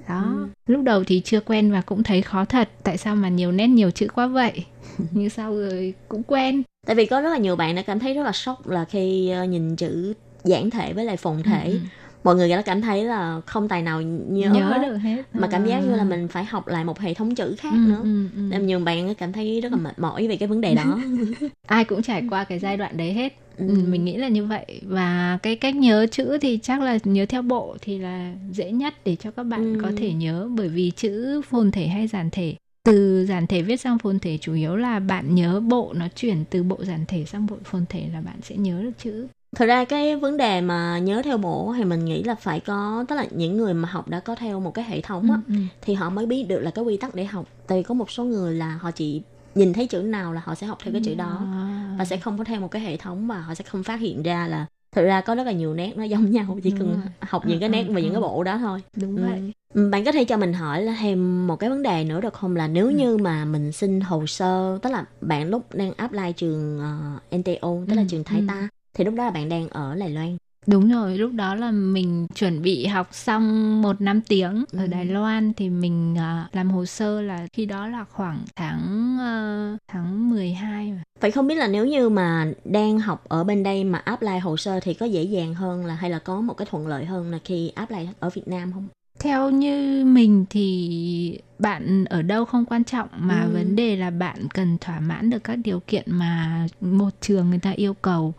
Đó, 0.09 0.21
Ừ. 0.23 0.47
lúc 0.67 0.83
đầu 0.83 1.03
thì 1.03 1.21
chưa 1.25 1.39
quen 1.39 1.71
và 1.71 1.81
cũng 1.81 2.03
thấy 2.03 2.21
khó 2.21 2.45
thật, 2.45 2.69
tại 2.83 2.97
sao 2.97 3.15
mà 3.15 3.29
nhiều 3.29 3.51
nét 3.51 3.67
nhiều 3.67 3.91
chữ 3.91 4.07
quá 4.15 4.27
vậy? 4.27 4.65
Nhưng 5.11 5.29
sau 5.29 5.55
rồi 5.55 5.93
cũng 6.07 6.23
quen. 6.23 6.63
Tại 6.87 6.95
vì 6.95 7.05
có 7.05 7.21
rất 7.21 7.29
là 7.29 7.37
nhiều 7.37 7.55
bạn 7.55 7.75
đã 7.75 7.81
cảm 7.81 7.99
thấy 7.99 8.13
rất 8.13 8.23
là 8.23 8.31
sốc 8.31 8.67
là 8.67 8.85
khi 8.85 9.29
ờ, 9.29 9.43
nhìn 9.43 9.75
chữ 9.75 10.13
giản 10.43 10.69
thể 10.69 10.93
với 10.93 11.05
lại 11.05 11.17
phồn 11.17 11.43
thể. 11.43 11.69
Ừ, 11.71 11.77
Mọi 12.23 12.35
người 12.35 12.49
đã 12.49 12.61
cảm 12.61 12.81
thấy 12.81 13.03
là 13.03 13.41
không 13.45 13.67
tài 13.67 13.81
nào 13.81 14.01
nhớ, 14.01 14.49
nhớ 14.53 14.69
hết. 14.69 14.87
được 14.89 14.97
hết. 14.97 15.23
Mà 15.33 15.47
cảm 15.51 15.65
giác 15.65 15.79
như 15.79 15.91
là 15.95 16.03
À. 16.03 16.09
mình 16.09 16.27
phải 16.27 16.43
học 16.45 16.67
lại 16.67 16.83
một 16.83 16.99
hệ 16.99 17.13
thống 17.13 17.35
chữ 17.35 17.55
khác 17.59 17.69
Ừ, 17.71 17.77
nữa. 17.89 17.99
ừ, 18.03 18.27
ừ. 18.35 18.41
Nên 18.49 18.67
nhiều 18.67 18.79
bạn 18.79 19.15
cảm 19.15 19.33
thấy 19.33 19.61
rất 19.61 19.71
là 19.71 19.77
mệt 19.77 19.99
mỏi 19.99 20.27
về 20.27 20.35
cái 20.37 20.47
vấn 20.47 20.61
đề 20.61 20.75
đó. 20.75 20.99
Ai 21.67 21.85
cũng 21.85 22.01
trải 22.01 22.23
qua 22.29 22.43
cái 22.43 22.59
giai 22.59 22.77
đoạn 22.77 22.97
đấy 22.97 23.13
hết. 23.13 23.33
Ừ. 23.57 23.65
Mình 23.87 24.05
nghĩ 24.05 24.17
là 24.17 24.27
như 24.27 24.45
vậy 24.45 24.81
và 24.83 25.37
cái 25.43 25.55
cách 25.55 25.75
nhớ 25.75 26.07
chữ 26.11 26.37
thì 26.41 26.59
chắc 26.63 26.81
là 26.81 26.97
nhớ 27.03 27.25
theo 27.25 27.41
bộ 27.41 27.77
thì 27.81 27.97
là 27.97 28.33
dễ 28.51 28.71
nhất 28.71 28.93
để 29.05 29.15
cho 29.15 29.31
các 29.31 29.43
bạn 29.43 29.73
Ừ. 29.75 29.79
có 29.83 29.91
thể 29.97 30.13
nhớ 30.13 30.47
bởi 30.55 30.67
vì 30.69 30.91
chữ 30.95 31.41
phồn 31.41 31.71
thể 31.71 31.87
hay 31.87 32.07
giản 32.07 32.29
thể 32.31 32.55
từ 32.83 33.25
giản 33.25 33.47
thể 33.47 33.61
viết 33.61 33.81
sang 33.81 33.99
phồn 33.99 34.19
thể 34.19 34.37
chủ 34.41 34.53
yếu 34.53 34.75
là 34.75 34.99
bạn 34.99 35.35
nhớ 35.35 35.59
bộ 35.59 35.93
nó 35.95 36.07
chuyển 36.15 36.45
từ 36.49 36.63
bộ 36.63 36.77
giản 36.85 37.05
thể 37.07 37.25
sang 37.25 37.47
bộ 37.47 37.55
phồn 37.63 37.85
thể 37.89 38.09
là 38.13 38.21
bạn 38.21 38.35
sẽ 38.41 38.55
nhớ 38.55 38.81
được 38.83 38.91
chữ 39.03 39.27
Thật 39.55 39.65
ra 39.65 39.85
cái 39.85 40.15
vấn 40.15 40.37
đề 40.37 40.61
mà 40.61 40.99
nhớ 40.99 41.21
theo 41.25 41.37
bộ 41.37 41.73
thì 41.77 41.83
mình 41.83 42.05
nghĩ 42.05 42.23
là 42.23 42.35
phải 42.35 42.59
có 42.59 43.05
tức 43.09 43.15
là 43.15 43.25
những 43.31 43.57
người 43.57 43.73
mà 43.73 43.89
học 43.91 44.09
đã 44.09 44.19
có 44.19 44.35
theo 44.35 44.59
một 44.59 44.73
cái 44.73 44.85
hệ 44.85 45.01
thống 45.01 45.31
á 45.31 45.37
Ừ, 45.47 45.53
ừ. 45.55 45.61
thì 45.81 45.93
họ 45.93 46.09
mới 46.09 46.25
biết 46.25 46.43
được 46.47 46.59
là 46.59 46.71
cái 46.71 46.85
quy 46.85 46.97
tắc 46.97 47.15
để 47.15 47.25
học. 47.25 47.45
Tại 47.67 47.77
vì 47.77 47.83
có 47.83 47.93
một 47.93 48.11
số 48.11 48.23
người 48.23 48.55
là 48.55 48.77
họ 48.81 48.91
chỉ 48.91 49.21
nhìn 49.55 49.73
thấy 49.73 49.87
chữ 49.87 50.01
nào 50.01 50.33
là 50.33 50.41
họ 50.45 50.55
sẽ 50.55 50.67
học 50.67 50.77
theo 50.83 50.93
cái 50.93 51.01
chữ 51.05 51.15
đó 51.15 51.37
À. 51.53 51.72
và 51.97 52.05
sẽ 52.05 52.17
không 52.17 52.37
có 52.37 52.43
theo 52.43 52.59
một 52.61 52.67
cái 52.67 52.81
hệ 52.81 52.97
thống 52.97 53.27
và 53.27 53.41
họ 53.41 53.55
sẽ 53.55 53.63
không 53.63 53.83
phát 53.83 53.99
hiện 53.99 54.23
ra 54.23 54.47
là 54.47 54.65
thực 54.91 55.05
ra 55.05 55.21
có 55.21 55.35
rất 55.35 55.43
là 55.43 55.51
nhiều 55.51 55.73
nét 55.73 55.93
nó 55.97 56.03
giống 56.03 56.31
nhau 56.31 56.59
chỉ 56.63 56.71
Đúng 56.71 56.79
cần 56.79 56.97
rồi. 56.97 57.05
học 57.21 57.45
những 57.45 57.59
cái 57.59 57.69
Ừ, 57.69 57.73
nét 57.73 57.83
ừ, 57.87 57.93
và 57.93 57.99
những 57.99 58.09
ừ. 58.09 58.13
cái 58.13 58.21
bộ 58.21 58.43
đó 58.43 58.57
thôi. 58.57 58.81
đúng 58.93 59.15
Ừ. 59.15 59.21
vậy 59.21 59.41
Ừ, 59.73 59.89
Bạn 59.91 60.05
có 60.05 60.11
thể 60.11 60.25
cho 60.25 60.37
mình 60.37 60.53
hỏi 60.53 60.81
là 60.81 60.95
thêm 60.99 61.47
một 61.47 61.55
cái 61.55 61.69
vấn 61.69 61.83
đề 61.83 62.03
nữa 62.03 62.21
được 62.21 62.33
không 62.33 62.55
là 62.55 62.67
nếu 62.67 62.89
Ừ. 62.89 62.91
như 62.91 63.17
mà 63.17 63.45
mình 63.45 63.71
xin 63.71 64.01
hồ 64.01 64.25
sơ 64.27 64.79
tức 64.81 64.89
là 64.89 65.05
bạn 65.21 65.49
lúc 65.49 65.75
đang 65.75 65.93
apply 65.93 66.33
trường 66.37 66.79
ờ, 66.79 67.19
NTO 67.29 67.85
tức 67.89 67.95
là 67.95 68.03
Ừ, 68.03 68.07
trường 68.07 68.23
Thái 68.23 68.41
ừ. 68.41 68.45
Ta 68.47 68.67
thì 68.93 69.03
lúc 69.05 69.13
đó 69.15 69.25
là 69.25 69.31
bạn 69.31 69.49
đang 69.49 69.69
ở 69.69 69.95
Đài 69.95 70.09
Loan. 70.09 70.37
Đúng 70.67 70.91
rồi, 70.91 71.17
lúc 71.17 71.31
đó 71.33 71.55
là 71.55 71.71
mình 71.71 72.27
chuẩn 72.35 72.61
bị 72.61 72.85
học 72.85 73.07
xong 73.11 73.81
một 73.81 74.01
năm 74.01 74.21
tiếng 74.21 74.63
ở 74.73 74.83
Ừ. 74.83 74.87
Đài 74.87 75.05
Loan 75.05 75.53
thì 75.53 75.69
mình 75.69 76.15
à, 76.17 76.47
làm 76.53 76.69
hồ 76.71 76.85
sơ 76.85 77.21
là 77.21 77.47
khi 77.53 77.65
đó 77.65 77.87
là 77.87 78.05
khoảng 78.11 78.39
tháng 78.55 79.17
ờ, 79.19 79.77
tháng 79.87 80.29
12 80.29 80.91
mà. 80.91 81.03
Vậy 81.21 81.31
không 81.31 81.47
biết 81.47 81.55
là 81.55 81.67
nếu 81.67 81.85
như 81.85 82.09
mà 82.09 82.51
đang 82.65 82.99
học 82.99 83.23
ở 83.27 83.43
bên 83.43 83.63
đây 83.63 83.83
mà 83.83 83.99
apply 83.99 84.37
hồ 84.39 84.57
sơ 84.57 84.79
thì 84.79 84.93
có 84.93 85.05
dễ 85.05 85.23
dàng 85.23 85.53
hơn 85.53 85.85
là 85.85 85.95
hay 85.95 86.09
là 86.09 86.19
có 86.19 86.41
một 86.41 86.53
cái 86.53 86.67
thuận 86.71 86.87
lợi 86.87 87.05
hơn 87.05 87.31
là 87.31 87.39
khi 87.45 87.69
apply 87.75 88.07
ở 88.19 88.29
Việt 88.29 88.47
Nam 88.47 88.71
không? 88.73 88.87
Theo 89.19 89.49
như 89.49 90.05
mình 90.05 90.45
thì 90.49 91.39
bạn 91.59 92.05
ở 92.05 92.21
đâu 92.21 92.45
không 92.45 92.65
quan 92.65 92.83
trọng 92.83 93.07
mà 93.17 93.43
Ừ. 93.43 93.49
vấn 93.53 93.75
đề 93.75 93.95
là 93.95 94.09
bạn 94.09 94.37
cần 94.53 94.77
thỏa 94.81 94.99
mãn 94.99 95.29
được 95.29 95.43
các 95.43 95.55
điều 95.63 95.79
kiện 95.87 96.03
mà 96.07 96.65
một 96.81 97.09
trường 97.21 97.49
người 97.49 97.59
ta 97.59 97.71
yêu 97.71 97.93
cầu. 97.93 98.33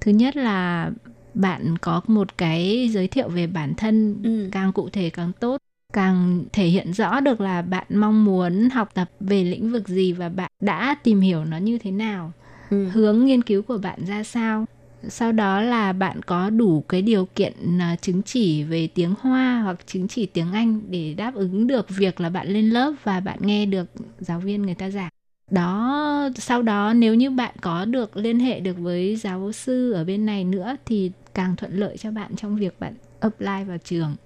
Thứ 0.00 0.10
nhất 0.10 0.36
là 0.36 0.90
bạn 1.34 1.78
có 1.78 2.00
một 2.06 2.38
cái 2.38 2.88
giới 2.92 3.08
thiệu 3.08 3.28
về 3.28 3.46
bản 3.46 3.74
thân 3.74 4.16
Ừ. 4.24 4.48
càng 4.52 4.72
cụ 4.72 4.88
thể 4.88 5.10
càng 5.10 5.32
tốt 5.40 5.56
càng 5.92 6.44
thể 6.52 6.66
hiện 6.66 6.92
rõ 6.92 7.20
được 7.20 7.40
là 7.40 7.62
bạn 7.62 7.86
mong 7.90 8.24
muốn 8.24 8.68
học 8.70 8.94
tập 8.94 9.10
về 9.20 9.44
lĩnh 9.44 9.70
vực 9.72 9.88
gì 9.88 10.12
và 10.12 10.28
bạn 10.28 10.50
đã 10.60 10.96
tìm 11.04 11.20
hiểu 11.20 11.44
nó 11.44 11.56
như 11.56 11.78
thế 11.78 11.90
nào 11.90 12.32
Ừ. 12.70 12.88
hướng 12.88 13.24
nghiên 13.26 13.42
cứu 13.42 13.62
của 13.62 13.78
bạn 13.78 14.04
ra 14.04 14.22
sao 14.24 14.64
sau 15.08 15.32
đó 15.32 15.60
là 15.60 15.92
bạn 15.92 16.22
có 16.22 16.50
đủ 16.50 16.84
cái 16.88 17.02
điều 17.02 17.28
kiện 17.34 17.78
à, 17.80 17.96
chứng 18.00 18.22
chỉ 18.22 18.62
về 18.62 18.88
tiếng 18.94 19.14
hoa 19.20 19.60
hoặc 19.64 19.86
chứng 19.86 20.08
chỉ 20.08 20.26
tiếng 20.26 20.52
anh 20.52 20.80
để 20.90 21.14
đáp 21.14 21.34
ứng 21.34 21.66
được 21.66 21.86
việc 21.88 22.20
là 22.20 22.30
bạn 22.30 22.48
lên 22.48 22.70
lớp 22.70 22.92
và 23.04 23.20
bạn 23.20 23.38
nghe 23.42 23.66
được 23.66 23.86
giáo 24.18 24.40
viên 24.40 24.62
người 24.62 24.74
ta 24.74 24.90
giảng 24.90 25.10
đó 25.50 26.28
sau 26.36 26.62
đó 26.62 26.92
nếu 26.96 27.14
như 27.14 27.30
bạn 27.30 27.54
có 27.60 27.84
được 27.84 28.16
liên 28.16 28.40
hệ 28.40 28.60
được 28.60 28.78
với 28.78 29.16
giáo 29.16 29.52
sư 29.52 29.92
ở 29.92 30.04
bên 30.04 30.26
này 30.26 30.44
nữa 30.44 30.76
thì 30.86 31.10
càng 31.34 31.56
thuận 31.56 31.76
lợi 31.78 31.96
cho 31.96 32.10
bạn 32.10 32.36
trong 32.36 32.56
việc 32.56 32.80
bạn 32.80 32.94
apply 33.20 33.64
vào 33.68 33.78
trường 33.84 34.16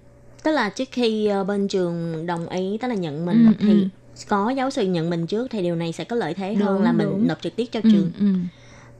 Tức 0.43 0.51
là 0.51 0.69
trước 0.69 0.87
khi 0.91 1.25
ờ, 1.27 1.43
bên 1.43 1.67
trường 1.67 2.25
đồng 2.25 2.49
ý 2.49 2.77
tức 2.81 2.87
là 2.87 2.95
nhận 2.95 3.25
mình 3.25 3.45
Ừ, 3.45 3.53
thì 3.65 3.73
ừ. 3.73 3.89
có 4.29 4.49
giáo 4.49 4.69
sư 4.69 4.83
nhận 4.85 5.09
mình 5.09 5.27
trước 5.27 5.47
thì 5.51 5.61
điều 5.61 5.75
này 5.75 5.91
sẽ 5.93 6.03
có 6.03 6.15
lợi 6.15 6.33
thế 6.33 6.55
hơn 6.55 6.75
Đúng, 6.75 6.83
là 6.83 6.91
mình 6.91 7.09
đúng. 7.09 7.27
nộp 7.27 7.41
trực 7.41 7.55
tiếp 7.55 7.65
cho 7.71 7.81
Ừ, 7.83 7.89
trường. 7.89 8.11
ừ. 8.19 8.25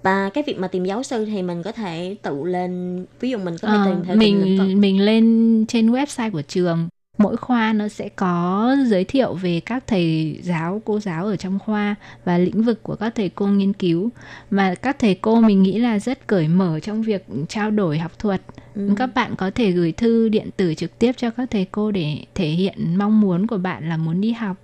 Và 0.03 0.29
cái 0.29 0.43
việc 0.47 0.59
mà 0.59 0.67
tìm 0.67 0.85
giáo 0.85 1.03
sư 1.03 1.25
thì 1.25 1.43
mình 1.43 1.63
có 1.63 1.71
thể 1.71 2.15
tự 2.21 2.43
lên 2.43 3.05
ví 3.19 3.29
dụ 3.29 3.37
mình 3.37 3.57
có 3.61 3.67
thể 3.67 3.77
Ờ, 3.77 3.83
tìm 3.85 4.03
theo 4.03 4.17
lĩnh 4.17 4.39
vực. 4.57 4.67
mình 4.69 4.81
mình 4.81 5.01
lên 5.01 5.65
trên 5.67 5.91
website 5.91 6.31
của 6.31 6.41
trường 6.41 6.87
mỗi 7.17 7.37
khoa 7.37 7.73
nó 7.73 7.87
sẽ 7.87 8.09
có 8.09 8.75
giới 8.87 9.03
thiệu 9.03 9.33
về 9.33 9.59
các 9.65 9.83
thầy 9.87 10.39
giáo 10.43 10.81
cô 10.85 10.99
giáo 10.99 11.25
ở 11.25 11.35
trong 11.35 11.59
khoa 11.59 11.95
và 12.25 12.37
lĩnh 12.37 12.63
vực 12.63 12.83
của 12.83 12.95
các 12.95 13.15
thầy 13.15 13.29
cô 13.29 13.47
nghiên 13.47 13.73
cứu. 13.73 14.09
Mà 14.49 14.75
các 14.75 14.99
thầy 14.99 15.15
cô 15.15 15.41
mình 15.41 15.63
nghĩ 15.63 15.79
là 15.79 15.99
rất 15.99 16.27
cởi 16.27 16.47
mở 16.47 16.79
trong 16.79 17.01
việc 17.01 17.25
trao 17.49 17.71
đổi 17.71 17.99
học 17.99 18.19
thuật. 18.19 18.41
Ừ. 18.75 18.89
các 18.97 19.07
bạn 19.15 19.35
có 19.37 19.51
thể 19.55 19.71
gửi 19.71 19.91
thư 19.91 20.29
điện 20.29 20.49
tử 20.57 20.73
trực 20.73 20.99
tiếp 20.99 21.11
cho 21.17 21.29
các 21.29 21.51
thầy 21.51 21.65
cô 21.71 21.91
để 21.91 22.17
thể 22.35 22.47
hiện 22.47 22.95
mong 22.97 23.21
muốn 23.21 23.47
của 23.47 23.57
bạn 23.57 23.89
là 23.89 23.97
muốn 23.97 24.21
đi 24.21 24.31
học. 24.31 24.57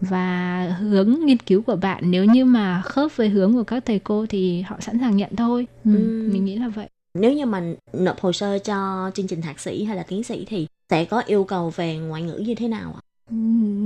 Và 0.00 0.64
hướng 0.80 1.16
nghiên 1.24 1.38
cứu 1.38 1.62
của 1.62 1.76
bạn 1.76 2.10
nếu 2.10 2.24
như 2.24 2.44
mà 2.44 2.82
khớp 2.84 3.16
với 3.16 3.28
hướng 3.28 3.52
của 3.52 3.62
các 3.64 3.84
thầy 3.86 3.98
cô 3.98 4.26
thì 4.28 4.60
họ 4.62 4.76
sẵn 4.80 4.98
sàng 5.00 5.16
nhận 5.16 5.36
thôi. 5.36 5.66
Ừ, 5.84 5.90
Ừ. 5.94 6.28
mình 6.32 6.44
nghĩ 6.44 6.56
là 6.56 6.68
vậy. 6.68 6.88
Nếu 7.14 7.32
như 7.32 7.46
mình 7.46 7.76
nộp 7.92 8.20
hồ 8.20 8.32
sơ 8.32 8.58
cho 8.58 9.10
chương 9.14 9.26
trình 9.26 9.42
thạc 9.42 9.60
sĩ 9.60 9.84
hay 9.84 9.96
là 9.96 10.02
tiến 10.02 10.24
sĩ 10.24 10.44
thì 10.48 10.66
sẽ 10.90 11.04
có 11.04 11.20
yêu 11.26 11.44
cầu 11.44 11.70
về 11.70 11.96
ngoại 11.98 12.22
ngữ 12.22 12.36
như 12.46 12.54
thế 12.54 12.68
nào 12.68 12.92
ạ? 12.96 13.00
Ừ, 13.30 13.36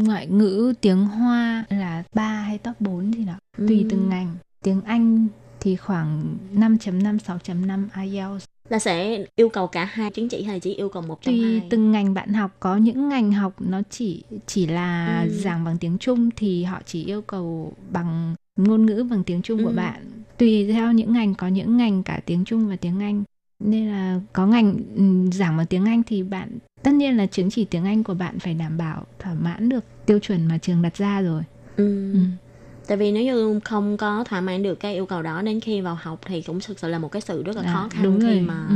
ngoại 0.04 0.26
ngữ 0.26 0.74
tiếng 0.80 1.04
Hoa 1.04 1.64
là 1.70 2.02
3 2.14 2.28
hay 2.28 2.58
top 2.58 2.80
4 2.80 3.14
gì 3.14 3.24
đó 3.24 3.34
tùy 3.56 3.78
Ừ. 3.82 3.86
từng 3.90 4.08
ngành 4.08 4.36
tiếng 4.64 4.80
Anh 4.82 5.26
thì 5.60 5.76
khoảng 5.76 6.36
5.5 6.54 7.18
6.5 7.18 7.88
IELTS 8.02 8.44
Là 8.68 8.78
sẽ 8.78 9.24
yêu 9.36 9.48
cầu 9.48 9.66
cả 9.66 9.84
hai 9.84 10.10
chứng 10.10 10.28
chỉ 10.28 10.42
hay 10.42 10.60
chỉ 10.60 10.74
yêu 10.74 10.88
cầu 10.88 11.02
một 11.02 11.18
trong 11.22 11.34
tùy 11.34 11.58
hai? 11.58 11.66
từng 11.70 11.92
ngành 11.92 12.14
bạn 12.14 12.32
học 12.32 12.50
có 12.60 12.76
những 12.76 13.08
ngành 13.08 13.32
học 13.32 13.54
nó 13.58 13.82
chỉ 13.90 14.22
chỉ 14.46 14.66
là 14.66 15.22
Ừ. 15.22 15.28
giảng 15.42 15.64
bằng 15.64 15.78
tiếng 15.78 15.98
Trung 15.98 16.30
thì 16.36 16.64
họ 16.64 16.80
chỉ 16.86 17.04
yêu 17.04 17.22
cầu 17.22 17.72
bằng 17.92 18.34
ngôn 18.56 18.86
ngữ 18.86 19.06
bằng 19.10 19.24
tiếng 19.24 19.42
Trung 19.42 19.62
của 19.64 19.70
Ừ. 19.70 19.74
bạn 19.76 20.02
tùy 20.38 20.72
theo 20.72 20.92
những 20.92 21.12
ngành 21.12 21.34
có 21.34 21.48
những 21.48 21.76
ngành 21.76 22.02
cả 22.02 22.20
tiếng 22.26 22.44
Trung 22.44 22.68
và 22.68 22.76
tiếng 22.76 23.00
Anh 23.00 23.22
nên 23.64 23.88
là 23.88 24.20
có 24.32 24.46
ngành 24.46 24.76
ừm, 24.96 25.32
giảng 25.32 25.56
bằng 25.56 25.66
tiếng 25.66 25.84
Anh 25.84 26.02
thì 26.02 26.22
bạn 26.22 26.50
tất 26.82 26.94
nhiên 26.94 27.16
là 27.16 27.26
chứng 27.26 27.50
chỉ 27.50 27.64
tiếng 27.64 27.84
Anh 27.84 28.04
của 28.04 28.14
bạn 28.14 28.38
phải 28.38 28.54
đảm 28.54 28.78
bảo 28.78 29.04
thỏa 29.18 29.34
mãn 29.34 29.68
được 29.68 29.84
tiêu 30.06 30.18
chuẩn 30.18 30.46
mà 30.46 30.58
trường 30.58 30.82
đặt 30.82 30.94
ra 30.96 31.20
rồi 31.20 31.42
Ừ. 31.76 32.12
Ừ. 32.12 32.18
Tại 32.86 32.96
vì 32.96 33.12
nếu 33.12 33.22
như 33.24 33.60
không 33.64 33.96
có 33.96 34.24
thỏa 34.24 34.40
mãn 34.40 34.62
được 34.62 34.74
cái 34.80 34.94
yêu 34.94 35.06
cầu 35.06 35.22
đó 35.22 35.42
đến 35.42 35.60
khi 35.60 35.80
vào 35.80 35.94
học 36.02 36.20
thì 36.26 36.42
cũng 36.42 36.60
thực 36.60 36.78
sự 36.78 36.88
là 36.88 36.98
một 36.98 37.08
cái 37.12 37.22
sự 37.22 37.42
rất 37.42 37.56
là 37.56 37.62
À, 37.62 37.72
khó 37.72 37.88
khăn 37.88 38.02
đúng 38.04 38.20
khi 38.20 38.26
rồi. 38.26 38.40
mà 38.40 38.66
Ừ. 38.68 38.74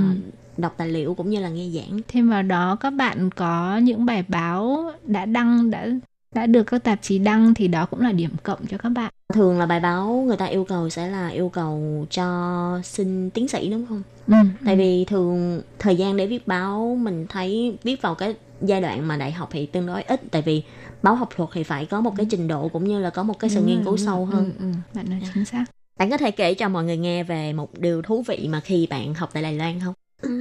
đọc 0.56 0.74
tài 0.76 0.88
liệu 0.88 1.14
cũng 1.14 1.30
như 1.30 1.40
là 1.40 1.48
nghe 1.48 1.68
giảng. 1.70 2.00
thêm 2.08 2.28
vào 2.30 2.42
đó 2.42 2.76
các 2.80 2.90
bạn 2.90 3.30
có 3.30 3.78
những 3.78 4.06
bài 4.06 4.24
báo 4.28 4.92
đã 5.06 5.26
đăng 5.26 5.70
đã 5.70 5.86
đã 6.34 6.46
được 6.46 6.62
các 6.62 6.84
tạp 6.84 6.98
chí 7.02 7.18
đăng 7.18 7.54
thì 7.54 7.68
đó 7.68 7.86
cũng 7.86 8.00
là 8.00 8.12
điểm 8.12 8.30
cộng 8.42 8.66
cho 8.66 8.78
các 8.78 8.88
bạn 8.88 9.12
Thường 9.34 9.58
là 9.58 9.66
bài 9.66 9.80
báo 9.80 10.24
người 10.26 10.36
ta 10.36 10.44
yêu 10.46 10.64
cầu 10.64 10.90
sẽ 10.90 11.08
là 11.08 11.28
yêu 11.28 11.48
cầu 11.48 12.06
cho 12.10 12.80
xin 12.84 13.30
tiến 13.30 13.48
sĩ 13.48 13.70
đúng 13.70 13.86
không? 13.86 14.02
ừ. 14.26 14.34
Tại 14.66 14.76
vì 14.76 15.04
thường 15.04 15.62
thời 15.78 15.96
gian 15.96 16.16
để 16.16 16.26
viết 16.26 16.46
báo 16.46 16.98
mình 17.02 17.26
thấy 17.28 17.76
viết 17.82 18.02
vào 18.02 18.14
cái 18.14 18.34
giai 18.62 18.80
đoạn 18.80 19.08
mà 19.08 19.16
đại 19.16 19.32
học 19.32 19.48
thì 19.52 19.66
tương 19.66 19.86
đối 19.86 20.02
ít 20.02 20.20
tại 20.30 20.42
vì 20.42 20.62
báo 21.02 21.14
học 21.14 21.28
thuật 21.36 21.48
thì 21.52 21.62
phải 21.62 21.86
có 21.86 22.00
một 22.00 22.12
cái 22.16 22.26
trình 22.30 22.48
độ 22.48 22.68
cũng 22.68 22.84
như 22.84 22.98
là 23.00 23.10
có 23.10 23.22
một 23.22 23.38
cái 23.38 23.50
sự 23.50 23.60
Đúng 23.60 23.66
nghiên 23.66 23.76
rồi, 23.76 23.84
cứu 23.84 23.96
sâu 23.96 24.16
rồi. 24.16 24.26
hơn. 24.26 24.52
ừ, 24.58 24.64
ừ. 24.64 24.72
bạn 24.94 25.10
nói 25.10 25.20
chính 25.34 25.44
xác 25.44 25.64
Bạn 25.98 26.10
có 26.10 26.16
thể 26.16 26.30
kể 26.30 26.54
cho 26.54 26.68
mọi 26.68 26.84
người 26.84 26.96
nghe 26.96 27.24
về 27.24 27.52
một 27.52 27.78
điều 27.78 28.02
thú 28.02 28.22
vị 28.28 28.48
mà 28.50 28.60
khi 28.60 28.86
bạn 28.90 29.14
học 29.14 29.30
tại 29.32 29.42
Đài 29.42 29.54
Loan 29.54 29.80
không? 29.84 29.94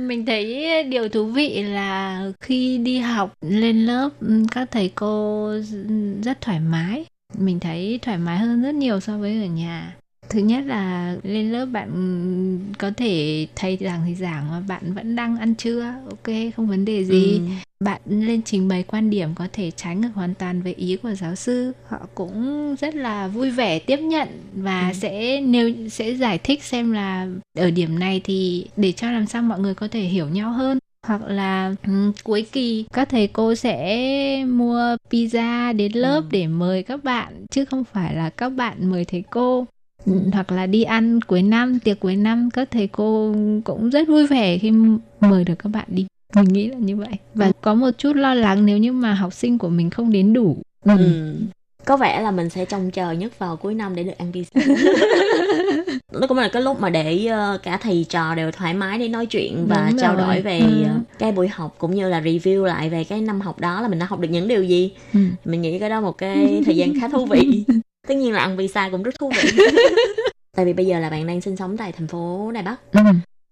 mình 0.07 0.25
thấy 0.25 0.83
điều 0.83 1.09
thú 1.09 1.25
vị 1.25 1.63
là 1.63 2.21
khi 2.41 2.77
đi 2.77 2.97
học 2.97 3.33
lên 3.41 3.85
lớp 3.85 4.09
ừ, 4.19 4.43
các 4.51 4.71
thầy 4.71 4.91
cô 4.95 5.49
rất 6.23 6.41
thoải 6.41 6.59
mái 6.59 7.05
mình 7.39 7.59
thấy 7.59 7.99
thoải 8.01 8.17
mái 8.17 8.37
hơn 8.37 8.61
rất 8.61 8.75
nhiều 8.75 8.99
so 8.99 9.17
với 9.17 9.41
ở 9.41 9.45
nhà 9.47 9.95
thứ 10.29 10.39
nhất 10.39 10.65
là 10.65 11.15
lên 11.23 11.51
lớp 11.51 11.65
bạn 11.65 11.89
có 12.77 12.91
thể 12.97 13.47
thầy 13.55 13.77
giảng 13.81 14.01
thì 14.07 14.15
giảng 14.15 14.49
mà 14.51 14.59
bạn 14.67 14.93
vẫn 14.93 15.15
đang 15.15 15.37
ăn 15.37 15.55
trưa 15.55 15.93
ok 16.09 16.35
không 16.55 16.67
vấn 16.67 16.85
đề 16.85 17.03
gì 17.05 17.39
Ừ. 17.39 17.39
bạn 17.79 18.01
lên 18.05 18.41
trình 18.41 18.67
bày 18.67 18.83
quan 18.83 19.09
điểm 19.09 19.29
có 19.35 19.47
thể 19.53 19.71
trái 19.71 19.95
ngược 19.95 20.09
hoàn 20.15 20.33
toàn 20.33 20.61
với 20.61 20.73
ý 20.73 20.95
của 20.95 21.13
giáo 21.13 21.35
sư 21.35 21.71
họ 21.87 21.97
cũng 22.15 22.75
rất 22.79 22.95
là 22.95 23.27
vui 23.27 23.51
vẻ 23.51 23.79
tiếp 23.79 23.97
nhận 23.97 24.27
và 24.55 24.87
Ừ. 24.89 24.93
sẽ 24.93 25.41
nêu 25.41 25.71
sẽ 25.91 26.09
giải 26.11 26.37
thích 26.37 26.63
xem 26.63 26.91
là 26.91 27.27
ở 27.57 27.71
điểm 27.71 27.99
này 27.99 28.21
thì 28.23 28.67
để 28.77 28.91
cho 28.91 29.11
làm 29.11 29.25
sao 29.27 29.41
mọi 29.41 29.59
người 29.59 29.73
có 29.73 29.87
thể 29.87 29.99
hiểu 30.01 30.29
nhau 30.29 30.51
hơn 30.51 30.77
hoặc 31.05 31.21
là 31.27 31.73
ừm, 31.87 32.11
cuối 32.23 32.45
kỳ 32.51 32.85
các 32.93 33.09
thầy 33.09 33.27
cô 33.27 33.55
sẽ 33.55 34.45
mua 34.45 34.95
pizza 35.11 35.75
đến 35.75 35.91
lớp 35.95 36.21
Ừ. 36.21 36.27
để 36.31 36.47
mời 36.47 36.83
các 36.83 37.03
bạn 37.03 37.45
chứ 37.51 37.65
không 37.65 37.83
phải 37.93 38.15
là 38.15 38.29
các 38.29 38.49
bạn 38.49 38.89
mời 38.91 39.05
thầy 39.05 39.23
cô 39.29 39.65
Ừ, 40.05 40.11
hoặc 40.33 40.51
là 40.51 40.65
đi 40.65 40.83
ăn 40.83 41.21
cuối 41.21 41.41
năm 41.43 41.79
tiệc 41.79 41.99
cuối 41.99 42.15
năm 42.15 42.49
các 42.53 42.71
thầy 42.71 42.87
cô 42.87 43.35
cũng 43.63 43.89
rất 43.89 44.07
vui 44.07 44.27
vẻ 44.27 44.57
khi 44.57 44.71
mời 45.19 45.43
được 45.43 45.55
các 45.59 45.69
bạn 45.69 45.85
đi 45.87 46.05
mình 46.35 46.45
nghĩ 46.53 46.67
là 46.67 46.77
như 46.77 46.95
vậy 46.95 47.09
và 47.33 47.51
có 47.61 47.73
một 47.73 47.89
chút 47.97 48.15
lo 48.15 48.33
lắng 48.33 48.65
nếu 48.65 48.77
như 48.77 48.91
mà 48.91 49.13
học 49.13 49.33
sinh 49.33 49.57
của 49.57 49.69
mình 49.69 49.89
không 49.89 50.11
đến 50.11 50.33
đủ 50.33 50.57
ừ. 50.85 50.91
Ừ. 50.97 51.35
Có 51.85 51.97
vẻ 51.97 52.21
là 52.21 52.31
mình 52.31 52.49
sẽ 52.49 52.65
trông 52.65 52.91
chờ 52.91 53.11
nhất 53.11 53.39
vào 53.39 53.55
cuối 53.57 53.73
năm 53.73 53.95
để 53.95 54.03
được 54.03 54.17
ăn 54.17 54.31
pizza. 54.31 54.75
Nó 56.13 56.27
cũng 56.27 56.37
là 56.37 56.47
cái 56.47 56.61
lúc 56.61 56.79
mà 56.81 56.89
để 56.89 57.25
ờ, 57.25 57.57
cả 57.63 57.77
thầy 57.77 58.05
trò 58.09 58.35
đều 58.35 58.51
thoải 58.51 58.73
mái 58.73 58.99
để 58.99 59.07
nói 59.07 59.25
chuyện 59.25 59.65
và 59.67 59.87
Đúng 59.89 59.99
trao 59.99 60.15
rồi. 60.15 60.25
đổi 60.27 60.41
về 60.41 60.59
Ừ. 60.59 60.83
ờ, 60.83 60.99
cái 61.19 61.31
buổi 61.31 61.47
học 61.47 61.75
cũng 61.77 61.95
như 61.95 62.09
là 62.09 62.21
review 62.21 62.63
lại 62.65 62.89
về 62.89 63.03
cái 63.03 63.21
năm 63.21 63.41
học 63.41 63.59
đó 63.59 63.81
là 63.81 63.87
mình 63.87 63.99
đã 63.99 64.05
học 64.05 64.19
được 64.19 64.27
những 64.31 64.47
điều 64.47 64.63
gì. 64.63 64.91
Ừ. 65.13 65.19
Mình 65.45 65.61
nghĩ 65.61 65.79
cái 65.79 65.89
đó 65.89 66.01
một 66.01 66.17
cái 66.17 66.61
thời 66.65 66.75
gian 66.75 66.99
khá 66.99 67.07
thú 67.07 67.25
vị. 67.25 67.65
Tất 68.07 68.15
nhiên 68.15 68.33
là 68.33 68.39
ăn 68.39 68.57
visa 68.57 68.89
cũng 68.89 69.03
rất 69.03 69.15
thú 69.19 69.31
vị. 69.35 69.63
Tại 70.55 70.65
vì 70.65 70.73
bây 70.73 70.85
giờ 70.85 70.99
là 70.99 71.09
bạn 71.09 71.27
đang 71.27 71.41
sinh 71.41 71.55
sống 71.55 71.77
tại 71.77 71.91
thành 71.91 72.07
phố 72.07 72.51
Đài 72.53 72.63
Bắc. 72.63 72.75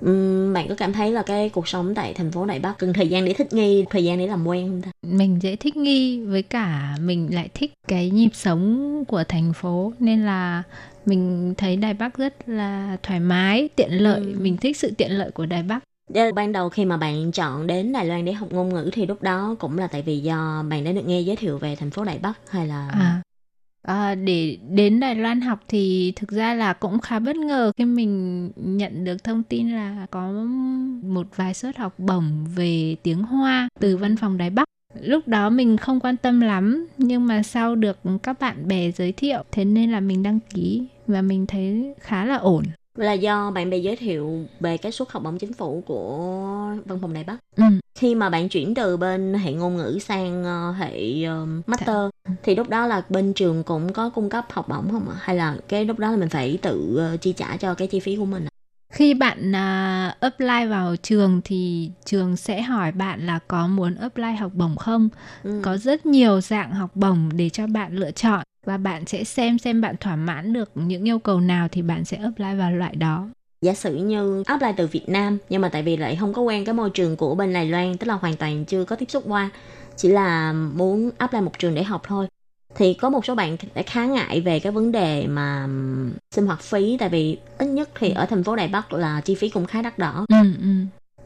Ừ. 0.01 0.51
Bạn 0.53 0.67
có 0.69 0.75
cảm 0.75 0.93
thấy 0.93 1.11
là 1.11 1.23
cái 1.23 1.49
cuộc 1.49 1.67
sống 1.67 1.95
tại 1.95 2.13
thành 2.13 2.31
phố 2.31 2.45
Đài 2.45 2.59
Bắc 2.59 2.77
cần 2.77 2.93
thời 2.93 3.07
gian 3.07 3.25
để 3.25 3.33
thích 3.33 3.53
nghi, 3.53 3.85
thời 3.89 4.03
gian 4.03 4.17
để 4.19 4.27
làm 4.27 4.47
quen 4.47 4.67
không 4.67 4.81
ta? 4.81 4.91
mình 5.07 5.41
dễ 5.41 5.55
thích 5.55 5.77
nghi 5.77 6.19
với 6.25 6.41
cả 6.41 6.95
mình 7.01 7.29
lại 7.35 7.49
thích 7.53 7.71
cái 7.87 8.09
nhịp 8.09 8.29
sống 8.33 9.03
của 9.07 9.23
thành 9.29 9.53
phố 9.53 9.93
nên 9.99 10.25
là 10.25 10.63
mình 11.05 11.53
thấy 11.57 11.75
Đài 11.75 11.93
Bắc 11.93 12.17
rất 12.17 12.49
là 12.49 12.97
thoải 13.03 13.19
mái, 13.19 13.69
tiện 13.75 13.91
lợi. 13.91 14.19
Ừ. 14.19 14.35
Mình 14.39 14.57
thích 14.57 14.77
sự 14.77 14.91
tiện 14.97 15.11
lợi 15.11 15.31
của 15.31 15.45
Đài 15.45 15.63
Bắc. 15.63 15.79
Để 16.09 16.31
ban 16.31 16.51
đầu 16.51 16.69
khi 16.69 16.85
mà 16.85 16.97
bạn 16.97 17.31
chọn 17.31 17.67
đến 17.67 17.91
Đài 17.93 18.05
Loan 18.05 18.25
để 18.25 18.33
học 18.33 18.51
ngôn 18.51 18.69
ngữ 18.69 18.89
thì 18.93 19.05
lúc 19.05 19.21
đó 19.21 19.55
cũng 19.59 19.77
là 19.77 19.87
tại 19.87 20.01
vì 20.01 20.19
do 20.19 20.63
bạn 20.69 20.83
đã 20.83 20.91
được 20.91 21.05
nghe 21.05 21.21
giới 21.21 21.35
thiệu 21.35 21.57
về 21.57 21.75
thành 21.75 21.91
phố 21.91 22.03
Đài 22.03 22.19
Bắc 22.19 22.51
hay 22.51 22.67
là 22.67 22.89
À, 22.91 23.21
à, 23.81 24.15
để 24.15 24.57
đến 24.69 24.99
Đài 24.99 25.15
Loan 25.15 25.41
học 25.41 25.59
thì 25.67 26.13
thực 26.15 26.29
ra 26.29 26.53
là 26.53 26.73
cũng 26.73 26.99
khá 26.99 27.19
bất 27.19 27.35
ngờ 27.35 27.71
khi 27.77 27.85
mình 27.85 28.51
nhận 28.55 29.03
được 29.03 29.23
thông 29.23 29.43
tin 29.43 29.71
là 29.71 30.05
có 30.11 30.31
một 31.03 31.27
vài 31.35 31.53
suất 31.53 31.77
học 31.77 31.99
bổng 31.99 32.45
về 32.55 32.95
tiếng 33.03 33.23
Hoa 33.23 33.69
từ 33.79 33.97
văn 33.97 34.15
phòng 34.17 34.37
Đài 34.37 34.49
Bắc. 34.49 34.65
Lúc 35.01 35.27
đó 35.27 35.49
mình 35.49 35.77
không 35.77 35.99
quan 35.99 36.17
tâm 36.17 36.41
lắm 36.41 36.87
nhưng 36.97 37.27
mà 37.27 37.43
sau 37.43 37.75
được 37.75 37.97
các 38.23 38.39
bạn 38.39 38.67
bè 38.67 38.91
giới 38.91 39.11
thiệu 39.11 39.43
thế 39.51 39.65
nên 39.65 39.91
là 39.91 39.99
mình 39.99 40.23
đăng 40.23 40.39
ký 40.53 40.83
và 41.07 41.21
mình 41.21 41.45
thấy 41.47 41.93
khá 41.99 42.25
là 42.25 42.35
ổn. 42.35 42.63
là 42.97 43.13
do 43.13 43.51
bạn 43.51 43.69
bè 43.69 43.77
giới 43.77 43.95
thiệu 43.95 44.45
về 44.59 44.77
cái 44.77 44.91
suất 44.91 45.09
học 45.11 45.23
bổng 45.23 45.37
chính 45.37 45.53
phủ 45.53 45.83
của 45.85 46.17
văn 46.85 46.99
phòng 47.01 47.13
Đài 47.13 47.23
Bắc. 47.23 47.37
Ừ. 47.55 47.63
Khi 47.95 48.15
mà 48.15 48.29
bạn 48.29 48.49
chuyển 48.49 48.75
từ 48.75 48.97
bên 48.97 49.33
hệ 49.33 49.53
ngôn 49.53 49.77
ngữ 49.77 49.97
sang 50.01 50.43
ờ, 50.43 50.71
hệ 50.71 51.23
ờ, 51.23 51.47
master 51.67 52.09
thì 52.43 52.55
lúc 52.55 52.69
đó 52.69 52.87
là 52.87 53.03
bên 53.09 53.33
trường 53.33 53.63
cũng 53.63 53.93
có 53.93 54.09
cung 54.09 54.29
cấp 54.29 54.45
học 54.49 54.67
bổng 54.69 54.91
không 54.91 55.09
ạ? 55.09 55.15
Hay 55.19 55.35
là 55.35 55.57
cái 55.67 55.85
lúc 55.85 55.99
đó 55.99 56.11
là 56.11 56.17
mình 56.17 56.29
phải 56.29 56.57
tự 56.61 56.95
ờ, 56.97 57.17
chi 57.17 57.33
trả 57.33 57.57
cho 57.57 57.73
cái 57.73 57.87
chi 57.87 57.99
phí 57.99 58.15
của 58.15 58.25
mình? 58.25 58.47
Khi 58.93 59.13
bạn 59.13 59.55
à, 59.55 60.15
apply 60.19 60.65
vào 60.69 60.95
trường 60.95 61.41
thì 61.43 61.91
trường 62.05 62.35
sẽ 62.35 62.61
hỏi 62.61 62.91
bạn 62.91 63.25
là 63.25 63.39
có 63.47 63.67
muốn 63.67 63.95
apply 63.95 64.33
học 64.33 64.51
bổng 64.55 64.75
không? 64.75 65.09
Ừ. 65.43 65.61
Có 65.63 65.77
rất 65.77 66.05
nhiều 66.05 66.41
dạng 66.41 66.71
học 66.71 66.95
bổng 66.95 67.29
để 67.35 67.49
cho 67.49 67.67
bạn 67.67 67.95
lựa 67.95 68.11
chọn 68.11 68.43
và 68.65 68.77
bạn 68.77 69.05
sẽ 69.05 69.23
xem 69.23 69.59
xem 69.59 69.81
bạn 69.81 69.95
thỏa 69.99 70.15
mãn 70.15 70.53
được 70.53 70.71
những 70.75 71.07
yêu 71.07 71.19
cầu 71.19 71.39
nào 71.39 71.67
thì 71.71 71.81
bạn 71.81 72.05
sẽ 72.05 72.17
apply 72.17 72.55
vào 72.57 72.71
loại 72.71 72.95
đó. 72.95 73.27
giả 73.61 73.73
sử 73.73 73.95
như 73.95 74.43
apply 74.45 74.69
từ 74.77 74.87
Việt 74.87 75.09
Nam 75.09 75.37
nhưng 75.49 75.61
mà 75.61 75.69
tại 75.69 75.83
vì 75.83 75.97
lại 75.97 76.15
không 76.15 76.33
có 76.33 76.41
quen 76.41 76.65
cái 76.65 76.73
môi 76.73 76.89
trường 76.89 77.15
của 77.15 77.35
bên 77.35 77.53
Đài 77.53 77.65
Loan 77.65 77.97
tức 77.97 78.07
là 78.07 78.13
hoàn 78.13 78.35
toàn 78.35 78.65
chưa 78.65 78.85
có 78.85 78.95
tiếp 78.95 79.11
xúc 79.11 79.23
qua 79.27 79.49
chỉ 79.95 80.09
là 80.09 80.53
muốn 80.53 81.09
apply 81.17 81.41
một 81.41 81.59
trường 81.59 81.75
để 81.75 81.83
học 81.83 82.01
thôi 82.07 82.27
thì 82.75 82.93
có 82.93 83.09
một 83.09 83.25
số 83.25 83.35
bạn 83.35 83.57
đã 83.75 83.81
khá 83.85 84.05
ngại 84.05 84.41
về 84.41 84.59
cái 84.59 84.71
vấn 84.71 84.91
đề 84.91 85.27
mà 85.27 85.67
sinh 86.35 86.45
hoạt 86.45 86.61
phí 86.61 86.97
tại 86.99 87.09
vì 87.09 87.37
ít 87.57 87.65
nhất 87.65 87.89
thì 87.99 88.09
ở 88.09 88.25
thành 88.25 88.43
phố 88.43 88.55
Đài 88.55 88.67
Bắc 88.67 88.93
là 88.93 89.21
chi 89.21 89.35
phí 89.35 89.49
cũng 89.49 89.65
khá 89.65 89.81
đắt 89.81 89.97
đỏ 89.99 90.25
Ừ, 90.29 90.35
ừ. 90.61 90.67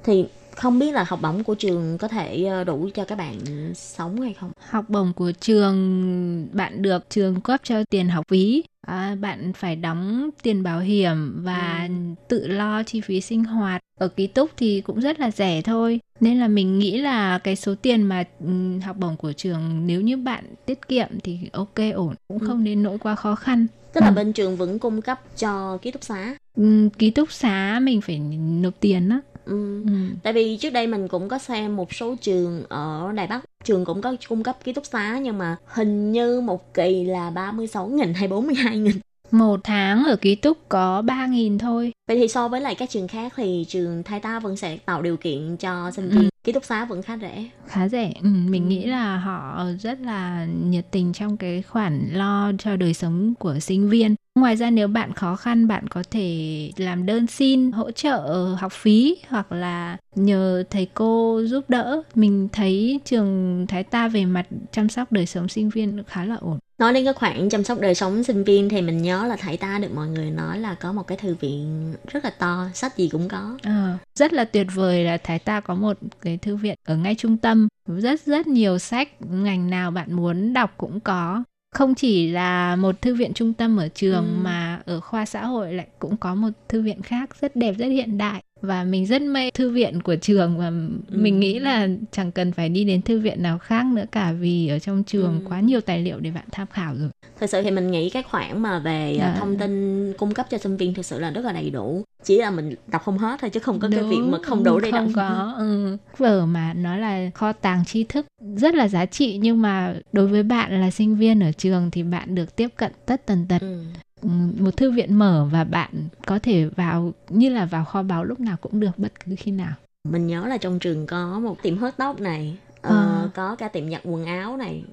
thì 0.03 0.25
không 0.55 0.79
biết 0.79 0.91
là 0.91 1.05
học 1.07 1.19
bổng 1.21 1.43
của 1.43 1.55
trường 1.55 1.97
có 1.97 2.07
thể 2.07 2.43
ờ, 2.45 2.63
đủ 2.63 2.89
cho 2.93 3.05
các 3.05 3.17
bạn 3.17 3.35
sống 3.75 4.21
hay 4.21 4.33
không 4.33 4.51
Học 4.69 4.85
bổng 4.89 5.13
của 5.13 5.31
trường 5.31 6.47
bạn 6.53 6.81
được 6.81 7.09
trường 7.09 7.41
cấp 7.41 7.59
cho 7.63 7.83
tiền 7.89 8.09
học 8.09 8.25
phí. 8.27 8.63
À, 8.87 9.15
bạn 9.19 9.53
phải 9.53 9.75
đóng 9.75 10.29
tiền 10.43 10.63
bảo 10.63 10.79
hiểm 10.79 11.43
và 11.43 11.89
tự 12.27 12.47
lo 12.47 12.83
chi 12.83 13.01
phí 13.01 13.21
sinh 13.21 13.43
hoạt. 13.43 13.81
Ở 13.99 14.07
ký 14.07 14.27
túc 14.27 14.49
thì 14.57 14.81
cũng 14.81 15.01
rất 15.01 15.19
là 15.19 15.31
rẻ 15.31 15.61
thôi. 15.61 15.99
Nên 16.19 16.39
là 16.39 16.47
mình 16.47 16.79
nghĩ 16.79 16.97
là 16.97 17.39
cái 17.39 17.55
số 17.55 17.75
tiền 17.81 18.01
mà 18.03 18.23
ừm, 18.39 18.79
học 18.79 18.97
bổng 18.99 19.17
của 19.17 19.33
trường 19.33 19.87
nếu 19.87 20.01
như 20.01 20.17
bạn 20.17 20.43
tiết 20.65 20.87
kiệm 20.87 21.07
thì 21.23 21.39
ok 21.51 21.75
ổn, 21.95 22.15
cũng 22.27 22.39
không 22.39 22.63
đến 22.63 22.83
nỗi 22.83 22.97
quá 22.97 23.15
khó 23.15 23.35
khăn. 23.35 23.67
tức 23.93 24.01
là 24.01 24.09
Ừ. 24.09 24.13
bên 24.15 24.33
trường 24.33 24.55
vẫn 24.55 24.79
cung 24.79 25.01
cấp 25.01 25.19
cho 25.37 25.77
ký 25.77 25.91
túc 25.91 26.03
xá 26.03 26.35
Ừm, 26.57 26.89
ký 26.89 27.11
túc 27.11 27.31
xá 27.31 27.79
mình 27.83 28.01
phải 28.01 28.19
nộp 28.61 28.73
tiền 28.79 29.09
đó. 29.09 29.21
Ừ. 29.47 29.83
Ừ. 29.85 29.91
Tại 30.23 30.33
vì 30.33 30.57
trước 30.57 30.69
đây 30.69 30.87
mình 30.87 31.07
cũng 31.07 31.29
có 31.29 31.37
xem 31.37 31.75
một 31.75 31.93
số 31.93 32.15
trường 32.21 32.63
ở 32.69 33.11
Đài 33.15 33.27
Bắc 33.27 33.45
trường 33.63 33.85
cũng 33.85 34.01
có 34.01 34.15
cung 34.29 34.43
cấp 34.43 34.57
ký 34.63 34.73
túc 34.73 34.85
xá 34.85 35.19
nhưng 35.21 35.37
mà 35.37 35.55
hình 35.67 36.11
như 36.11 36.41
một 36.41 36.73
kỳ 36.73 37.03
là 37.03 37.31
36.000 37.31 38.13
hay 38.15 38.27
42.000 38.29 38.91
Một 39.31 39.59
tháng 39.63 40.03
ở 40.05 40.15
ký 40.15 40.35
túc 40.35 40.57
có 40.69 41.01
3.000 41.01 41.59
thôi. 41.59 41.91
Vậy 42.07 42.17
thì 42.17 42.27
so 42.27 42.47
với 42.47 42.61
lại 42.61 42.75
các 42.75 42.89
trường 42.89 43.07
khác 43.07 43.33
thì 43.35 43.65
trường 43.67 44.03
Thái 44.03 44.19
Ta 44.19 44.39
vẫn 44.39 44.57
sẽ 44.57 44.77
tạo 44.77 45.01
điều 45.01 45.17
kiện 45.17 45.57
cho 45.57 45.91
sinh 45.91 46.09
viên 46.09 46.21
Ừ. 46.23 46.29
ký 46.43 46.51
túc 46.51 46.65
xá 46.65 46.85
vẫn 46.85 47.01
khá 47.01 47.17
rẻ. 47.17 47.43
khá 47.67 47.87
rẻ 47.87 48.13
ừ, 48.23 48.29
mình 48.49 48.69
nghĩ 48.69 48.85
là 48.85 49.17
họ 49.17 49.65
rất 49.79 49.99
là 50.01 50.47
nhiệt 50.69 50.85
tình 50.91 51.13
trong 51.13 51.37
cái 51.37 51.61
khoản 51.61 52.09
lo 52.13 52.51
cho 52.59 52.75
đời 52.75 52.93
sống 52.93 53.33
của 53.39 53.59
sinh 53.59 53.89
viên 53.89 54.15
ngoài 54.39 54.55
ra 54.55 54.69
nếu 54.69 54.87
bạn 54.87 55.13
khó 55.13 55.35
khăn 55.35 55.67
bạn 55.67 55.87
có 55.87 56.03
thể 56.11 56.71
làm 56.77 57.05
đơn 57.05 57.27
xin 57.27 57.71
hỗ 57.71 57.91
trợ 57.91 58.45
học 58.59 58.71
phí 58.71 59.17
hoặc 59.29 59.51
là 59.51 59.97
nhờ 60.15 60.63
thầy 60.69 60.87
cô 60.93 61.41
giúp 61.45 61.69
đỡ. 61.69 62.01
Mình 62.15 62.47
thấy 62.51 62.99
trường 63.05 63.65
thái 63.67 63.83
ta 63.83 64.07
về 64.07 64.25
mặt 64.25 64.45
chăm 64.71 64.89
sóc 64.89 65.11
đời 65.11 65.25
sống 65.25 65.47
sinh 65.47 65.69
viên 65.69 66.03
khá 66.07 66.25
là 66.25 66.35
ổn. 66.35 66.59
Nói 66.77 66.93
đến 66.93 67.05
cái 67.05 67.13
khoản 67.13 67.49
chăm 67.49 67.63
sóc 67.63 67.79
đời 67.79 67.95
sống 67.95 68.23
sinh 68.23 68.43
viên 68.43 68.69
thì 68.69 68.81
mình 68.81 69.01
nhớ 69.01 69.27
là 69.27 69.35
Thái 69.35 69.57
Ta 69.57 69.79
được 69.79 69.91
mọi 69.95 70.07
người 70.07 70.31
nói 70.31 70.59
là 70.59 70.73
có 70.73 70.93
một 70.93 71.07
cái 71.07 71.17
thư 71.17 71.35
viện 71.35 71.93
rất 72.07 72.23
là 72.23 72.29
to, 72.29 72.65
sách 72.73 72.97
gì 72.97 73.09
cũng 73.09 73.27
có. 73.27 73.57
Ờ, 73.63 73.97
rất 74.15 74.33
là 74.33 74.45
tuyệt 74.45 74.67
vời 74.73 75.03
là 75.03 75.17
Thái 75.17 75.39
Ta 75.39 75.59
có 75.59 75.75
một 75.75 75.97
cái 76.21 76.37
thư 76.37 76.55
viện 76.55 76.75
ở 76.87 76.95
ngay 76.95 77.15
trung 77.15 77.37
tâm. 77.37 77.67
Rất 77.87 78.25
rất 78.25 78.47
nhiều 78.47 78.77
sách 78.77 79.09
ngành 79.21 79.69
nào 79.69 79.91
bạn 79.91 80.13
muốn 80.13 80.53
đọc 80.53 80.73
cũng 80.77 80.99
có 80.99 81.43
không 81.71 81.95
chỉ 81.95 82.31
là 82.31 82.75
một 82.75 83.01
thư 83.01 83.15
viện 83.15 83.33
trung 83.33 83.53
tâm 83.53 83.77
ở 83.77 83.87
trường 83.89 84.25
Ừ. 84.25 84.41
mà 84.43 84.81
ở 84.85 84.99
khoa 84.99 85.25
xã 85.25 85.45
hội 85.45 85.73
lại 85.73 85.87
cũng 85.99 86.17
có 86.17 86.35
một 86.35 86.49
thư 86.69 86.81
viện 86.81 87.01
khác 87.01 87.41
rất 87.41 87.55
đẹp 87.55 87.73
rất 87.77 87.87
hiện 87.87 88.17
đại 88.17 88.43
và 88.61 88.83
mình 88.83 89.05
rất 89.05 89.21
mê 89.21 89.49
thư 89.51 89.69
viện 89.69 90.01
của 90.01 90.15
trường 90.15 90.57
và 90.57 90.71
mình 91.09 91.39
nghĩ 91.39 91.59
là 91.59 91.87
chẳng 92.11 92.31
cần 92.31 92.51
phải 92.51 92.69
đi 92.69 92.83
đến 92.83 93.01
thư 93.01 93.19
viện 93.19 93.43
nào 93.43 93.57
khác 93.57 93.85
nữa 93.85 94.05
cả 94.11 94.31
vì 94.31 94.67
ở 94.67 94.79
trong 94.79 95.03
trường 95.03 95.39
Ừ. 95.43 95.45
quá 95.49 95.59
nhiều 95.59 95.81
tài 95.81 95.99
liệu 96.01 96.19
để 96.19 96.31
bạn 96.31 96.43
tham 96.51 96.67
khảo 96.73 96.95
rồi 96.95 97.09
Thực 97.39 97.49
sự 97.49 97.61
thì 97.61 97.71
mình 97.71 97.91
nghĩ 97.91 98.09
cái 98.09 98.23
khoản 98.23 98.61
mà 98.61 98.79
về 98.79 99.17
à, 99.21 99.33
Dạ. 99.33 99.35
thông 99.39 99.57
tin 99.57 100.13
cung 100.17 100.33
cấp 100.33 100.45
cho 100.49 100.57
sinh 100.57 100.77
viên 100.77 100.93
thực 100.93 101.05
sự 101.05 101.19
là 101.19 101.31
rất 101.31 101.45
là 101.45 101.51
đầy 101.51 101.69
đủ. 101.69 102.03
Chỉ 102.23 102.37
là 102.37 102.51
mình 102.51 102.75
đọc 102.87 103.01
không 103.05 103.17
hết 103.17 103.37
thôi 103.41 103.49
chứ 103.49 103.59
không 103.59 103.79
có 103.79 103.87
cái 103.91 103.99
Đúng, 103.99 104.09
việc 104.09 104.17
mà 104.31 104.37
không 104.43 104.63
đủ 104.63 104.79
để 104.79 104.91
đọc. 104.91 105.01
không 105.03 105.13
có 105.13 105.53
ừ. 105.57 105.97
vở 106.17 106.45
mà 106.45 106.73
nó 106.73 106.97
là 106.97 107.29
kho 107.33 107.53
tàng 107.53 107.85
tri 107.85 108.03
thức 108.03 108.25
rất 108.55 108.75
là 108.75 108.87
giá 108.87 109.05
trị 109.05 109.37
nhưng 109.41 109.61
mà 109.61 109.95
đối 110.13 110.27
với 110.27 110.43
bạn 110.43 110.81
là 110.81 110.91
sinh 110.91 111.15
viên 111.15 111.39
ở 111.43 111.51
trường 111.51 111.91
thì 111.91 112.03
bạn 112.03 112.35
được 112.35 112.55
tiếp 112.55 112.67
cận 112.75 112.91
tất 113.05 113.25
tần 113.25 113.45
tật 113.49 113.61
Ừ. 113.61 113.83
Ừ, 114.21 114.29
một 114.59 114.77
thư 114.77 114.91
viện 114.91 115.13
mở 115.19 115.47
và 115.51 115.63
bạn 115.63 115.89
có 116.25 116.39
thể 116.43 116.65
vào 116.75 117.13
như 117.29 117.49
là 117.49 117.65
vào 117.65 117.85
kho 117.85 118.03
báu 118.03 118.23
lúc 118.23 118.39
nào 118.39 118.55
cũng 118.61 118.79
được 118.79 118.91
bất 118.99 119.11
cứ 119.25 119.35
khi 119.37 119.51
nào 119.51 119.73
Mình 120.09 120.27
nhớ 120.27 120.47
là 120.47 120.57
trong 120.57 120.79
trường 120.79 121.05
có 121.07 121.39
một 121.39 121.57
tiệm 121.63 121.77
hớt 121.77 121.97
tóc 121.97 122.21
này, 122.21 122.57
À. 122.81 122.89
ờ, 122.89 123.29
có 123.33 123.55
cả 123.55 123.67
tiệm 123.67 123.91
giặt 123.91 124.01
quần 124.03 124.25
áo 124.25 124.57
này. 124.57 124.83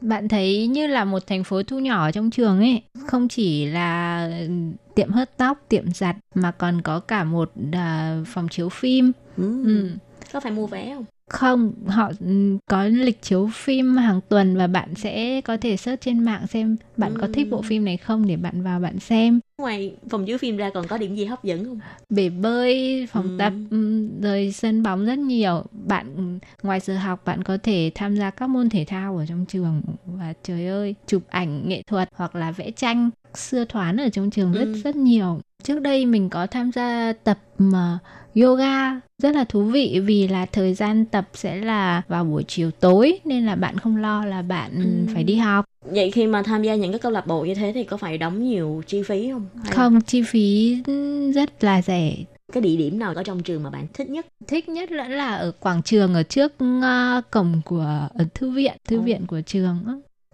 bạn 0.00 0.28
thấy 0.28 0.66
như 0.66 0.86
là 0.86 1.04
một 1.04 1.26
thành 1.26 1.44
phố 1.44 1.62
thu 1.62 1.78
nhỏ 1.78 2.10
trong 2.10 2.30
trường 2.30 2.58
ấy 2.58 2.82
không 3.06 3.28
chỉ 3.28 3.66
là 3.66 4.28
tiệm 4.94 5.10
hớt 5.10 5.36
tóc 5.36 5.58
tiệm 5.68 5.92
giặt 5.92 6.16
mà 6.34 6.50
còn 6.50 6.82
có 6.82 7.00
cả 7.00 7.24
một 7.24 7.52
à, 7.72 8.18
phòng 8.26 8.48
chiếu 8.48 8.68
phim 8.68 9.12
Ừ. 9.36 9.64
ừ. 9.64 9.90
Có 10.32 10.40
phải 10.40 10.52
mua 10.52 10.66
vé 10.66 10.94
không? 10.94 11.04
Không, 11.32 11.72
họ 11.86 12.10
ừm, 12.20 12.58
có 12.70 12.84
lịch 12.84 13.22
chiếu 13.22 13.48
phim 13.54 13.96
hàng 13.96 14.20
tuần 14.28 14.56
và 14.56 14.66
bạn 14.66 14.94
sẽ 14.94 15.40
có 15.40 15.56
thể 15.56 15.76
search 15.76 16.00
trên 16.00 16.18
mạng 16.24 16.46
xem 16.46 16.76
bạn 16.96 17.18
có 17.18 17.28
thích 17.32 17.48
bộ 17.50 17.62
phim 17.62 17.84
này 17.84 17.96
không 17.96 18.26
để 18.26 18.36
bạn 18.36 18.62
vào 18.62 18.80
bạn 18.80 18.98
xem. 19.00 19.40
Ngoài 19.58 19.94
phòng 20.10 20.26
chiếu 20.26 20.38
phim 20.38 20.56
ra 20.56 20.70
còn 20.74 20.86
có 20.88 20.98
điểm 20.98 21.14
gì 21.16 21.24
hấp 21.24 21.44
dẫn 21.44 21.64
không? 21.64 21.80
Bể 22.10 22.28
bơi, 22.28 23.06
phòng 23.12 23.24
Ừ. 23.24 23.38
tập, 23.38 23.52
rồi 24.22 24.52
sân 24.54 24.82
bóng 24.82 25.06
rất 25.06 25.18
nhiều. 25.18 25.62
Bạn 25.72 26.14
ừm, 26.16 26.38
ngoài 26.62 26.80
giờ 26.80 26.96
học 26.98 27.22
bạn 27.24 27.42
có 27.44 27.58
thể 27.62 27.90
tham 27.94 28.16
gia 28.16 28.30
các 28.30 28.46
môn 28.50 28.68
thể 28.68 28.84
thao 28.88 29.16
ở 29.16 29.26
trong 29.26 29.44
trường 29.46 29.82
và 30.06 30.32
trời 30.42 30.66
ơi, 30.66 30.94
chụp 31.06 31.22
ảnh 31.28 31.68
nghệ 31.68 31.82
thuật 31.86 32.08
hoặc 32.14 32.34
là 32.34 32.50
vẽ 32.50 32.70
tranh 32.70 33.10
xưa 33.34 33.64
thoán 33.64 33.96
ở 33.96 34.08
trong 34.08 34.30
trường 34.30 34.52
rất 34.52 34.68
Ừ. 34.72 34.80
rất 34.84 34.96
nhiều. 34.96 35.40
Trước 35.62 35.80
đây 35.80 36.06
mình 36.06 36.30
có 36.30 36.46
tham 36.46 36.72
gia 36.72 37.12
tập 37.24 37.38
mà 37.58 37.98
yoga 38.34 39.00
rất 39.22 39.34
là 39.34 39.44
thú 39.44 39.62
vị 39.62 40.00
vì 40.04 40.28
là 40.28 40.46
thời 40.46 40.74
gian 40.74 41.04
tập 41.04 41.28
sẽ 41.34 41.56
là 41.56 42.02
vào 42.08 42.24
buổi 42.24 42.44
chiều 42.48 42.70
tối 42.70 43.18
nên 43.24 43.46
là 43.46 43.54
bạn 43.54 43.78
không 43.78 43.96
lo 43.96 44.24
là 44.24 44.42
bạn 44.42 44.72
Ừ. 45.06 45.12
phải 45.14 45.24
đi 45.24 45.36
học. 45.36 45.64
Vậy 45.84 46.10
khi 46.10 46.26
mà 46.26 46.42
tham 46.42 46.62
gia 46.62 46.74
những 46.74 46.92
cái 46.92 46.98
câu 46.98 47.12
lạc 47.12 47.26
bộ 47.26 47.44
như 47.44 47.54
thế 47.54 47.72
thì 47.74 47.84
có 47.84 47.96
phải 47.96 48.18
đóng 48.18 48.42
nhiều 48.44 48.82
chi 48.86 49.02
phí 49.02 49.30
không? 49.32 49.46
Hay 49.62 49.72
Không, 49.72 50.00
chi 50.00 50.22
phí 50.22 50.76
rất 51.34 51.64
là 51.64 51.82
rẻ. 51.82 52.14
Cái 52.52 52.60
địa 52.62 52.76
điểm 52.76 52.98
nào 52.98 53.14
ở 53.14 53.22
trong 53.22 53.42
trường 53.42 53.62
mà 53.62 53.70
bạn 53.70 53.86
thích 53.94 54.10
nhất? 54.10 54.26
thích 54.48 54.68
nhất 54.68 54.88
vẫn 54.90 55.10
là 55.10 55.34
ở 55.34 55.52
quảng 55.60 55.82
trường 55.82 56.14
ở 56.14 56.22
trước 56.22 56.52
ờ, 56.82 57.20
cổng 57.30 57.60
của 57.64 58.08
ở 58.14 58.24
thư 58.34 58.50
viện 58.50 58.72
thư 58.88 58.96
Ồ. 58.98 59.02
viện 59.02 59.26
của 59.26 59.40
trường 59.40 59.78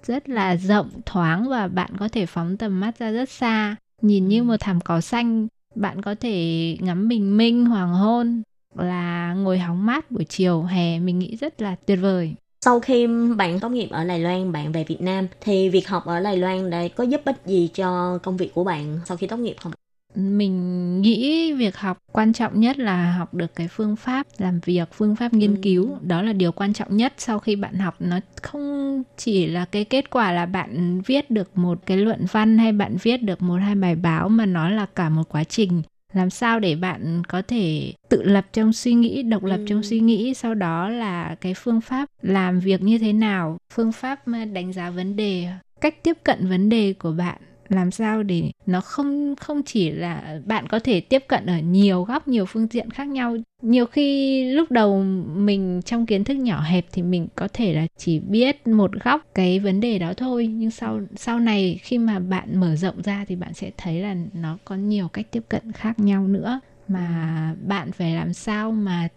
rất 0.06 0.28
là 0.28 0.56
rộng 0.56 0.90
thoáng 1.06 1.48
và 1.48 1.68
bạn 1.68 1.90
có 1.98 2.08
thể 2.08 2.26
phóng 2.26 2.56
tầm 2.56 2.80
mắt 2.80 2.98
ra 2.98 3.10
rất 3.10 3.28
xa 3.30 3.76
nhìn 4.02 4.28
như 4.28 4.42
một 4.42 4.56
thảm 4.60 4.80
cỏ 4.80 5.00
xanh 5.00 5.46
bạn 5.74 6.02
có 6.02 6.14
thể 6.20 6.76
ngắm 6.80 7.08
bình 7.08 7.36
minh 7.36 7.64
hoàng 7.66 7.94
hôn 7.94 8.42
là 8.74 9.34
ngồi 9.34 9.58
hóng 9.58 9.86
mát 9.86 10.10
buổi 10.10 10.24
chiều 10.24 10.62
hè 10.62 10.98
mình 10.98 11.18
nghĩ 11.18 11.36
rất 11.36 11.62
là 11.62 11.76
tuyệt 11.86 11.98
vời 12.02 12.34
Sau 12.64 12.80
khi 12.80 13.06
bạn 13.36 13.60
tốt 13.60 13.68
nghiệp 13.68 13.88
ở 13.90 14.04
Đài 14.04 14.18
Loan, 14.20 14.52
bạn 14.52 14.72
về 14.72 14.84
Việt 14.84 15.00
Nam 15.00 15.26
thì 15.40 15.68
việc 15.68 15.88
học 15.88 16.04
ở 16.06 16.20
Đài 16.20 16.36
Loan 16.36 16.70
đã 16.70 16.88
có 16.96 17.04
giúp 17.04 17.20
ích 17.24 17.36
gì 17.46 17.70
cho 17.74 18.18
công 18.22 18.36
việc 18.36 18.54
của 18.54 18.64
bạn 18.64 19.00
sau 19.06 19.16
khi 19.16 19.26
tốt 19.26 19.36
nghiệp 19.36 19.56
không? 19.60 19.72
Mình 20.14 21.00
nghĩ 21.00 21.52
việc 21.52 21.76
học 21.76 21.98
quan 22.12 22.32
trọng 22.32 22.60
nhất 22.60 22.78
là 22.78 23.12
học 23.12 23.34
được 23.34 23.54
cái 23.54 23.68
phương 23.68 23.96
pháp 23.96 24.26
làm 24.38 24.60
việc 24.64 24.88
phương 24.92 25.16
pháp 25.16 25.34
nghiên 25.34 25.54
Ừ. 25.54 25.60
cứu 25.62 25.98
đó 26.02 26.22
là 26.22 26.32
điều 26.32 26.52
quan 26.52 26.72
trọng 26.72 26.96
nhất 26.96 27.12
sau 27.18 27.38
khi 27.38 27.56
bạn 27.56 27.74
học 27.74 27.94
nó 28.00 28.20
không 28.42 29.02
chỉ 29.16 29.46
là 29.46 29.64
cái 29.64 29.84
kết 29.84 30.10
quả 30.10 30.32
là 30.32 30.46
bạn 30.46 31.00
viết 31.06 31.30
được 31.30 31.58
một 31.58 31.78
cái 31.86 31.96
luận 31.96 32.26
văn 32.32 32.58
hay 32.58 32.72
bạn 32.72 32.96
viết 33.02 33.16
được 33.22 33.42
một 33.42 33.56
hai 33.56 33.74
bài 33.74 33.94
báo 33.96 34.28
mà 34.28 34.46
nó 34.46 34.68
là 34.70 34.86
cả 34.86 35.08
một 35.08 35.22
quá 35.28 35.44
trình 35.44 35.82
làm 36.12 36.30
sao 36.30 36.60
để 36.60 36.76
bạn 36.76 37.22
có 37.28 37.42
thể 37.42 37.92
tự 38.08 38.22
lập 38.22 38.46
trong 38.52 38.72
suy 38.72 38.94
nghĩ 38.94 39.22
độc 39.22 39.44
lập 39.44 39.56
Ừ. 39.56 39.64
trong 39.68 39.82
suy 39.82 40.00
nghĩ 40.00 40.34
sau 40.34 40.54
đó 40.54 40.88
là 40.88 41.36
cái 41.40 41.54
phương 41.54 41.80
pháp 41.80 42.08
làm 42.22 42.60
việc 42.60 42.82
như 42.82 42.98
thế 42.98 43.12
nào 43.12 43.56
phương 43.74 43.92
pháp 43.92 44.28
mà 44.28 44.44
đánh 44.44 44.72
giá 44.72 44.90
vấn 44.90 45.16
đề 45.16 45.46
cách 45.80 46.02
tiếp 46.02 46.16
cận 46.24 46.48
vấn 46.48 46.68
đề 46.68 46.92
của 46.92 47.12
bạn 47.12 47.36
làm 47.68 47.90
sao 47.90 48.22
để 48.22 48.50
nó 48.66 48.80
không 48.80 49.36
không 49.36 49.62
chỉ 49.62 49.90
là 49.90 50.40
bạn 50.46 50.66
có 50.68 50.78
thể 50.78 51.00
tiếp 51.00 51.24
cận 51.28 51.46
ở 51.46 51.58
nhiều 51.58 52.02
góc, 52.02 52.28
nhiều 52.28 52.46
phương 52.46 52.66
diện 52.70 52.90
khác 52.90 53.08
nhau. 53.08 53.36
Nhiều 53.62 53.86
khi 53.86 54.42
lúc 54.52 54.70
đầu 54.70 55.02
mình 55.34 55.80
trong 55.84 56.06
kiến 56.06 56.24
thức 56.24 56.34
nhỏ 56.34 56.60
hẹp 56.60 56.86
thì 56.92 57.02
mình 57.02 57.28
có 57.34 57.48
thể 57.52 57.74
là 57.74 57.86
chỉ 57.96 58.18
biết 58.18 58.66
một 58.66 58.90
góc 59.04 59.22
cái 59.34 59.58
vấn 59.58 59.80
đề 59.80 59.98
đó 59.98 60.12
thôi. 60.16 60.46
Nhưng 60.46 60.70
sau 60.70 61.00
sau 61.16 61.40
này 61.40 61.78
khi 61.82 61.98
mà 61.98 62.18
bạn 62.18 62.60
mở 62.60 62.76
rộng 62.76 63.02
ra 63.02 63.24
thì 63.28 63.36
bạn 63.36 63.54
sẽ 63.54 63.70
thấy 63.76 64.00
là 64.00 64.16
nó 64.34 64.58
có 64.64 64.74
nhiều 64.74 65.08
cách 65.08 65.26
tiếp 65.30 65.42
cận 65.48 65.72
khác 65.72 65.98
nhau 65.98 66.28
nữa. 66.28 66.60
Mà 66.88 67.54
bạn 67.66 67.92
phải 67.92 68.14
làm 68.14 68.32
sao 68.32 68.72
mà 68.72 69.08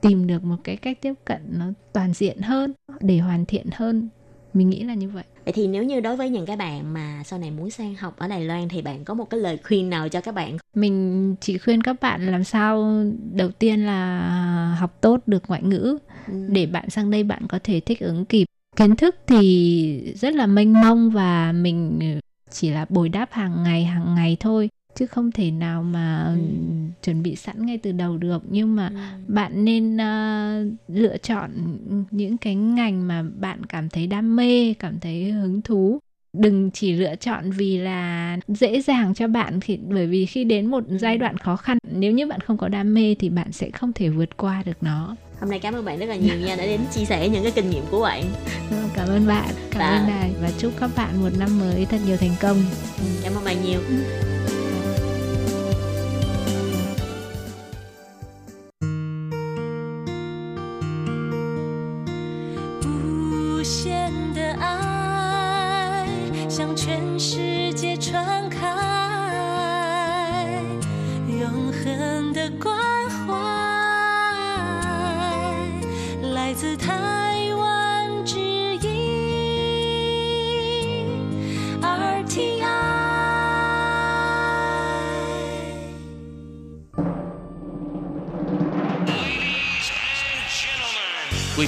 tìm 0.00 0.26
được 0.26 0.44
một 0.44 0.56
cái 0.64 0.76
cách 0.76 0.98
tiếp 1.00 1.14
cận 1.24 1.40
nó 1.58 1.66
toàn 1.92 2.12
diện 2.12 2.40
hơn, 2.40 2.72
để 3.00 3.18
hoàn 3.18 3.44
thiện 3.46 3.66
hơn 3.72 4.08
mình 4.54 4.70
nghĩ 4.70 4.82
là 4.82 4.94
như 4.94 5.08
vậy 5.08 5.24
Vậy 5.44 5.52
thì 5.52 5.66
nếu 5.66 5.82
như 5.84 6.00
đối 6.00 6.16
với 6.16 6.30
những 6.30 6.46
cái 6.46 6.56
bạn 6.56 6.94
mà 6.94 7.22
sau 7.26 7.38
này 7.38 7.50
muốn 7.50 7.70
sang 7.70 7.94
học 7.94 8.14
ở 8.18 8.28
Đài 8.28 8.44
Loan 8.44 8.68
thì 8.68 8.82
bạn 8.82 9.04
có 9.04 9.14
một 9.14 9.30
cái 9.30 9.40
lời 9.40 9.58
khuyên 9.64 9.90
nào 9.90 10.08
cho 10.08 10.20
các 10.20 10.34
bạn? 10.34 10.56
mình 10.76 11.34
chỉ 11.40 11.58
khuyên 11.58 11.82
các 11.82 12.00
bạn 12.00 12.32
làm 12.32 12.44
sao 12.44 13.02
đầu 13.32 13.50
tiên 13.50 13.86
là 13.86 14.76
học 14.80 14.98
tốt 15.00 15.20
được 15.26 15.42
ngoại 15.48 15.62
ngữ 15.62 15.98
Ừ. 16.28 16.34
để 16.48 16.66
bạn 16.66 16.90
sang 16.90 17.10
đây 17.10 17.24
bạn 17.24 17.42
có 17.48 17.58
thể 17.64 17.80
thích 17.80 18.00
ứng 18.00 18.24
kịp 18.24 18.44
kiến 18.76 18.96
thức 18.96 19.16
thì 19.26 20.12
rất 20.16 20.34
là 20.34 20.46
mênh 20.46 20.72
mông 20.72 21.10
và 21.10 21.52
mình 21.52 22.00
chỉ 22.50 22.70
là 22.70 22.86
bồi 22.88 23.08
đáp 23.08 23.28
hàng 23.32 23.62
ngày 23.62 23.84
hàng 23.84 24.14
ngày 24.14 24.36
thôi 24.40 24.68
chứ 24.94 25.06
không 25.06 25.32
thể 25.32 25.50
nào 25.50 25.82
mà 25.82 26.32
Ừ. 26.34 26.38
chuẩn 27.02 27.22
bị 27.22 27.36
sẵn 27.36 27.66
ngay 27.66 27.78
từ 27.78 27.92
đầu 27.92 28.16
được. 28.16 28.42
Nhưng 28.50 28.76
mà 28.76 28.88
Ừ. 28.88 28.94
bạn 29.28 29.64
nên 29.64 29.96
ờ, 29.96 30.64
lựa 30.88 31.16
chọn 31.16 31.50
những 32.10 32.36
cái 32.38 32.54
ngành 32.54 33.08
mà 33.08 33.22
bạn 33.40 33.66
cảm 33.66 33.88
thấy 33.88 34.06
đam 34.06 34.36
mê 34.36 34.74
cảm 34.78 35.00
thấy 35.00 35.30
hứng 35.32 35.62
thú. 35.62 35.98
Đừng 36.32 36.70
chỉ 36.70 36.92
lựa 36.92 37.14
chọn 37.16 37.50
vì 37.50 37.78
là 37.78 38.36
dễ 38.48 38.80
dàng 38.80 39.14
cho 39.14 39.28
bạn 39.28 39.58
thì 39.60 39.78
bởi 39.88 40.06
vì 40.06 40.26
khi 40.26 40.44
đến 40.44 40.66
một 40.66 40.84
giai 41.00 41.18
đoạn 41.18 41.36
khó 41.38 41.56
khăn 41.56 41.78
nếu 41.92 42.12
như 42.12 42.26
bạn 42.26 42.40
không 42.40 42.56
có 42.56 42.68
đam 42.68 42.94
mê 42.94 43.14
thì 43.18 43.28
bạn 43.28 43.52
sẽ 43.52 43.70
không 43.70 43.92
thể 43.92 44.08
vượt 44.08 44.36
qua 44.36 44.62
được 44.66 44.82
nó. 44.82 45.16
Hôm 45.40 45.50
nay 45.50 45.58
cảm 45.58 45.74
ơn 45.74 45.84
bạn 45.84 45.98
rất 45.98 46.06
là 46.06 46.16
nhiều 46.16 46.36
nha 46.36 46.56
đã 46.56 46.66
đến 46.66 46.80
chia 46.94 47.04
sẻ 47.04 47.28
những 47.28 47.42
cái 47.42 47.52
kinh 47.54 47.70
nghiệm 47.70 47.84
của 47.90 48.02
bạn. 48.02 48.24
Vâng, 48.70 48.88
cảm 48.94 49.08
ơn 49.08 49.26
bạn. 49.26 49.48
Cảm 49.70 49.80
Dạ. 49.80 49.98
ơn 49.98 50.08
đài 50.08 50.32
và 50.42 50.50
chúc 50.58 50.72
các 50.80 50.90
bạn 50.96 51.20
một 51.22 51.30
năm 51.38 51.58
mới 51.60 51.84
thật 51.84 51.98
nhiều 52.06 52.16
thành 52.16 52.34
công. 52.40 52.56
Ừ, 52.98 53.04
Cảm 53.24 53.32
ơn 53.34 53.44
bạn 53.44 53.56
nhiều. 53.64 53.80
无 53.80 54.43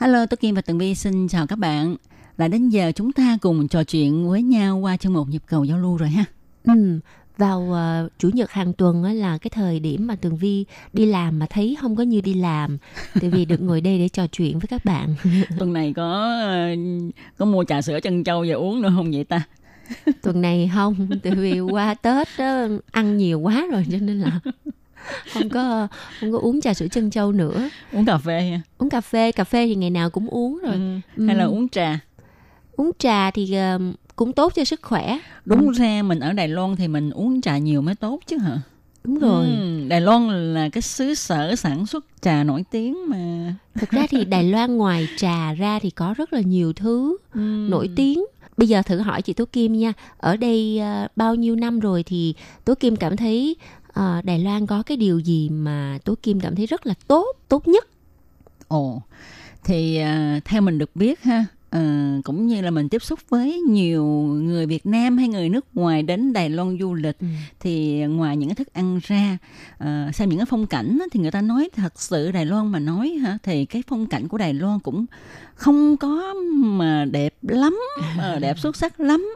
Hello, 0.00 0.26
Tố 0.26 0.36
Kim 0.36 0.54
và 0.54 0.60
Tường 0.60 0.78
Vi 0.78 0.94
xin 0.94 1.28
chào 1.28 1.46
các 1.46 1.58
bạn. 1.58 1.96
Lại 2.36 2.48
đến 2.48 2.68
giờ 2.68 2.92
chúng 2.94 3.12
ta 3.12 3.38
cùng 3.40 3.68
trò 3.68 3.84
chuyện 3.84 4.28
với 4.28 4.42
nhau 4.42 4.78
qua 4.78 4.96
chương 4.96 5.12
mục 5.12 5.28
nhịp 5.28 5.42
cầu 5.46 5.64
giao 5.64 5.78
lưu 5.78 5.96
rồi 5.96 6.08
ha. 6.08 6.24
Ừ, 6.64 7.00
vào 7.36 7.72
ờ, 7.72 8.08
chủ 8.18 8.30
nhật 8.32 8.50
hàng 8.50 8.72
tuần 8.72 9.04
á 9.04 9.12
là 9.12 9.38
cái 9.38 9.50
thời 9.50 9.80
điểm 9.80 10.06
mà 10.06 10.16
Tường 10.16 10.36
Vi 10.36 10.64
đi 10.92 11.06
làm 11.06 11.38
mà 11.38 11.46
thấy 11.50 11.76
không 11.80 11.96
có 11.96 12.02
như 12.02 12.20
đi 12.20 12.34
làm. 12.34 12.78
Tại 13.20 13.30
vì 13.30 13.44
được 13.44 13.60
ngồi 13.60 13.80
đây 13.80 13.98
để 13.98 14.08
trò 14.08 14.26
chuyện 14.26 14.58
với 14.58 14.68
các 14.68 14.84
bạn. 14.84 15.14
Tuần 15.58 15.72
này 15.72 15.92
có 15.96 16.40
ờ, 16.42 16.68
có 17.36 17.44
mua 17.44 17.64
trà 17.64 17.82
sữa 17.82 18.00
chân 18.02 18.24
châu 18.24 18.42
về 18.42 18.52
uống 18.52 18.82
nữa 18.82 18.92
không 18.96 19.10
vậy 19.12 19.24
ta? 19.24 19.42
Tuần 20.22 20.40
này 20.40 20.70
không, 20.74 21.08
tại 21.22 21.34
vì 21.34 21.60
qua 21.60 21.94
Tết 21.94 22.28
á, 22.36 22.68
ăn 22.90 23.16
nhiều 23.16 23.40
quá 23.40 23.66
rồi 23.72 23.86
cho 23.92 23.98
nên 24.00 24.20
là 24.20 24.40
không 25.32 25.48
có 25.48 25.88
không 26.20 26.32
có 26.32 26.38
uống 26.38 26.60
trà 26.60 26.74
sữa 26.74 26.86
chân 26.90 27.10
châu 27.10 27.32
nữa. 27.32 27.68
Uống 27.92 28.04
cà 28.04 28.18
phê 28.18 28.40
ha. 28.50 28.60
Uống 28.78 28.90
cà 28.90 29.00
phê, 29.00 29.32
cà 29.32 29.44
phê 29.44 29.66
thì 29.66 29.74
ngày 29.74 29.90
nào 29.90 30.10
cũng 30.10 30.26
uống 30.28 30.58
rồi. 30.58 30.74
Ừ. 31.16 31.26
Hay 31.26 31.36
là 31.36 31.44
Ừ. 31.44 31.50
uống 31.50 31.68
trà? 31.68 31.98
Uống 32.76 32.90
trà 32.98 33.30
thì 33.30 33.54
ờ, 33.54 33.78
cũng 34.16 34.32
tốt 34.32 34.52
cho 34.56 34.64
sức 34.64 34.80
khỏe. 34.82 35.18
Đúng 35.44 35.70
ra 35.70 36.02
mình 36.02 36.20
ở 36.20 36.32
Đài 36.32 36.48
Loan 36.48 36.76
thì 36.76 36.88
mình 36.88 37.10
uống 37.10 37.40
trà 37.40 37.58
nhiều 37.58 37.82
mới 37.82 37.94
tốt 37.94 38.20
chứ 38.26 38.38
hả? 38.38 38.60
Đúng 39.04 39.18
rồi. 39.18 39.46
Ừ, 39.48 39.88
Đài 39.88 40.00
Loan 40.00 40.54
là 40.54 40.68
cái 40.68 40.82
xứ 40.82 41.14
sở 41.14 41.56
sản 41.56 41.86
xuất 41.86 42.04
trà 42.20 42.44
nổi 42.44 42.64
tiếng 42.70 43.08
mà. 43.08 43.54
Thực 43.78 43.90
ra 43.90 44.06
thì 44.10 44.24
Đài 44.30 44.44
Loan 44.44 44.76
ngoài 44.76 45.08
trà 45.16 45.52
ra 45.52 45.78
thì 45.78 45.90
có 45.90 46.14
rất 46.16 46.32
là 46.32 46.40
nhiều 46.40 46.72
thứ 46.72 47.16
Ừ. 47.34 47.40
nổi 47.70 47.88
tiếng. 47.96 48.24
Bây 48.56 48.68
giờ 48.68 48.82
thử 48.82 48.98
hỏi 48.98 49.22
chị 49.22 49.32
Tố 49.32 49.44
Kim 49.44 49.72
nha, 49.72 49.92
ở 50.18 50.36
đây 50.36 50.78
ờ, 50.78 51.08
bao 51.16 51.34
nhiêu 51.34 51.56
năm 51.56 51.80
rồi 51.80 52.02
thì 52.02 52.34
Tố 52.64 52.74
Kim 52.74 52.96
cảm 52.96 53.16
thấy 53.16 53.56
ờ, 53.92 54.20
Đài 54.24 54.38
Loan 54.38 54.66
có 54.66 54.82
cái 54.82 54.96
điều 54.96 55.18
gì 55.18 55.48
mà 55.48 55.98
Tố 56.04 56.14
Kim 56.22 56.40
cảm 56.40 56.54
thấy 56.56 56.66
rất 56.66 56.86
là 56.86 56.94
tốt, 57.06 57.26
tốt 57.48 57.68
nhất? 57.68 57.88
Ồ, 58.68 59.02
thì 59.64 59.96
à, 59.96 60.40
theo 60.44 60.60
mình 60.62 60.78
được 60.78 60.96
biết 60.96 61.22
ha, 61.22 61.44
à, 61.70 62.16
cũng 62.24 62.46
như 62.46 62.60
là 62.60 62.70
mình 62.70 62.88
tiếp 62.88 63.02
xúc 63.02 63.18
với 63.28 63.60
nhiều 63.68 64.04
người 64.42 64.66
Việt 64.66 64.86
Nam 64.86 65.18
hay 65.18 65.28
người 65.28 65.48
nước 65.48 65.66
ngoài 65.74 66.02
đến 66.02 66.32
Đài 66.32 66.50
Loan 66.50 66.78
du 66.80 66.94
lịch 66.94 67.18
Ừ. 67.20 67.26
thì 67.60 68.04
ngoài 68.06 68.36
những 68.36 68.48
cái 68.48 68.54
thức 68.56 68.72
ăn 68.72 69.00
ra, 69.02 69.38
à, 69.78 70.10
xem 70.14 70.28
những 70.28 70.38
cái 70.38 70.46
phong 70.50 70.66
cảnh 70.66 70.98
thì 71.12 71.20
người 71.20 71.30
ta 71.30 71.40
nói 71.42 71.68
thật 71.76 72.00
sự 72.00 72.30
Đài 72.32 72.46
Loan 72.46 72.66
mà 72.72 72.78
nói 72.78 73.08
hả 73.08 73.38
thì 73.42 73.64
cái 73.64 73.82
phong 73.88 74.06
cảnh 74.06 74.28
của 74.28 74.38
Đài 74.38 74.54
Loan 74.54 74.80
cũng 74.80 75.06
không 75.54 75.96
có 75.96 76.34
mà 76.54 77.04
đẹp 77.04 77.34
lắm, 77.42 77.78
đẹp 78.40 78.58
xuất 78.62 78.76
sắc 78.76 79.00
lắm. 79.00 79.26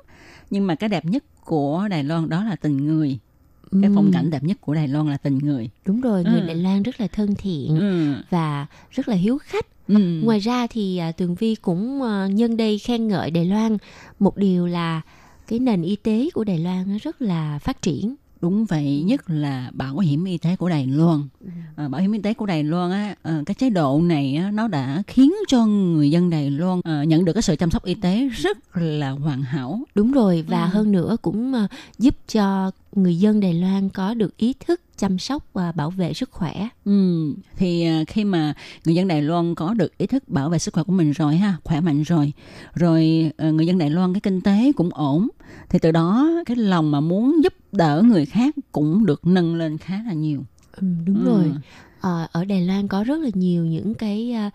Nhưng 0.51 0.67
mà 0.67 0.75
cái 0.75 0.89
đẹp 0.89 1.05
nhất 1.05 1.25
của 1.45 1.89
Đài 1.91 2.05
Loan 2.05 2.29
đó 2.29 2.45
là 2.45 2.57
tình 2.57 2.77
người. 2.87 3.19
Cái 3.83 3.91
phong 3.95 4.11
cảnh 4.13 4.31
đẹp 4.31 4.43
nhất 4.43 4.57
của 4.61 4.75
Đài 4.75 4.89
Loan 4.89 5.09
là 5.11 5.17
tình 5.17 5.39
người. 5.39 5.71
đúng 5.87 6.01
rồi, 6.01 6.25
người 6.25 6.41
Ừ. 6.41 6.47
Đài 6.47 6.57
Loan 6.57 6.83
rất 6.83 7.01
là 7.01 7.07
thân 7.07 7.35
thiện 7.35 7.79
Ừ. 7.81 8.15
và 8.31 8.67
rất 8.91 9.09
là 9.09 9.15
hiếu 9.17 9.39
khách. 9.39 9.67
Ừ. 9.89 10.21
Ngoài 10.25 10.39
ra 10.39 10.67
thì 10.67 10.97
à, 10.99 11.13
Tường 11.13 11.35
Vi 11.35 11.55
cũng 11.55 12.03
à, 12.03 12.27
nhân 12.27 12.57
đây 12.57 12.79
khen 12.79 13.09
ngợi 13.09 13.31
Đài 13.31 13.45
Loan 13.45 13.77
một 14.19 14.37
điều 14.37 14.67
là 14.67 15.01
cái 15.49 15.59
nền 15.59 15.83
y 15.83 15.97
tế 15.97 16.29
của 16.35 16.45
Đài 16.45 16.59
Loan 16.59 16.97
rất 17.03 17.23
là 17.23 17.59
phát 17.59 17.83
triển. 17.83 18.15
Đúng 18.45 18.65
vậy, 18.65 19.03
nhất 19.07 19.31
là 19.31 19.71
bảo 19.75 19.99
hiểm 19.99 20.25
y 20.25 20.39
tế 20.39 20.57
của 20.57 20.69
Đài 20.69 20.87
Loan. 20.87 21.23
À, 21.77 21.89
bảo 21.89 22.01
hiểm 22.01 22.13
y 22.13 22.19
tế 22.19 22.35
của 22.35 22.47
Đài 22.47 22.65
Loan 22.65 22.91
á, 22.91 23.15
ờ, 23.23 23.43
cái 23.47 23.55
chế 23.55 23.71
độ 23.71 24.01
này 24.03 24.35
á, 24.37 24.51
nó 24.51 24.69
đã 24.69 25.03
khiến 25.07 25.33
cho 25.49 25.67
người 25.67 26.11
dân 26.11 26.31
Đài 26.31 26.51
Loan 26.51 26.81
ờ, 26.85 27.03
nhận 27.03 27.25
được 27.25 27.33
cái 27.33 27.43
sự 27.43 27.57
chăm 27.57 27.71
sóc 27.71 27.85
y 27.85 27.95
tế 27.95 28.29
rất 28.29 28.59
là 28.77 29.11
hoàn 29.11 29.43
hảo. 29.43 29.81
Đúng 29.95 30.13
rồi 30.13 30.45
và 30.49 30.63
Ừ. 30.65 30.69
hơn 30.73 30.93
nữa 30.93 31.17
cũng 31.23 31.55
à, 31.55 31.69
giúp 31.99 32.15
cho 32.33 32.71
người 32.93 33.19
dân 33.19 33.41
Đài 33.41 33.55
Loan 33.55 33.89
có 33.89 34.15
được 34.15 34.37
ý 34.37 34.53
thức 34.67 34.81
chăm 34.99 35.19
sóc 35.19 35.45
và 35.53 35.73
bảo 35.73 35.91
vệ 35.91 36.15
sức 36.15 36.31
khỏe. 36.31 36.69
Ừ, 36.85 37.33
thì 37.57 37.85
à, 37.85 38.05
khi 38.07 38.25
mà 38.25 38.55
người 38.85 38.95
dân 38.95 39.09
Đài 39.09 39.23
Loan 39.23 39.55
có 39.55 39.75
được 39.75 39.99
ý 39.99 40.07
thức 40.07 40.29
bảo 40.29 40.51
vệ 40.51 40.59
sức 40.59 40.75
khỏe 40.75 40.83
của 40.83 40.93
mình 40.93 41.13
rồi 41.13 41.37
ha, 41.37 41.57
khỏe 41.65 41.81
mạnh 41.81 42.03
rồi, 42.03 42.33
rồi 42.75 43.31
người 43.39 43.67
dân 43.67 43.79
Đài 43.79 43.91
Loan 43.91 44.15
cái 44.15 44.21
kinh 44.21 44.41
tế 44.41 44.73
cũng 44.77 44.91
ổn, 44.93 45.29
thì 45.69 45.79
từ 45.79 45.91
đó 45.93 46.31
cái 46.47 46.57
lòng 46.57 46.91
mà 46.91 47.01
muốn 47.01 47.41
giúp 47.45 47.53
đỡ 47.75 48.03
người 48.07 48.27
khác 48.27 48.55
cũng 48.73 49.07
được 49.07 49.27
nâng 49.27 49.55
lên 49.55 49.79
khá 49.79 50.03
là 50.07 50.13
nhiều. 50.13 50.45
Ừ, 50.73 50.87
đúng 51.07 51.25
Ừ. 51.25 51.25
rồi. 51.31 51.55
Ờ, 52.01 52.27
ở 52.33 52.45
Đài 52.45 52.67
Loan 52.67 52.89
có 52.89 53.05
rất 53.05 53.21
là 53.21 53.31
nhiều 53.35 53.67
những 53.67 53.95
cái 53.95 54.33
à, 54.33 54.51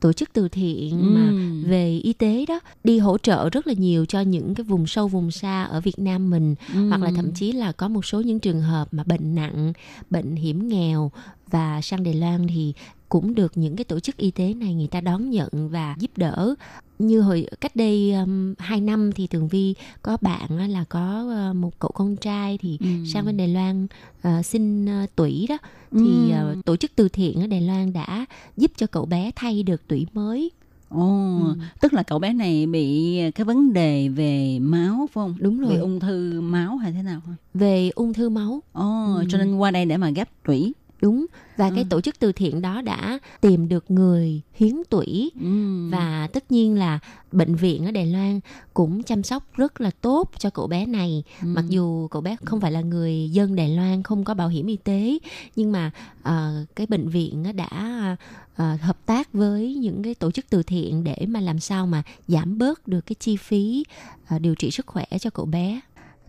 tổ 0.00 0.12
chức 0.12 0.28
từ 0.32 0.48
thiện 0.48 1.14
mà 1.14 1.26
Ừ. 1.62 1.68
về 1.68 1.98
y 2.02 2.12
tế 2.12 2.44
đó 2.48 2.60
đi 2.84 2.98
hỗ 2.98 3.18
trợ 3.18 3.50
rất 3.50 3.66
là 3.66 3.72
nhiều 3.72 4.04
cho 4.06 4.20
những 4.20 4.54
cái 4.54 4.64
vùng 4.64 4.86
sâu 4.86 5.08
vùng 5.08 5.30
xa 5.30 5.64
ở 5.64 5.80
Việt 5.80 5.98
Nam 5.98 6.30
mình 6.30 6.54
Ừ. 6.74 6.88
hoặc 6.88 7.02
là 7.02 7.10
thậm 7.10 7.32
chí 7.32 7.52
là 7.52 7.72
có 7.72 7.88
một 7.88 8.04
số 8.04 8.20
những 8.20 8.40
trường 8.40 8.60
hợp 8.60 8.88
mà 8.90 9.02
bệnh 9.06 9.34
nặng, 9.34 9.72
bệnh 10.10 10.36
hiểm 10.36 10.68
nghèo 10.68 11.10
và 11.50 11.80
sang 11.80 12.02
Đài 12.02 12.14
Loan 12.14 12.46
thì 12.46 12.74
cũng 13.08 13.34
được 13.34 13.52
những 13.54 13.76
cái 13.76 13.84
tổ 13.84 14.00
chức 14.00 14.16
y 14.16 14.30
tế 14.30 14.54
này 14.54 14.74
người 14.74 14.86
ta 14.86 15.00
đón 15.00 15.30
nhận 15.30 15.48
và 15.52 15.96
giúp 15.98 16.10
đỡ 16.16 16.54
như 16.98 17.20
hồi 17.20 17.46
cách 17.60 17.76
đây 17.76 18.12
um, 18.12 18.54
2 18.58 18.80
năm 18.80 19.10
thì 19.12 19.26
Tường 19.26 19.48
Vi 19.48 19.74
có 20.02 20.16
bạn 20.20 20.70
là 20.70 20.84
có 20.88 21.24
uh, 21.50 21.56
một 21.56 21.78
cậu 21.78 21.90
con 21.94 22.16
trai 22.16 22.58
thì 22.58 22.78
Ừ. 22.80 22.86
sang 23.12 23.26
bên 23.26 23.36
Đài 23.36 23.48
Loan 23.48 23.86
uh, 24.28 24.46
xin 24.46 24.84
uh, 25.04 25.16
tủy 25.16 25.46
đó 25.48 25.58
thì 25.92 26.32
Ừ. 26.32 26.52
uh, 26.58 26.64
tổ 26.64 26.76
chức 26.76 26.90
từ 26.96 27.08
thiện 27.08 27.40
ở 27.40 27.46
Đài 27.46 27.60
Loan 27.60 27.92
đã 27.92 28.26
giúp 28.56 28.70
cho 28.76 28.86
cậu 28.86 29.06
bé 29.06 29.30
thay 29.36 29.62
được 29.62 29.88
tủy 29.88 30.06
mới 30.12 30.50
Ồ, 30.88 31.38
Ừ. 31.44 31.54
tức 31.80 31.92
là 31.94 32.02
cậu 32.02 32.18
bé 32.18 32.32
này 32.32 32.66
bị 32.66 33.16
cái 33.34 33.44
vấn 33.44 33.72
đề 33.72 34.08
về 34.08 34.58
máu 34.58 35.08
phải 35.12 35.22
không? 35.22 35.34
Đúng 35.38 35.60
rồi. 35.60 35.70
Bị 35.74 35.78
ung 35.78 36.00
thư 36.00 36.40
máu 36.40 36.76
hay 36.76 36.92
thế 36.92 37.02
nào? 37.02 37.20
về 37.54 37.90
ung 37.94 38.12
thư 38.12 38.28
máu 38.28 38.62
Ồ, 38.72 39.14
Ừ. 39.16 39.24
cho 39.30 39.38
nên 39.38 39.56
qua 39.56 39.70
đây 39.70 39.84
để 39.86 39.96
mà 39.96 40.10
ghép 40.10 40.28
tủy. 40.44 40.72
Đúng 41.02 41.26
và 41.56 41.70
cái 41.70 41.78
Ừ. 41.78 41.86
tổ 41.90 42.00
chức 42.00 42.18
từ 42.18 42.32
thiện 42.32 42.62
đó 42.62 42.82
đã 42.82 43.18
tìm 43.40 43.68
được 43.68 43.90
người 43.90 44.40
hiến 44.54 44.74
tủy 44.90 45.30
Ừ. 45.40 45.88
và 45.90 46.28
tất 46.32 46.52
nhiên 46.52 46.78
là 46.78 46.98
bệnh 47.32 47.54
viện 47.54 47.84
ở 47.86 47.90
Đài 47.90 48.06
Loan 48.06 48.40
cũng 48.74 49.02
chăm 49.02 49.22
sóc 49.22 49.44
rất 49.56 49.80
là 49.80 49.90
tốt 50.00 50.30
cho 50.38 50.50
cậu 50.50 50.66
bé 50.66 50.86
này 50.86 51.22
Ừ. 51.42 51.46
mặc 51.46 51.64
dù 51.68 52.08
cậu 52.08 52.22
bé 52.22 52.36
không 52.44 52.60
phải 52.60 52.72
là 52.72 52.80
người 52.80 53.28
dân 53.32 53.56
Đài 53.56 53.68
Loan 53.76 54.02
không 54.02 54.24
có 54.24 54.34
bảo 54.34 54.48
hiểm 54.48 54.66
y 54.66 54.76
tế 54.76 55.18
nhưng 55.56 55.72
mà 55.72 55.90
ờ, 56.22 56.64
cái 56.76 56.86
bệnh 56.86 57.08
viện 57.08 57.44
đã 57.56 58.16
ờ, 58.56 58.76
hợp 58.82 58.98
tác 59.06 59.32
với 59.32 59.74
những 59.74 60.02
cái 60.02 60.14
tổ 60.14 60.30
chức 60.30 60.44
từ 60.50 60.62
thiện 60.62 61.04
để 61.04 61.26
mà 61.28 61.40
làm 61.40 61.58
sao 61.58 61.86
mà 61.86 62.02
giảm 62.28 62.58
bớt 62.58 62.88
được 62.88 63.06
cái 63.06 63.14
chi 63.20 63.36
phí 63.36 63.84
ờ, 64.28 64.38
điều 64.38 64.54
trị 64.54 64.70
sức 64.70 64.86
khỏe 64.86 65.04
cho 65.20 65.30
cậu 65.30 65.46
bé 65.46 65.80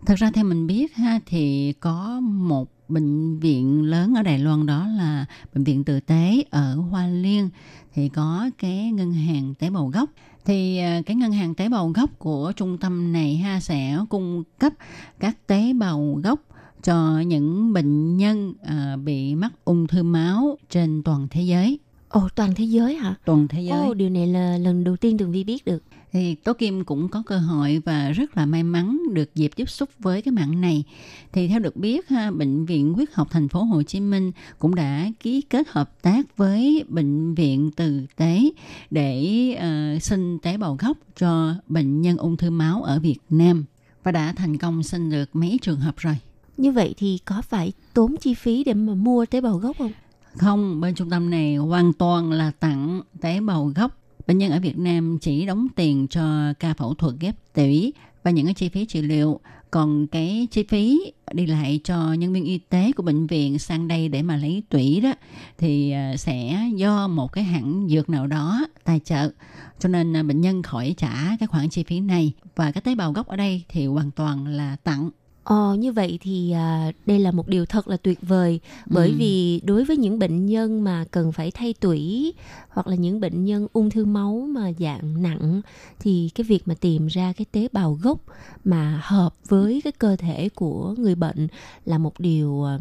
Thật 0.06 0.14
ra 0.18 0.30
theo 0.30 0.44
mình 0.44 0.66
biết 0.66 0.94
ha 0.94 1.20
thì 1.26 1.72
có 1.80 2.20
một 2.20 2.68
bệnh 2.88 3.38
viện 3.38 3.82
lớn 3.82 4.14
ở 4.14 4.22
Đài 4.22 4.38
Loan 4.38 4.66
đó 4.66 4.86
là 4.86 5.26
bệnh 5.54 5.64
viện 5.64 5.84
Từ 5.84 6.00
Tế 6.00 6.44
ở 6.50 6.74
Hoa 6.74 7.06
Liên. 7.06 7.48
Thì 7.94 8.08
có 8.08 8.50
cái 8.58 8.90
ngân 8.90 9.12
hàng 9.12 9.54
tế 9.54 9.70
bào 9.70 9.88
gốc. 9.88 10.10
Thì 10.44 10.78
à, 10.78 11.02
cái 11.06 11.16
ngân 11.16 11.32
hàng 11.32 11.54
tế 11.54 11.68
bào 11.68 11.88
gốc 11.88 12.18
của 12.18 12.52
trung 12.56 12.78
tâm 12.78 13.12
này 13.12 13.36
ha 13.36 13.60
sẽ 13.60 13.98
cung 14.08 14.42
cấp 14.58 14.72
các 15.20 15.46
tế 15.46 15.72
bào 15.72 16.20
gốc 16.24 16.40
cho 16.82 17.20
những 17.20 17.72
bệnh 17.72 18.16
nhân 18.16 18.54
à, 18.62 18.96
bị 19.04 19.34
mắc 19.34 19.52
ung 19.64 19.86
thư 19.86 20.02
máu 20.02 20.58
trên 20.70 21.02
toàn 21.02 21.28
thế 21.30 21.42
giới. 21.42 21.78
Ồ 22.08 22.28
toàn 22.34 22.54
thế 22.54 22.64
giới 22.64 22.96
hả? 22.96 23.14
Toàn 23.24 23.48
thế 23.48 23.62
giới. 23.62 23.78
Ồ 23.78 23.94
điều 23.94 24.10
này 24.10 24.26
là 24.26 24.58
lần 24.58 24.84
đầu 24.84 24.96
tiên 24.96 25.18
Tường 25.18 25.32
Vi 25.32 25.44
biết 25.44 25.64
được 25.64 25.82
thì 26.12 26.34
Tố 26.34 26.52
Kim 26.52 26.84
cũng 26.84 27.08
có 27.08 27.22
cơ 27.26 27.38
hội 27.38 27.82
và 27.84 28.10
rất 28.10 28.36
là 28.36 28.46
may 28.46 28.62
mắn 28.62 28.98
được 29.12 29.34
dịp 29.34 29.50
tiếp 29.56 29.70
xúc 29.70 29.88
với 29.98 30.22
cái 30.22 30.32
mạng 30.32 30.60
này. 30.60 30.84
Thì 31.32 31.48
theo 31.48 31.58
được 31.58 31.76
biết 31.76 32.08
ha, 32.08 32.30
bệnh 32.30 32.66
viện 32.66 32.92
huyết 32.94 33.08
học 33.12 33.28
thành 33.30 33.48
phố 33.48 33.62
Hồ 33.62 33.82
Chí 33.82 34.00
Minh 34.00 34.32
cũng 34.58 34.74
đã 34.74 35.10
ký 35.20 35.40
kết 35.40 35.68
hợp 35.68 36.02
tác 36.02 36.36
với 36.36 36.84
bệnh 36.88 37.34
viện 37.34 37.70
Từ 37.76 38.06
Tế 38.16 38.50
để 38.90 39.26
ờ, 39.60 39.98
sinh 39.98 40.38
tế 40.38 40.56
bào 40.56 40.76
gốc 40.80 40.96
cho 41.16 41.54
bệnh 41.66 42.00
nhân 42.02 42.16
ung 42.16 42.36
thư 42.36 42.50
máu 42.50 42.82
ở 42.82 42.98
Việt 42.98 43.18
Nam 43.30 43.64
và 44.04 44.12
đã 44.12 44.32
thành 44.32 44.58
công 44.58 44.82
sinh 44.82 45.10
được 45.10 45.36
mấy 45.36 45.58
trường 45.62 45.80
hợp 45.80 45.96
rồi. 45.96 46.16
như 46.56 46.72
vậy 46.72 46.94
thì 46.96 47.18
có 47.24 47.42
phải 47.42 47.72
tốn 47.94 48.16
chi 48.16 48.34
phí 48.34 48.64
để 48.64 48.74
mà 48.74 48.94
mua 48.94 49.26
tế 49.26 49.40
bào 49.40 49.58
gốc 49.58 49.76
không 49.78 49.92
Không, 50.36 50.80
bên 50.80 50.94
trung 50.94 51.10
tâm 51.10 51.30
này 51.30 51.56
hoàn 51.56 51.92
toàn 51.92 52.32
là 52.32 52.50
tặng 52.50 53.00
tế 53.20 53.40
bào 53.40 53.72
gốc. 53.76 53.99
Bệnh 54.30 54.38
nhân 54.38 54.52
ở 54.52 54.60
Việt 54.60 54.78
Nam 54.78 55.18
chỉ 55.18 55.46
đóng 55.46 55.66
tiền 55.76 56.06
cho 56.10 56.52
ca 56.60 56.74
phẫu 56.74 56.94
thuật 56.94 57.14
ghép 57.20 57.34
tủy 57.54 57.92
và 58.22 58.30
những 58.30 58.44
cái 58.44 58.54
chi 58.54 58.68
phí 58.68 58.84
trị 58.84 59.02
liệu. 59.02 59.40
Còn 59.70 60.06
cái 60.06 60.48
chi 60.50 60.64
phí 60.68 61.12
đi 61.32 61.46
lại 61.46 61.80
cho 61.84 62.12
nhân 62.12 62.32
viên 62.32 62.44
y 62.44 62.58
tế 62.58 62.92
của 62.96 63.02
bệnh 63.02 63.26
viện 63.26 63.58
sang 63.58 63.88
đây 63.88 64.08
để 64.08 64.22
mà 64.22 64.36
lấy 64.36 64.62
tủy 64.68 65.00
đó 65.00 65.12
thì 65.58 65.90
à, 65.90 66.16
sẽ 66.16 66.68
do 66.74 67.08
một 67.08 67.32
cái 67.32 67.44
hãng 67.44 67.88
dược 67.90 68.10
nào 68.10 68.26
đó 68.26 68.66
tài 68.84 69.00
trợ. 69.00 69.30
Cho 69.78 69.88
nên 69.88 70.16
à, 70.16 70.22
bệnh 70.22 70.40
nhân 70.40 70.62
khỏi 70.62 70.94
trả 70.98 71.36
cái 71.40 71.46
khoản 71.46 71.68
chi 71.68 71.82
phí 71.82 72.00
này. 72.00 72.32
Và 72.56 72.72
cái 72.72 72.82
tế 72.82 72.94
bào 72.94 73.12
gốc 73.12 73.26
ở 73.26 73.36
đây 73.36 73.62
thì 73.68 73.86
hoàn 73.86 74.10
toàn 74.10 74.46
là 74.46 74.76
tặng. 74.76 75.10
Ờ, 75.44 75.74
như 75.74 75.92
vậy 75.92 76.18
thì 76.22 76.50
à, 76.52 76.92
đây 77.06 77.18
là 77.18 77.30
một 77.30 77.48
điều 77.48 77.66
thật 77.66 77.88
là 77.88 77.96
tuyệt 77.96 78.18
vời 78.22 78.60
bởi 78.86 79.08
Ừ. 79.08 79.14
vì 79.18 79.60
đối 79.64 79.84
với 79.84 79.96
những 79.96 80.18
bệnh 80.18 80.46
nhân 80.46 80.84
mà 80.84 81.04
cần 81.10 81.32
phải 81.32 81.50
thay 81.50 81.74
tủy 81.74 82.32
hoặc 82.68 82.86
là 82.86 82.94
những 82.96 83.20
bệnh 83.20 83.44
nhân 83.44 83.66
ung 83.72 83.90
thư 83.90 84.04
máu 84.04 84.46
mà 84.48 84.72
dạng 84.78 85.22
nặng 85.22 85.60
thì 86.00 86.30
cái 86.34 86.44
việc 86.44 86.68
mà 86.68 86.74
tìm 86.80 87.06
ra 87.06 87.32
cái 87.36 87.44
tế 87.52 87.68
bào 87.72 87.98
gốc 88.02 88.18
mà 88.64 89.00
hợp 89.04 89.34
với 89.48 89.80
cái 89.84 89.92
cơ 89.92 90.16
thể 90.16 90.48
của 90.54 90.94
người 90.98 91.14
bệnh 91.14 91.48
là 91.84 91.98
một 91.98 92.20
điều 92.20 92.64
à, 92.64 92.78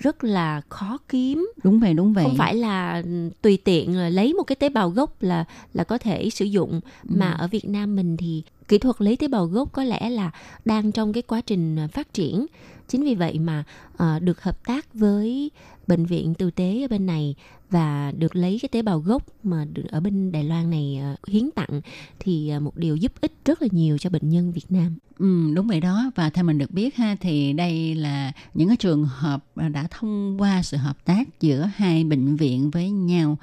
rất 0.00 0.24
là 0.24 0.60
khó 0.68 0.98
kiếm. 1.08 1.48
Đúng 1.64 1.80
vậy 1.80 1.94
đúng 1.94 2.12
vậy. 2.12 2.24
Không 2.24 2.36
phải 2.36 2.54
là 2.54 3.02
ừ, 3.04 3.30
tùy 3.42 3.58
tiện 3.64 3.96
là 3.96 4.08
lấy 4.08 4.34
một 4.34 4.42
cái 4.42 4.56
tế 4.56 4.68
bào 4.68 4.90
gốc 4.90 5.22
là 5.22 5.44
là 5.74 5.84
có 5.84 5.98
thể 5.98 6.30
sử 6.30 6.44
dụng. 6.44 6.80
Mà 7.04 7.30
ở 7.30 7.48
Việt 7.48 7.68
Nam 7.68 7.96
mình 7.96 8.16
thì 8.16 8.42
kỹ 8.68 8.78
thuật 8.78 8.96
lấy 8.98 9.16
tế 9.16 9.28
bào 9.28 9.46
gốc 9.46 9.72
có 9.72 9.84
lẽ 9.84 10.10
là 10.10 10.30
đang 10.64 10.92
trong 10.92 11.12
cái 11.12 11.22
quá 11.22 11.40
trình 11.40 11.76
à, 11.76 11.86
phát 11.86 12.14
triển. 12.14 12.46
Chính 12.88 13.04
vì 13.04 13.14
vậy 13.14 13.38
mà 13.38 13.64
à, 14.00 14.18
được 14.18 14.42
hợp 14.42 14.66
tác 14.66 14.94
với 14.94 15.50
bệnh 15.86 16.06
viện 16.06 16.34
tử 16.34 16.50
tế 16.50 16.82
ở 16.82 16.88
bên 16.88 17.06
này 17.06 17.34
và 17.70 18.12
được 18.18 18.36
lấy 18.36 18.58
cái 18.62 18.68
tế 18.68 18.82
bào 18.82 18.98
gốc 18.98 19.26
mà 19.42 19.66
ở 19.90 20.00
bên 20.00 20.32
Đài 20.32 20.44
Loan 20.44 20.70
này 20.70 21.00
ờ, 21.02 21.16
hiến 21.28 21.50
tặng 21.54 21.80
thì 22.18 22.48
ờ, 22.48 22.60
một 22.60 22.76
điều 22.76 22.96
giúp 22.96 23.12
ích 23.20 23.32
rất 23.44 23.62
là 23.62 23.68
nhiều 23.70 23.98
cho 23.98 24.10
bệnh 24.10 24.28
nhân 24.28 24.52
Việt 24.52 24.66
Nam. 24.68 24.96
Ừ, 25.18 25.52
đúng 25.54 25.66
vậy 25.66 25.80
đó. 25.80 26.10
Và 26.14 26.30
theo 26.30 26.44
mình 26.44 26.58
được 26.58 26.70
biết 26.70 26.96
ha 26.96 27.16
thì 27.20 27.52
đây 27.52 27.94
là 27.94 28.32
những 28.54 28.68
cái 28.68 28.76
trường 28.76 29.04
hợp 29.04 29.44
đã 29.56 29.86
thông 29.90 30.40
qua 30.40 30.62
sự 30.62 30.76
hợp 30.76 31.04
tác 31.04 31.40
giữa 31.40 31.70
hai 31.74 32.04
bệnh 32.04 32.36
viện 32.36 32.70
với 32.70 32.90
nhau. 32.90 33.38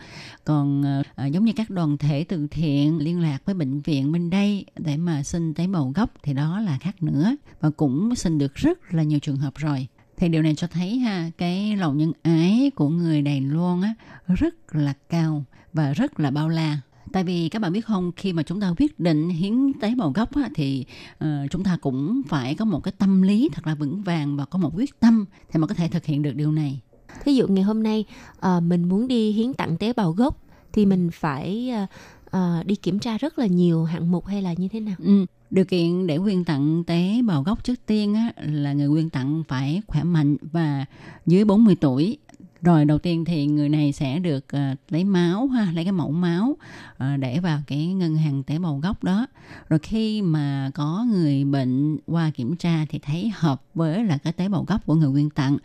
Còn 0.45 0.83
ờ, 1.15 1.25
giống 1.25 1.45
như 1.45 1.53
các 1.55 1.69
đoàn 1.69 1.97
thể 1.97 2.23
từ 2.23 2.47
thiện 2.51 2.97
liên 2.97 3.19
lạc 3.21 3.39
với 3.45 3.55
bệnh 3.55 3.81
viện 3.81 4.11
bên 4.11 4.29
đây 4.29 4.65
để 4.77 4.97
mà 4.97 5.23
xin 5.23 5.53
tế 5.53 5.67
bào 5.67 5.91
gốc 5.95 6.13
thì 6.23 6.33
đó 6.33 6.59
là 6.59 6.77
khác 6.77 7.03
nữa. 7.03 7.35
Và 7.61 7.69
cũng 7.69 8.15
xin 8.15 8.37
được 8.37 8.55
rất 8.55 8.93
là 8.93 9.03
nhiều 9.03 9.19
trường 9.19 9.37
hợp 9.37 9.55
rồi 9.55 9.87
thì 10.17 10.29
điều 10.29 10.41
này 10.41 10.55
cho 10.55 10.67
thấy 10.67 10.97
ha 10.97 11.31
cái 11.37 11.77
lòng 11.77 11.97
nhân 11.97 12.11
ái 12.21 12.71
của 12.75 12.89
người 12.89 13.21
Đài 13.21 13.41
Loan 13.41 13.81
á 13.81 13.93
rất 14.27 14.75
là 14.75 14.93
cao 15.09 15.43
và 15.73 15.93
rất 15.93 16.19
là 16.19 16.31
bao 16.31 16.49
la 16.49 16.79
tại 17.11 17.23
vì 17.23 17.49
các 17.49 17.61
bạn 17.61 17.73
biết 17.73 17.85
không 17.85 18.11
khi 18.15 18.33
mà 18.33 18.43
chúng 18.43 18.61
ta 18.61 18.73
quyết 18.77 18.99
định 18.99 19.29
hiến 19.29 19.73
tế 19.81 19.95
bào 19.95 20.11
gốc 20.11 20.35
á, 20.35 20.49
thì 20.55 20.85
ờ, 21.17 21.47
chúng 21.51 21.63
ta 21.63 21.77
cũng 21.81 22.21
phải 22.27 22.55
có 22.55 22.65
một 22.65 22.83
cái 22.83 22.93
tâm 22.97 23.21
lý 23.21 23.49
thật 23.53 23.67
là 23.67 23.75
vững 23.75 24.03
vàng 24.03 24.37
và 24.37 24.45
có 24.45 24.59
một 24.59 24.71
quyết 24.75 24.99
tâm 24.99 25.25
thì 25.51 25.59
mà 25.59 25.67
có 25.67 25.75
thể 25.75 25.87
thực 25.87 26.05
hiện 26.05 26.21
được 26.21 26.35
điều 26.35 26.51
này 26.51 26.81
Thí 27.23 27.35
dụ 27.35 27.47
ngày 27.47 27.63
hôm 27.63 27.83
nay 27.83 28.05
à, 28.39 28.59
mình 28.59 28.89
muốn 28.89 29.07
đi 29.07 29.31
hiến 29.31 29.53
tặng 29.53 29.77
tế 29.77 29.93
bào 29.93 30.11
gốc 30.11 30.43
thì 30.73 30.85
mình 30.85 31.09
phải 31.13 31.69
à, 31.69 31.87
à, 32.31 32.63
đi 32.65 32.75
kiểm 32.75 32.99
tra 32.99 33.17
rất 33.17 33.39
là 33.39 33.45
nhiều 33.45 33.83
hạng 33.83 34.11
mục 34.11 34.25
hay 34.25 34.41
là 34.41 34.53
như 34.53 34.67
thế 34.67 34.79
nào? 34.79 34.95
Ừ. 34.99 35.25
Điều 35.51 35.65
kiện 35.65 36.07
để 36.07 36.17
quyên 36.17 36.43
tặng 36.43 36.83
tế 36.83 37.21
bào 37.25 37.43
gốc 37.43 37.63
trước 37.63 37.85
tiên 37.85 38.13
á, 38.13 38.31
là 38.35 38.73
người 38.73 38.89
quyên 38.89 39.09
tặng 39.09 39.43
phải 39.47 39.81
khỏe 39.87 40.03
mạnh 40.03 40.37
và 40.51 40.85
dưới 41.25 41.45
40 41.45 41.75
tuổi. 41.75 42.17
Rồi 42.61 42.85
đầu 42.85 42.97
tiên 42.97 43.25
thì 43.25 43.47
người 43.47 43.69
này 43.69 43.91
sẽ 43.91 44.19
được 44.19 44.45
ờ, 44.47 44.75
lấy 44.89 45.03
máu 45.03 45.47
ha, 45.47 45.71
lấy 45.75 45.83
cái 45.83 45.91
mẫu 45.91 46.11
máu 46.11 46.57
ờ, 46.97 47.17
để 47.17 47.39
vào 47.39 47.59
cái 47.67 47.87
ngân 47.87 48.15
hàng 48.15 48.43
tế 48.43 48.59
bào 48.59 48.79
gốc 48.79 49.03
đó. 49.03 49.27
Rồi 49.69 49.79
khi 49.79 50.21
mà 50.21 50.71
có 50.73 51.05
người 51.11 51.45
bệnh 51.45 51.97
qua 52.07 52.31
kiểm 52.35 52.55
tra 52.55 52.85
thì 52.89 52.99
thấy 52.99 53.31
hợp 53.35 53.61
với 53.73 54.03
là 54.03 54.17
cái 54.17 54.33
tế 54.33 54.49
bào 54.49 54.63
gốc 54.63 54.85
của 54.85 54.95
người 54.95 55.11
quyên 55.11 55.29
tặng 55.29 55.57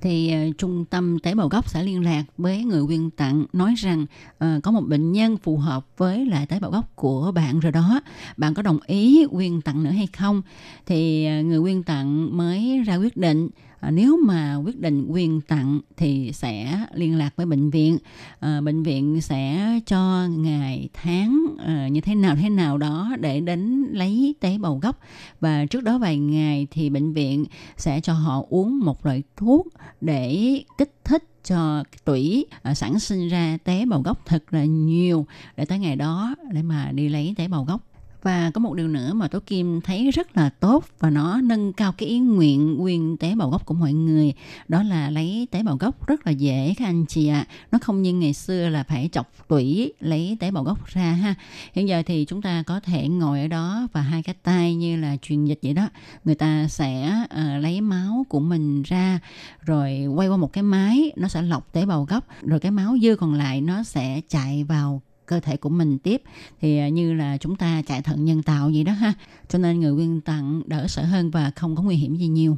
thì 0.00 0.32
ờ, 0.32 0.38
trung 0.58 0.84
tâm 0.84 1.18
tế 1.18 1.34
bào 1.34 1.48
gốc 1.48 1.68
sẽ 1.68 1.82
liên 1.82 2.04
lạc 2.04 2.24
với 2.38 2.64
người 2.64 2.86
quyên 2.86 3.10
tặng 3.10 3.44
nói 3.52 3.74
rằng 3.76 4.06
uh, 4.44 4.62
có 4.62 4.70
một 4.70 4.80
bệnh 4.80 5.12
nhân 5.12 5.36
phù 5.36 5.56
hợp 5.56 5.86
với 5.96 6.26
lại 6.26 6.46
tế 6.46 6.60
bào 6.60 6.70
gốc 6.70 6.96
của 6.96 7.32
bạn 7.34 7.60
rồi 7.60 7.72
đó. 7.72 8.00
Bạn 8.36 8.54
có 8.54 8.62
đồng 8.62 8.78
ý 8.86 9.26
quyên 9.30 9.60
tặng 9.60 9.84
nữa 9.84 9.90
hay 9.90 10.06
không? 10.06 10.42
Thì 10.86 11.28
uh, 11.40 11.46
người 11.46 11.60
quyên 11.60 11.82
tặng 11.82 12.36
mới 12.36 12.82
ra 12.86 12.96
quyết 12.96 13.16
định. 13.16 13.48
À, 13.80 13.90
nếu 13.90 14.16
mà 14.24 14.54
quyết 14.54 14.80
định 14.80 15.08
quyên 15.10 15.40
tặng 15.40 15.80
thì 15.96 16.32
sẽ 16.32 16.86
liên 16.94 17.18
lạc 17.18 17.36
với 17.36 17.46
bệnh 17.46 17.70
viện. 17.70 17.98
À, 18.40 18.60
bệnh 18.60 18.82
viện 18.82 19.20
sẽ 19.20 19.70
cho 19.86 20.26
ngày 20.36 20.88
tháng 20.92 21.46
à, 21.58 21.88
như 21.88 22.00
thế 22.00 22.14
nào 22.14 22.36
thế 22.36 22.50
nào 22.50 22.78
đó 22.78 23.16
để 23.20 23.40
đến 23.40 23.86
lấy 23.92 24.34
tế 24.40 24.58
bào 24.58 24.78
gốc. 24.78 25.00
Và 25.40 25.66
trước 25.66 25.82
đó 25.82 25.98
vài 25.98 26.18
ngày 26.18 26.66
thì 26.70 26.90
bệnh 26.90 27.12
viện 27.12 27.44
sẽ 27.76 28.00
cho 28.00 28.12
họ 28.12 28.44
uống 28.48 28.78
một 28.78 29.06
loại 29.06 29.22
thuốc 29.36 29.66
để 30.00 30.62
kích 30.78 30.94
thích 31.04 31.24
cho 31.44 31.84
tủy 32.04 32.46
à, 32.62 32.74
sản 32.74 32.98
sinh 32.98 33.28
ra 33.28 33.58
tế 33.64 33.84
bào 33.84 34.02
gốc 34.02 34.26
thật 34.26 34.44
là 34.50 34.64
nhiều 34.64 35.26
để 35.56 35.64
tới 35.64 35.78
ngày 35.78 35.96
đó 35.96 36.34
để 36.52 36.62
mà 36.62 36.92
đi 36.92 37.08
lấy 37.08 37.34
tế 37.38 37.48
bào 37.48 37.64
gốc 37.64 37.89
và 38.22 38.50
có 38.54 38.60
một 38.60 38.74
điều 38.74 38.88
nữa 38.88 39.12
mà 39.14 39.28
Tố 39.28 39.38
Kim 39.46 39.80
thấy 39.80 40.10
rất 40.10 40.36
là 40.36 40.50
tốt 40.50 40.84
và 40.98 41.10
nó 41.10 41.40
nâng 41.40 41.72
cao 41.72 41.92
cái 41.92 42.08
ý 42.08 42.18
nguyện 42.18 42.76
quyền 42.82 43.16
tế 43.16 43.34
bào 43.34 43.50
gốc 43.50 43.66
của 43.66 43.74
mọi 43.74 43.92
người. 43.92 44.32
Đó 44.68 44.82
là 44.82 45.10
lấy 45.10 45.48
tế 45.50 45.62
bào 45.62 45.76
gốc 45.76 46.06
rất 46.06 46.26
là 46.26 46.32
dễ 46.32 46.74
các 46.78 46.84
anh 46.84 47.06
chị 47.06 47.28
ạ. 47.28 47.46
Nó 47.72 47.78
không 47.82 48.02
như 48.02 48.12
ngày 48.12 48.32
xưa 48.32 48.68
là 48.68 48.82
phải 48.82 49.08
chọc 49.12 49.48
tủy 49.48 49.92
lấy 50.00 50.36
tế 50.40 50.50
bào 50.50 50.64
gốc 50.64 50.86
ra 50.86 51.12
ha. 51.12 51.34
Hiện 51.72 51.88
giờ 51.88 52.02
thì 52.06 52.24
chúng 52.24 52.42
ta 52.42 52.62
có 52.66 52.80
thể 52.80 53.08
ngồi 53.08 53.40
ở 53.40 53.48
đó 53.48 53.88
và 53.92 54.00
hai 54.00 54.22
cái 54.22 54.34
tay 54.42 54.74
như 54.74 54.96
là 54.96 55.16
truyền 55.22 55.44
dịch 55.44 55.58
vậy 55.62 55.74
đó. 55.74 55.88
Người 56.24 56.34
ta 56.34 56.68
sẽ 56.68 57.24
uh, 57.24 57.62
lấy 57.62 57.80
máu 57.80 58.26
của 58.28 58.40
mình 58.40 58.82
ra 58.82 59.18
rồi 59.60 60.06
quay 60.14 60.28
qua 60.28 60.36
một 60.36 60.52
cái 60.52 60.62
máy 60.62 61.12
nó 61.16 61.28
sẽ 61.28 61.42
lọc 61.42 61.72
tế 61.72 61.86
bào 61.86 62.04
gốc. 62.04 62.24
Rồi 62.42 62.60
cái 62.60 62.70
máu 62.72 62.96
dư 63.02 63.16
còn 63.16 63.34
lại 63.34 63.60
nó 63.60 63.82
sẽ 63.82 64.20
chạy 64.28 64.64
vào 64.64 65.02
cơ 65.30 65.40
thể 65.40 65.56
của 65.56 65.68
mình 65.68 65.98
tiếp. 65.98 66.22
Thì 66.60 66.78
à, 66.78 66.88
như 66.88 67.14
là 67.14 67.36
chúng 67.36 67.56
ta 67.56 67.82
chạy 67.86 68.02
thận 68.02 68.24
nhân 68.24 68.42
tạo 68.42 68.70
vậy 68.74 68.84
đó 68.84 68.92
ha. 68.92 69.12
Cho 69.48 69.58
nên 69.58 69.80
người 69.80 69.94
quyên 69.94 70.20
tặng 70.20 70.62
đỡ 70.66 70.86
sợ 70.88 71.02
hơn 71.04 71.30
và 71.30 71.50
không 71.56 71.76
có 71.76 71.82
nguy 71.82 71.96
hiểm 71.96 72.16
gì 72.16 72.28
nhiều. 72.28 72.56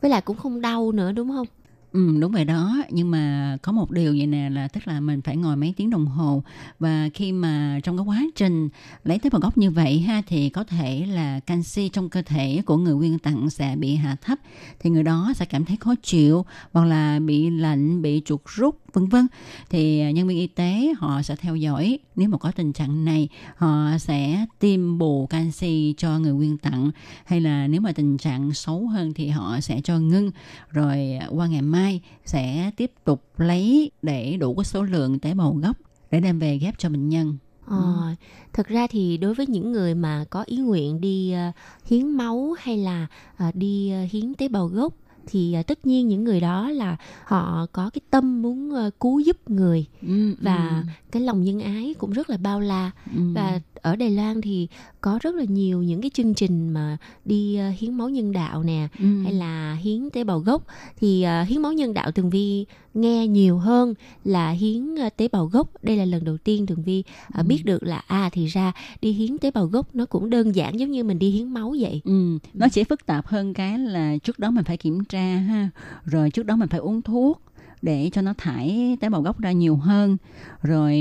Với 0.00 0.10
lại 0.10 0.20
cũng 0.20 0.36
không 0.36 0.60
đau 0.60 0.92
nữa 0.92 1.12
đúng 1.12 1.28
không? 1.28 1.46
Ừ, 1.92 2.16
đúng 2.20 2.32
vậy 2.32 2.44
đó. 2.44 2.76
Nhưng 2.90 3.10
mà 3.10 3.56
có 3.62 3.72
một 3.72 3.90
điều 3.90 4.14
vậy 4.18 4.26
nè 4.26 4.50
là 4.50 4.68
tức 4.68 4.88
là 4.88 5.00
mình 5.00 5.22
phải 5.22 5.36
ngồi 5.36 5.56
mấy 5.56 5.74
tiếng 5.76 5.90
đồng 5.90 6.06
hồ. 6.06 6.42
Và 6.78 7.08
khi 7.14 7.32
mà 7.32 7.80
trong 7.82 7.96
cái 7.96 8.04
quá 8.06 8.22
trình 8.36 8.68
lấy 9.04 9.18
tế 9.18 9.30
bào 9.30 9.40
gốc 9.40 9.58
như 9.58 9.70
vậy 9.70 9.98
ha 9.98 10.22
thì 10.26 10.48
có 10.48 10.64
thể 10.64 11.06
là 11.06 11.40
canxi 11.40 11.88
trong 11.88 12.08
cơ 12.08 12.22
thể 12.22 12.62
của 12.66 12.76
người 12.76 12.96
quyên 12.98 13.18
tặng 13.18 13.50
sẽ 13.50 13.76
bị 13.78 13.94
hạ 13.94 14.16
thấp. 14.22 14.38
Thì 14.80 14.90
người 14.90 15.02
đó 15.02 15.32
sẽ 15.36 15.44
cảm 15.44 15.64
thấy 15.64 15.76
khó 15.76 15.94
chịu 16.02 16.44
hoặc 16.72 16.84
là 16.84 17.18
bị 17.18 17.50
lạnh 17.50 18.02
bị 18.02 18.22
chuột 18.24 18.40
rút 18.44 18.83
vân 18.94 19.06
vân. 19.06 19.26
Thì 19.70 20.00
à, 20.00 20.10
nhân 20.10 20.28
viên 20.28 20.38
y 20.38 20.46
tế 20.46 20.94
họ 20.98 21.22
sẽ 21.22 21.36
theo 21.36 21.56
dõi 21.56 21.98
nếu 22.16 22.28
mà 22.28 22.38
có 22.38 22.52
tình 22.56 22.72
trạng 22.72 23.04
này 23.04 23.28
họ 23.56 23.98
sẽ 23.98 24.46
tiêm 24.58 24.98
bù 24.98 25.26
canxi 25.26 25.94
cho 25.98 26.18
người 26.18 26.34
quyên 26.36 26.58
tặng 26.58 26.90
hay 27.24 27.40
là 27.40 27.66
nếu 27.66 27.80
mà 27.80 27.92
tình 27.92 28.18
trạng 28.18 28.52
xấu 28.52 28.86
hơn 28.86 29.14
thì 29.14 29.28
họ 29.28 29.60
sẽ 29.60 29.80
cho 29.84 29.98
ngưng. 29.98 30.30
Rồi 30.70 31.18
à, 31.20 31.26
qua 31.30 31.46
ngày 31.46 31.62
mai 31.62 32.00
sẽ 32.24 32.70
tiếp 32.76 32.92
tục 33.04 33.22
lấy 33.36 33.90
để 34.02 34.36
đủ 34.36 34.54
cái 34.54 34.64
số 34.64 34.82
lượng 34.82 35.18
tế 35.18 35.34
bào 35.34 35.54
gốc 35.54 35.76
để 36.10 36.20
đem 36.20 36.38
về 36.38 36.58
ghép 36.58 36.78
cho 36.78 36.88
bệnh 36.88 37.08
nhân. 37.08 37.36
Ờ, 37.66 38.14
thực 38.52 38.66
ra 38.66 38.86
thì 38.86 39.16
đối 39.16 39.34
với 39.34 39.46
những 39.46 39.72
người 39.72 39.94
mà 39.94 40.24
có 40.30 40.42
ý 40.46 40.56
nguyện 40.56 41.00
đi 41.00 41.34
uh, 41.48 41.54
hiến 41.86 42.10
máu 42.10 42.54
hay 42.58 42.78
là 42.78 43.06
uh, 43.48 43.54
đi 43.54 43.92
uh, 44.04 44.10
hiến 44.10 44.34
tế 44.34 44.48
bào 44.48 44.66
gốc 44.66 44.94
thì 45.26 45.52
ờ, 45.52 45.62
tất 45.62 45.86
nhiên 45.86 46.08
những 46.08 46.24
người 46.24 46.40
đó 46.40 46.70
là 46.70 46.96
họ 47.24 47.66
có 47.72 47.90
cái 47.90 48.00
tâm 48.10 48.42
muốn 48.42 48.70
ờ, 48.70 48.90
cứu 49.00 49.18
giúp 49.20 49.50
người 49.50 49.86
Ừ, 50.02 50.34
và 50.40 50.84
cái 51.12 51.22
lòng 51.22 51.42
nhân 51.44 51.60
ái 51.60 51.94
cũng 51.98 52.10
rất 52.10 52.30
là 52.30 52.36
bao 52.36 52.60
la 52.60 52.90
ừ. 53.16 53.20
và 53.34 53.60
ở 53.84 53.96
Đài 53.96 54.10
Loan 54.10 54.40
thì 54.40 54.68
có 55.00 55.18
rất 55.22 55.34
là 55.34 55.44
nhiều 55.48 55.82
những 55.82 56.00
cái 56.00 56.10
chương 56.14 56.34
trình 56.34 56.68
mà 56.68 56.96
đi 57.24 57.56
ờ, 57.56 57.70
hiến 57.78 57.94
máu 57.94 58.08
nhân 58.08 58.32
đạo 58.32 58.62
nè 58.62 58.88
Ừ. 58.98 59.04
hay 59.24 59.32
là 59.32 59.74
hiến 59.74 60.10
tế 60.10 60.24
bào 60.24 60.38
gốc. 60.38 60.66
Thì 60.96 61.22
ờ, 61.22 61.42
hiến 61.42 61.62
máu 61.62 61.72
nhân 61.72 61.94
đạo 61.94 62.10
Tường 62.10 62.30
Vi 62.30 62.64
nghe 62.94 63.26
nhiều 63.26 63.58
hơn 63.58 63.94
là 64.24 64.50
hiến 64.50 64.94
ờ, 64.96 65.08
tế 65.16 65.28
bào 65.28 65.46
gốc. 65.46 65.68
Đây 65.82 65.96
là 65.96 66.04
lần 66.04 66.24
đầu 66.24 66.36
tiên 66.38 66.66
Tường 66.66 66.82
Vi 66.82 67.02
ờ, 67.32 67.42
biết 67.42 67.64
được 67.64 67.82
là 67.82 68.02
à 68.06 68.30
thì 68.32 68.46
ra 68.46 68.72
đi 69.00 69.12
hiến 69.12 69.38
tế 69.38 69.50
bào 69.50 69.66
gốc 69.66 69.94
nó 69.94 70.06
cũng 70.06 70.30
đơn 70.30 70.54
giản 70.54 70.78
giống 70.80 70.90
như 70.90 71.04
mình 71.04 71.18
đi 71.18 71.30
hiến 71.30 71.48
máu 71.48 71.74
vậy. 71.80 72.00
Ừ, 72.04 72.38
nó 72.54 72.66
chỉ 72.72 72.84
phức 72.84 73.06
tạp 73.06 73.26
hơn 73.26 73.54
cái 73.54 73.78
là 73.78 74.16
trước 74.16 74.38
đó 74.38 74.50
mình 74.50 74.64
phải 74.64 74.76
kiểm 74.76 75.04
tra 75.04 75.36
ha, 75.36 75.70
rồi 76.04 76.30
trước 76.30 76.46
đó 76.46 76.56
mình 76.56 76.68
phải 76.68 76.80
uống 76.80 77.02
thuốc 77.02 77.40
để 77.84 78.10
cho 78.12 78.22
nó 78.22 78.34
thải 78.38 78.96
tế 79.00 79.08
bào 79.08 79.22
gốc 79.22 79.40
ra 79.40 79.52
nhiều 79.52 79.76
hơn. 79.76 80.16
Rồi 80.62 80.94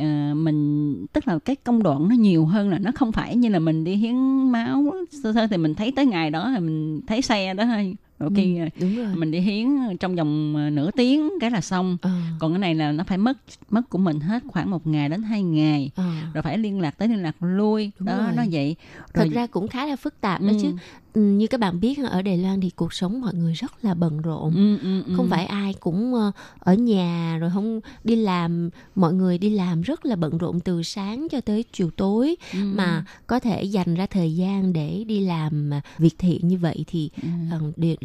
à, 0.00 0.32
mình 0.36 1.06
tức 1.12 1.28
là 1.28 1.38
cái 1.38 1.56
công 1.56 1.82
đoạn 1.82 2.08
nó 2.08 2.14
nhiều 2.14 2.46
hơn 2.46 2.70
là 2.70 2.78
nó 2.78 2.90
không 2.94 3.12
phải 3.12 3.36
như 3.36 3.48
là 3.48 3.58
mình 3.58 3.84
đi 3.84 3.94
hiến 3.94 4.16
máu 4.52 4.84
sơ 5.22 5.32
sơ 5.32 5.46
thì 5.46 5.56
mình 5.56 5.74
thấy 5.74 5.92
tới 5.96 6.06
ngày 6.06 6.30
đó 6.30 6.50
thì 6.54 6.60
mình 6.60 7.00
thấy 7.06 7.22
xe 7.22 7.54
đó 7.54 7.64
thôi 7.64 7.96
ok 8.22 8.36
Ừ, 8.36 8.68
đúng 8.80 8.96
rồi 8.96 9.14
mình 9.14 9.30
đi 9.30 9.40
hiến 9.40 9.66
trong 10.00 10.16
vòng 10.16 10.54
ờ, 10.56 10.70
nửa 10.70 10.90
tiếng 10.90 11.30
cái 11.40 11.50
là 11.50 11.60
xong 11.60 11.96
Ờ, 12.02 12.10
còn 12.38 12.52
cái 12.52 12.58
này 12.58 12.74
là 12.74 12.92
nó 12.92 13.04
phải 13.04 13.18
mất 13.18 13.36
mất 13.70 13.90
của 13.90 13.98
mình 13.98 14.20
hết 14.20 14.42
khoảng 14.48 14.70
một 14.70 14.86
ngày 14.86 15.08
đến 15.08 15.22
hai 15.22 15.42
ngày 15.42 15.90
ờ. 15.94 16.12
rồi 16.34 16.42
phải 16.42 16.58
liên 16.58 16.80
lạc 16.80 16.98
tới 16.98 17.08
liên 17.08 17.22
lạc 17.22 17.36
lui 17.40 17.90
Đúng 17.98 18.06
đó 18.06 18.16
rồi. 18.18 18.32
nó 18.36 18.44
vậy 18.50 18.76
thật 19.14 19.24
rồi 19.24 19.28
ra 19.28 19.46
cũng 19.46 19.68
khá 19.68 19.86
là 19.86 19.96
phức 19.96 20.20
tạp 20.20 20.40
đó 20.40 20.48
Ừ. 20.48 20.54
chứ 20.62 20.72
Ừ, 21.14 21.20
như 21.22 21.46
các 21.46 21.60
bạn 21.60 21.80
biết 21.80 21.98
ở 22.10 22.22
Đài 22.22 22.38
Loan 22.38 22.60
thì 22.60 22.70
cuộc 22.70 22.92
sống 22.92 23.20
mọi 23.20 23.34
người 23.34 23.52
rất 23.52 23.84
là 23.84 23.94
bận 23.94 24.22
rộn 24.22 24.54
ừ, 24.54 24.78
ừ, 24.78 25.02
ừ. 25.02 25.12
không 25.16 25.28
phải 25.28 25.46
ai 25.46 25.74
cũng 25.80 26.14
ờ, 26.14 26.32
ở 26.58 26.74
nhà 26.74 27.38
rồi 27.40 27.50
không 27.54 27.80
đi 28.04 28.16
làm 28.16 28.70
mọi 28.94 29.12
người 29.14 29.38
đi 29.38 29.50
làm 29.50 29.82
rất 29.82 30.04
là 30.04 30.16
bận 30.16 30.38
rộn 30.38 30.60
từ 30.60 30.82
sáng 30.82 31.26
cho 31.30 31.40
tới 31.40 31.64
chiều 31.72 31.90
tối 31.96 32.36
Ừ. 32.52 32.58
mà 32.58 33.04
có 33.26 33.40
thể 33.40 33.62
dành 33.62 33.94
ra 33.94 34.06
thời 34.06 34.34
gian 34.34 34.72
để 34.72 35.04
đi 35.06 35.20
làm 35.20 35.70
việc 35.98 36.14
thiện 36.18 36.48
như 36.48 36.58
vậy 36.58 36.84
thì 36.86 37.10
Ừ. 37.22 37.28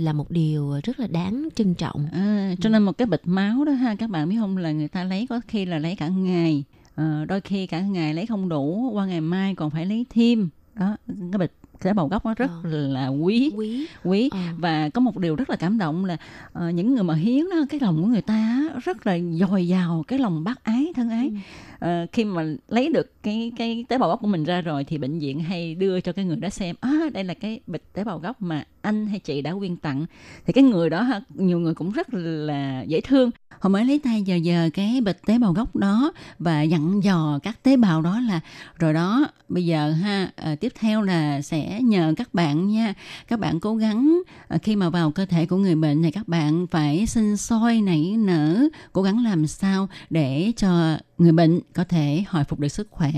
là 0.08 0.14
một 0.14 0.32
điều 0.32 0.74
rất 0.84 1.00
là 1.00 1.08
đáng 1.08 1.48
trân 1.56 1.74
trọng 1.74 2.08
À, 2.12 2.54
cho 2.62 2.70
nên 2.70 2.84
một 2.84 2.98
cái 2.98 3.06
bịch 3.06 3.22
máu 3.26 3.66
đó 3.66 3.72
ha 3.72 3.96
các 3.96 4.10
bạn 4.10 4.30
biết 4.30 4.36
không 4.40 4.58
là 4.58 4.72
người 4.72 4.88
ta 4.88 5.04
lấy 5.04 5.28
có 5.30 5.42
khi 5.48 5.66
là 5.66 5.80
lấy 5.80 5.96
cả 5.96 6.08
ngày 6.08 6.64
Ờ, 6.96 7.26
đôi 7.26 7.42
khi 7.42 7.68
cả 7.68 7.82
ngày 7.82 8.14
lấy 8.14 8.26
không 8.26 8.50
đủ 8.50 8.92
qua 8.94 9.06
ngày 9.06 9.22
mai 9.22 9.56
còn 9.56 9.70
phải 9.70 9.86
lấy 9.86 10.06
thêm 10.10 10.50
đó 10.76 10.96
cái 11.32 11.40
bịch 11.40 11.52
tế 11.84 11.94
bào 11.94 12.08
gốc 12.08 12.26
nó 12.26 12.34
rất 12.34 12.52
Ờ. 12.64 12.70
là 12.88 13.08
quý 13.08 13.52
quý 13.56 13.88
quý 14.04 14.30
Ờ. 14.32 14.40
và 14.58 14.90
có 14.90 15.02
một 15.02 15.18
điều 15.18 15.36
rất 15.36 15.50
là 15.50 15.56
cảm 15.56 15.78
động 15.78 16.06
là 16.06 16.18
ờ, 16.54 16.70
những 16.70 16.94
người 16.96 17.04
mà 17.04 17.14
hiến 17.16 17.46
đó 17.50 17.58
cái 17.70 17.80
lòng 17.80 18.02
của 18.02 18.08
người 18.08 18.22
ta 18.22 18.64
rất 18.84 19.08
là 19.08 19.18
dồi 19.34 19.68
dào 19.68 20.04
cái 20.08 20.20
lòng 20.20 20.44
bác 20.44 20.64
ái 20.64 20.88
thân 20.96 21.10
ái 21.10 21.32
Ừ 21.32 21.38
uh, 21.86 22.12
khi 22.12 22.26
mà 22.26 22.46
lấy 22.68 22.90
được 22.90 23.24
cái 23.24 23.52
cái 23.58 23.86
tế 23.90 23.98
bào 23.98 24.10
gốc 24.10 24.22
của 24.22 24.28
mình 24.28 24.44
ra 24.44 24.62
rồi 24.62 24.84
thì 24.84 24.98
bệnh 24.98 25.20
viện 25.20 25.40
hay 25.40 25.76
đưa 25.76 26.02
cho 26.02 26.12
cái 26.12 26.26
người 26.26 26.36
đó 26.36 26.50
xem 26.50 26.76
à, 26.82 26.92
đây 27.14 27.24
là 27.24 27.34
cái 27.34 27.60
bịch 27.68 27.94
tế 27.94 28.04
bào 28.04 28.20
gốc 28.20 28.42
mà 28.42 28.64
anh 28.82 29.08
hay 29.08 29.20
chị 29.20 29.42
đã 29.42 29.54
quyên 29.54 29.78
tặng. 29.78 30.06
Thì 30.46 30.54
cái 30.54 30.64
người 30.64 30.90
đó 30.90 31.02
ha, 31.02 31.22
nhiều 31.36 31.60
người 31.60 31.74
cũng 31.74 31.92
rất 31.92 32.08
là 32.14 32.82
dễ 32.88 33.02
thương. 33.02 33.32
Họ 33.60 33.70
mới 33.70 33.86
lấy 33.86 34.00
tay 34.00 34.22
giờ 34.22 34.36
giờ 34.36 34.70
cái 34.74 35.02
bịch 35.02 35.22
tế 35.26 35.40
bào 35.40 35.54
gốc 35.54 35.76
đó 35.76 36.12
và 36.40 36.62
dặn 36.62 37.04
dò 37.04 37.40
các 37.44 37.64
tế 37.64 37.78
bào 37.78 38.02
đó 38.02 38.20
là 38.20 38.40
rồi 38.80 38.94
đó 38.94 39.28
bây 39.50 39.66
giờ 39.66 39.92
ha 39.92 40.32
ờ, 40.36 40.56
tiếp 40.56 40.74
theo 40.80 41.02
là 41.02 41.42
sẽ 41.42 41.80
nhờ 41.82 42.14
các 42.18 42.34
bạn 42.34 42.68
nha. 42.68 42.94
Các 43.28 43.40
bạn 43.40 43.60
cố 43.60 43.76
gắng 43.76 44.22
ờ, 44.48 44.58
khi 44.64 44.76
mà 44.76 44.90
vào 44.90 45.12
cơ 45.12 45.26
thể 45.26 45.46
của 45.46 45.58
người 45.58 45.76
bệnh 45.76 46.02
này 46.02 46.12
các 46.12 46.28
bạn 46.28 46.68
phải 46.68 47.06
sinh 47.06 47.38
sôi 47.38 47.82
nảy 47.82 48.16
nở 48.18 48.68
cố 48.94 49.02
gắng 49.02 49.24
làm 49.24 49.48
sao 49.48 49.90
để 50.10 50.52
cho 50.58 50.98
người 51.18 51.32
bệnh 51.32 51.60
có 51.74 51.84
thể 51.84 52.24
hồi 52.28 52.44
phục 52.44 52.60
được 52.60 52.68
sức 52.68 52.88
khỏe 52.92 53.12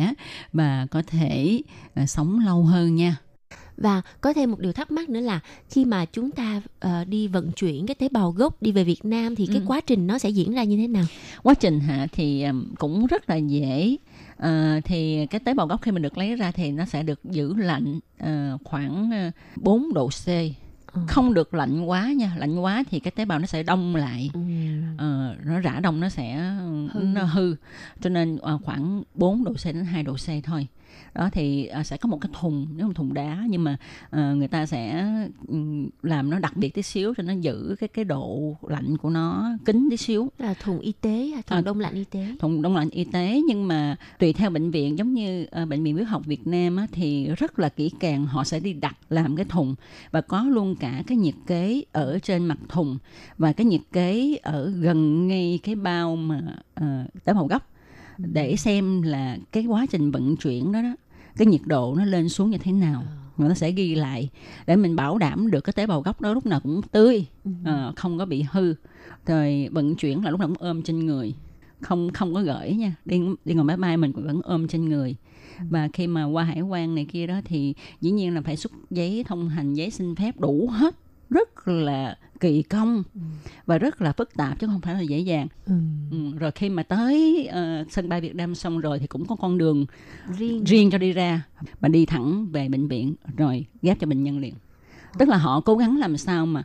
và 0.54 0.88
có 0.91 1.02
thể 1.08 1.62
ờ, 1.95 2.06
sống 2.06 2.39
lâu 2.45 2.64
hơn 2.64 2.95
nha. 2.95 3.16
Và 3.78 4.02
có 4.22 4.34
thêm 4.34 4.52
một 4.52 4.60
điều 4.60 4.74
thắc 4.74 4.91
mắc 4.91 5.10
nữa 5.10 5.20
là 5.20 5.39
khi 5.70 5.86
mà 5.86 6.06
chúng 6.06 6.32
ta 6.32 6.62
ờ, 6.80 7.04
đi 7.06 7.28
vận 7.28 7.52
chuyển 7.52 7.88
cái 7.88 7.95
tế 7.95 8.10
bào 8.12 8.32
gốc 8.32 8.62
đi 8.62 8.72
về 8.72 8.84
Việt 8.84 9.06
Nam 9.06 9.36
thì 9.36 9.45
cái 9.45 9.56
Ừ. 9.56 9.64
quá 9.68 9.82
trình 9.82 10.08
nó 10.08 10.18
sẽ 10.18 10.30
diễn 10.30 10.54
ra 10.54 10.64
như 10.64 10.78
thế 10.78 10.88
nào? 10.88 11.06
Quá 11.43 11.54
trình 11.54 11.80
hả? 11.80 12.08
Thì 12.12 12.43
ừm, 12.43 12.76
cũng 12.76 13.06
rất 13.06 13.30
là 13.30 13.36
dễ. 13.36 13.95
Ờ, 14.38 14.80
thì 14.86 15.26
cái 15.26 15.39
tế 15.39 15.54
bào 15.54 15.68
gốc 15.68 15.82
khi 15.82 15.91
mình 15.91 16.02
được 16.02 16.18
lấy 16.18 16.36
ra 16.36 16.52
thì 16.52 16.72
nó 16.72 16.86
sẽ 16.86 17.04
được 17.04 17.20
giữ 17.24 17.54
lạnh 17.56 18.00
ờ, 18.20 18.58
khoảng 18.64 19.12
ờ, 19.12 19.32
4 19.56 19.93
độ 19.93 20.10
C 20.10 20.28
Ờ. 20.94 21.02
không 21.08 21.34
được 21.34 21.54
lạnh 21.54 21.82
quá 21.82 22.08
nha 22.18 22.34
lạnh 22.38 22.60
quá 22.60 22.84
thì 22.90 23.00
cái 23.00 23.12
tế 23.12 23.26
bào 23.26 23.40
nó 23.40 23.46
sẽ 23.46 23.64
đông 23.64 23.96
lại 23.96 24.30
Ừ. 24.34 24.40
Ờ, 24.98 25.36
nó 25.46 25.60
rã 25.60 25.80
đông 25.80 26.00
nó 26.00 26.10
sẽ 26.10 26.36
Hư. 26.94 27.00
nó 27.04 27.24
hư 27.24 27.56
cho 28.02 28.10
nên 28.10 28.38
ờ, 28.38 28.60
khoảng 28.64 29.04
4 29.14 29.44
độ 29.44 29.54
C 29.54 29.66
đến 29.66 29.86
2 29.86 30.04
độ 30.04 30.14
C 30.16 30.44
thôi 30.44 30.68
đó 31.16 31.30
thì 31.34 31.66
ờ, 31.66 31.84
sẽ 31.84 31.98
có 31.98 32.10
một 32.10 32.18
cái 32.22 32.30
thùng 32.40 32.68
nếu 32.76 32.88
một 32.88 32.94
thùng 32.96 33.14
đá 33.14 33.44
nhưng 33.50 33.64
mà 33.64 33.78
ờ, 34.10 34.36
người 34.36 34.48
ta 34.48 34.66
sẽ 34.66 35.06
ừm, 35.48 35.90
làm 36.02 36.30
nó 36.30 36.40
đặc 36.40 36.58
biệt 36.58 36.70
tí 36.74 36.82
xíu 36.82 37.14
cho 37.18 37.24
nó 37.24 37.34
giữ 37.34 37.76
cái 37.80 37.88
cái 37.88 38.06
độ 38.06 38.56
lạnh 38.68 38.98
của 38.98 39.10
nó 39.10 39.50
kín 39.66 39.88
tí 39.92 39.98
xíu 39.98 40.30
là 40.38 40.54
thùng 40.54 40.80
y 40.80 40.92
tế 41.02 41.32
thùng 41.48 41.58
À. 41.58 41.62
đông 41.62 41.80
lạnh 41.80 41.94
y 41.94 42.04
tế 42.04 42.28
thùng 42.40 42.62
đông 42.62 42.76
lạnh 42.76 42.90
y 42.90 43.04
tế 43.04 43.42
nhưng 43.48 43.68
mà 43.68 43.96
tùy 44.20 44.34
theo 44.34 44.50
bệnh 44.50 44.72
viện 44.72 44.98
giống 44.98 45.14
như 45.14 45.46
ờ, 45.52 45.66
bệnh 45.66 45.84
viện 45.84 45.94
huyết 45.94 46.08
học 46.08 46.22
Việt 46.26 46.48
Nam 46.48 46.76
á, 46.78 46.88
thì 46.92 47.28
rất 47.38 47.60
là 47.60 47.70
kỹ 47.70 47.92
càng 48.00 48.26
họ 48.26 48.44
sẽ 48.44 48.60
đi 48.60 48.74
đặt 48.74 48.98
làm 49.10 49.36
cái 49.36 49.46
thùng 49.50 49.76
và 50.12 50.22
có 50.22 50.44
luôn 50.44 50.76
cả 50.76 51.04
cái 51.08 51.18
nhiệt 51.18 51.36
kế 51.48 51.82
ở 51.92 52.20
trên 52.20 52.46
mặt 52.46 52.58
thùng 52.70 52.98
và 53.38 53.52
cái 53.54 53.66
nhiệt 53.66 53.82
kế 53.92 54.38
ở 54.44 54.70
gần 54.70 55.28
ngay 55.28 55.60
cái 55.64 55.76
bao 55.76 56.16
mà 56.16 56.42
uh, 56.82 57.24
tế 57.24 57.34
bào 57.34 57.48
gốc 57.48 57.70
để 58.20 58.55
xem 58.55 59.01
là 59.01 59.38
cái 59.51 59.65
quá 59.65 59.86
trình 59.91 60.11
vận 60.11 60.36
chuyển 60.36 60.72
đó 60.72 60.82
đó 60.82 60.95
cái 61.38 61.45
nhiệt 61.45 61.61
độ 61.65 61.95
nó 61.97 62.05
lên 62.05 62.30
xuống 62.30 62.49
như 62.49 62.57
thế 62.57 62.72
nào. 62.72 63.03
Và 63.38 63.47
nó 63.47 63.53
sẽ 63.53 63.72
ghi 63.72 63.95
lại 63.95 64.30
để 64.67 64.76
mình 64.76 64.95
bảo 64.95 65.17
đảm 65.17 65.51
được 65.51 65.61
cái 65.61 65.74
tế 65.74 65.88
bào 65.88 66.01
gốc 66.01 66.22
đó 66.22 66.34
lúc 66.34 66.45
nào 66.45 66.59
cũng 66.59 66.82
tươi 66.91 67.26
ờ, 67.65 67.93
không 67.95 68.17
có 68.17 68.26
bị 68.26 68.45
hư. 68.51 68.74
Rồi 69.26 69.70
vận 69.72 69.95
chuyển 69.95 70.24
là 70.24 70.32
lúc 70.32 70.39
nào 70.39 70.49
cũng 70.49 70.57
ôm 70.59 70.82
trên 70.82 71.05
người 71.05 71.36
không 71.82 72.09
không 72.13 72.34
có 72.34 72.41
gửi 72.41 72.74
nha. 72.74 72.95
Đi 73.05 73.22
đi 73.45 73.53
ngồi 73.53 73.63
máy 73.63 73.78
bay 73.78 73.97
mình 73.97 74.13
cũng 74.13 74.26
vẫn 74.26 74.41
ôm 74.43 74.67
trên 74.67 74.89
người. 74.89 75.15
Và 75.70 75.89
khi 75.93 76.07
mà 76.07 76.26
qua 76.26 76.43
hải 76.43 76.61
quan 76.61 76.95
này 76.95 77.05
kia 77.05 77.28
đó 77.28 77.41
thì 77.45 77.74
dĩ 78.01 78.11
nhiên 78.11 78.36
là 78.36 78.41
phải 78.41 78.57
xuất 78.57 78.72
giấy 78.89 79.24
thông 79.28 79.49
hành 79.49 79.74
giấy 79.74 79.89
xin 79.89 80.15
phép 80.15 80.39
đủ 80.39 80.70
hết 80.72 80.95
rất 81.30 81.68
là 81.68 82.18
kỳ 82.40 82.62
công 82.62 83.04
và 83.66 83.78
rất 83.78 84.02
là 84.02 84.12
phức 84.12 84.34
tạp 84.34 84.60
chứ 84.60 84.68
không 84.68 84.82
phải 84.82 84.94
là 84.94 85.02
dễ 85.02 85.20
dàng 85.20 85.48
ừ. 85.66 85.74
ừ. 86.12 86.18
rồi 86.40 86.52
khi 86.52 86.70
mà 86.70 86.84
tới 86.84 87.46
ờ, 87.52 87.86
sân 87.90 88.10
bay 88.10 88.22
Việt 88.22 88.36
Nam 88.36 88.56
xong 88.56 88.80
rồi 88.80 89.00
thì 89.00 89.08
cũng 89.08 89.26
có 89.26 89.36
con 89.36 89.58
đường 89.58 89.86
riêng 90.38 90.64
riêng 90.64 90.92
cho 90.92 90.98
đi 90.98 91.14
ra 91.14 91.42
và 91.80 91.90
đi 91.90 92.06
thẳng 92.06 92.48
về 92.52 92.70
bệnh 92.70 92.88
viện 92.88 93.16
rồi 93.38 93.66
ghép 93.82 94.00
cho 94.00 94.08
bệnh 94.08 94.24
nhân 94.24 94.40
liền 94.40 94.54
tức 95.18 95.30
là 95.30 95.38
họ 95.38 95.62
cố 95.62 95.76
gắng 95.76 95.98
làm 95.98 96.18
sao 96.18 96.46
mà 96.46 96.64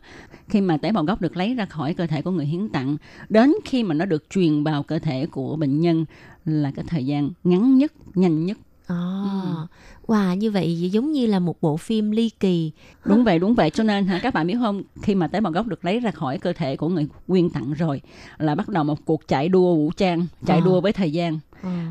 khi 0.49 0.61
mà 0.61 0.77
tế 0.77 0.93
bào 0.93 1.05
gốc 1.05 1.21
được 1.21 1.37
lấy 1.37 1.55
ra 1.55 1.67
khỏi 1.67 1.95
cơ 1.95 2.07
thể 2.07 2.23
của 2.23 2.31
người 2.31 2.47
hiến 2.47 2.69
tặng 2.69 2.97
đến 3.29 3.53
khi 3.65 3.83
mà 3.83 3.95
nó 3.95 4.05
được 4.05 4.31
truyền 4.31 4.65
vào 4.65 4.83
cơ 4.83 4.99
thể 4.99 5.27
của 5.27 5.57
bệnh 5.57 5.81
nhân 5.81 6.05
là 6.45 6.73
cái 6.75 6.85
thời 6.89 7.07
gian 7.07 7.31
ngắn 7.45 7.79
nhất 7.79 7.93
nhanh 8.15 8.45
nhất 8.45 8.59
À, 8.87 8.95
Ừ. 8.97 9.67
wow, 10.07 10.35
như 10.37 10.51
vậy 10.51 10.91
giống 10.93 11.13
như 11.13 11.27
là 11.27 11.39
một 11.39 11.61
bộ 11.61 11.77
phim 11.77 12.11
ly 12.11 12.31
kỳ. 12.41 12.73
đúng 13.05 13.25
vậy 13.25 13.39
đúng 13.39 13.55
vậy 13.55 13.71
cho 13.71 13.85
nên 13.85 14.07
hả 14.07 14.19
các 14.23 14.35
bạn 14.35 14.47
biết 14.47 14.57
không 14.61 14.83
khi 15.03 15.15
mà 15.15 15.27
tế 15.27 15.41
bào 15.41 15.53
gốc 15.53 15.67
được 15.67 15.85
lấy 15.85 16.01
ra 16.01 16.11
khỏi 16.11 16.39
cơ 16.39 16.53
thể 16.53 16.77
của 16.77 16.89
người 16.89 17.07
quyên 17.29 17.51
tặng 17.51 17.73
rồi 17.73 18.01
là 18.39 18.55
bắt 18.55 18.69
đầu 18.69 18.85
một 18.85 19.05
cuộc 19.05 19.29
chạy 19.29 19.49
đua 19.49 19.75
vũ 19.75 19.91
trang 19.97 20.27
chạy 20.47 20.59
Ờ. 20.59 20.65
đua 20.65 20.81
với 20.81 20.93
thời 20.93 21.11
gian. 21.13 21.39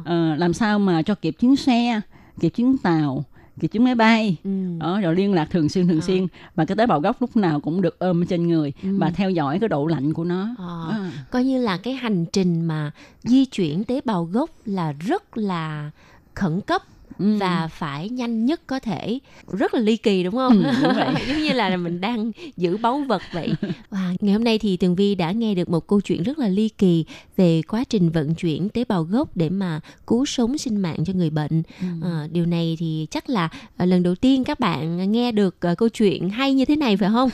Ờ, 0.06 0.36
làm 0.36 0.54
sao 0.54 0.80
mà 0.80 1.02
cho 1.02 1.16
kịp 1.16 1.36
chuyến 1.40 1.56
xe 1.56 2.02
kịp 2.40 2.50
chuyến 2.50 2.78
tàu 2.78 3.24
kịp 3.60 3.68
chuyến 3.68 3.84
máy 3.84 3.96
bay 3.96 4.36
Ừ. 4.44 4.50
đó 4.80 5.00
rồi 5.02 5.16
liên 5.16 5.34
lạc 5.34 5.46
thường 5.52 5.70
xuyên 5.70 5.88
thường 5.88 6.02
xuyên 6.02 6.28
và 6.56 6.66
cái 6.66 6.78
tế 6.78 6.86
bào 6.88 7.00
gốc 7.02 7.22
lúc 7.22 7.38
nào 7.38 7.60
cũng 7.60 7.82
được 7.82 8.00
ôm 8.00 8.26
trên 8.26 8.48
người 8.48 8.74
Ừ. 8.84 8.90
và 8.98 9.10
theo 9.12 9.30
dõi 9.30 9.60
cái 9.60 9.70
độ 9.70 9.88
lạnh 9.88 10.14
của 10.14 10.24
nó. 10.24 10.56
À. 10.92 11.12
Coi 11.32 11.44
như 11.44 11.62
là 11.62 11.78
cái 11.78 11.94
hành 11.94 12.26
trình 12.34 12.62
mà 12.62 12.92
di 13.24 13.46
chuyển 13.46 13.84
tế 13.84 14.02
bào 14.06 14.26
gốc 14.26 14.50
là 14.66 14.92
rất 14.92 15.38
là 15.38 15.92
khẩn 16.36 16.62
cấp 16.62 16.82
Ừ. 17.20 17.38
và 17.40 17.68
phải 17.68 18.10
nhanh 18.10 18.46
nhất 18.46 18.62
có 18.68 18.80
thể 18.80 19.20
rất 19.60 19.74
là 19.74 19.80
ly 19.80 19.98
kỳ 19.98 20.24
đúng 20.24 20.34
không 20.34 20.64
Ừ, 20.64 20.72
đúng 20.84 20.94
vậy. 20.96 21.08
giống 21.28 21.38
như 21.38 21.54
là 21.54 21.78
mình 21.78 22.02
đang 22.02 22.32
giữ 22.58 22.78
báu 22.78 23.04
vật 23.08 23.24
vậy 23.32 23.54
wow. 23.92 24.16
ngày 24.22 24.34
hôm 24.34 24.44
nay 24.44 24.60
thì 24.60 24.78
tường 24.78 24.96
vi 24.96 25.16
đã 25.16 25.32
nghe 25.32 25.56
được 25.56 25.70
một 25.70 25.88
câu 25.88 26.02
chuyện 26.02 26.24
rất 26.24 26.40
là 26.40 26.48
ly 26.48 26.70
kỳ 26.70 27.06
về 27.38 27.62
quá 27.68 27.84
trình 27.90 28.10
vận 28.10 28.36
chuyển 28.36 28.70
tế 28.70 28.84
bào 28.84 29.04
gốc 29.04 29.38
để 29.38 29.50
mà 29.50 29.80
cứu 30.08 30.26
sống 30.26 30.58
sinh 30.58 30.78
mạng 30.78 30.98
cho 31.06 31.14
người 31.14 31.30
bệnh 31.30 31.64
Ừ. 31.82 31.86
Ờ, 32.02 32.28
điều 32.32 32.46
này 32.46 32.76
thì 32.80 33.08
chắc 33.12 33.30
là 33.30 33.50
ờ, 33.78 33.86
lần 33.86 34.04
đầu 34.04 34.16
tiên 34.16 34.44
các 34.44 34.60
bạn 34.60 35.12
nghe 35.12 35.32
được 35.32 35.56
ờ, 35.60 35.76
câu 35.76 35.90
chuyện 35.90 36.30
hay 36.30 36.54
như 36.54 36.66
thế 36.66 36.76
này 36.76 36.98
phải 36.98 37.10
không 37.10 37.30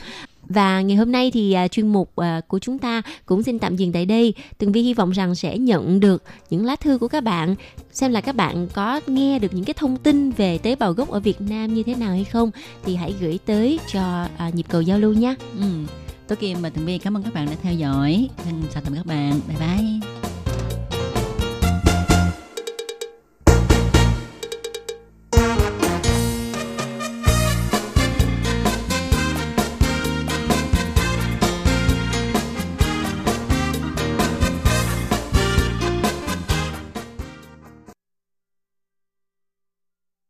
và 0.50 0.80
ngày 0.80 0.96
hôm 0.96 1.12
nay 1.12 1.30
thì 1.30 1.52
à, 1.52 1.68
chuyên 1.68 1.88
mục 1.88 2.16
à, 2.16 2.40
của 2.48 2.58
chúng 2.58 2.78
ta 2.78 3.02
cũng 3.26 3.42
xin 3.42 3.58
tạm 3.58 3.76
dừng 3.76 3.92
tại 3.92 4.06
đây. 4.06 4.34
Tường 4.58 4.72
Vi 4.72 4.82
hy 4.82 4.94
vọng 4.94 5.10
rằng 5.10 5.34
sẽ 5.34 5.58
nhận 5.58 6.00
được 6.00 6.22
những 6.50 6.64
lá 6.64 6.76
thư 6.76 6.98
của 6.98 7.08
các 7.08 7.24
bạn 7.24 7.54
xem 7.92 8.12
là 8.12 8.20
các 8.20 8.36
bạn 8.36 8.68
có 8.72 9.00
nghe 9.06 9.38
được 9.38 9.54
những 9.54 9.64
cái 9.64 9.74
thông 9.74 9.96
tin 9.96 10.30
về 10.30 10.58
tế 10.58 10.76
bào 10.76 10.92
gốc 10.92 11.10
ở 11.10 11.20
Việt 11.20 11.40
Nam 11.40 11.74
như 11.74 11.82
thế 11.82 11.94
nào 11.94 12.10
hay 12.10 12.24
không 12.24 12.50
thì 12.84 12.96
hãy 12.96 13.14
gửi 13.20 13.38
tới 13.46 13.80
cho 13.92 14.26
à, 14.36 14.50
nhịp 14.54 14.66
cầu 14.68 14.80
giao 14.80 14.98
lưu 14.98 15.12
nhé. 15.12 15.34
Ừ. 15.60 15.66
Tôi 16.28 16.36
Kim 16.36 16.62
và 16.62 16.70
Tường 16.70 16.86
Vi 16.86 16.98
cảm 16.98 17.16
ơn 17.16 17.22
các 17.22 17.34
bạn 17.34 17.46
đã 17.46 17.56
theo 17.62 17.74
dõi. 17.74 18.28
Xin 18.44 18.54
chào 18.74 18.82
tạm 18.82 18.92
biệt 18.92 18.98
các 19.04 19.06
bạn. 19.06 19.40
Bye 19.48 19.58
bye. 19.58 20.39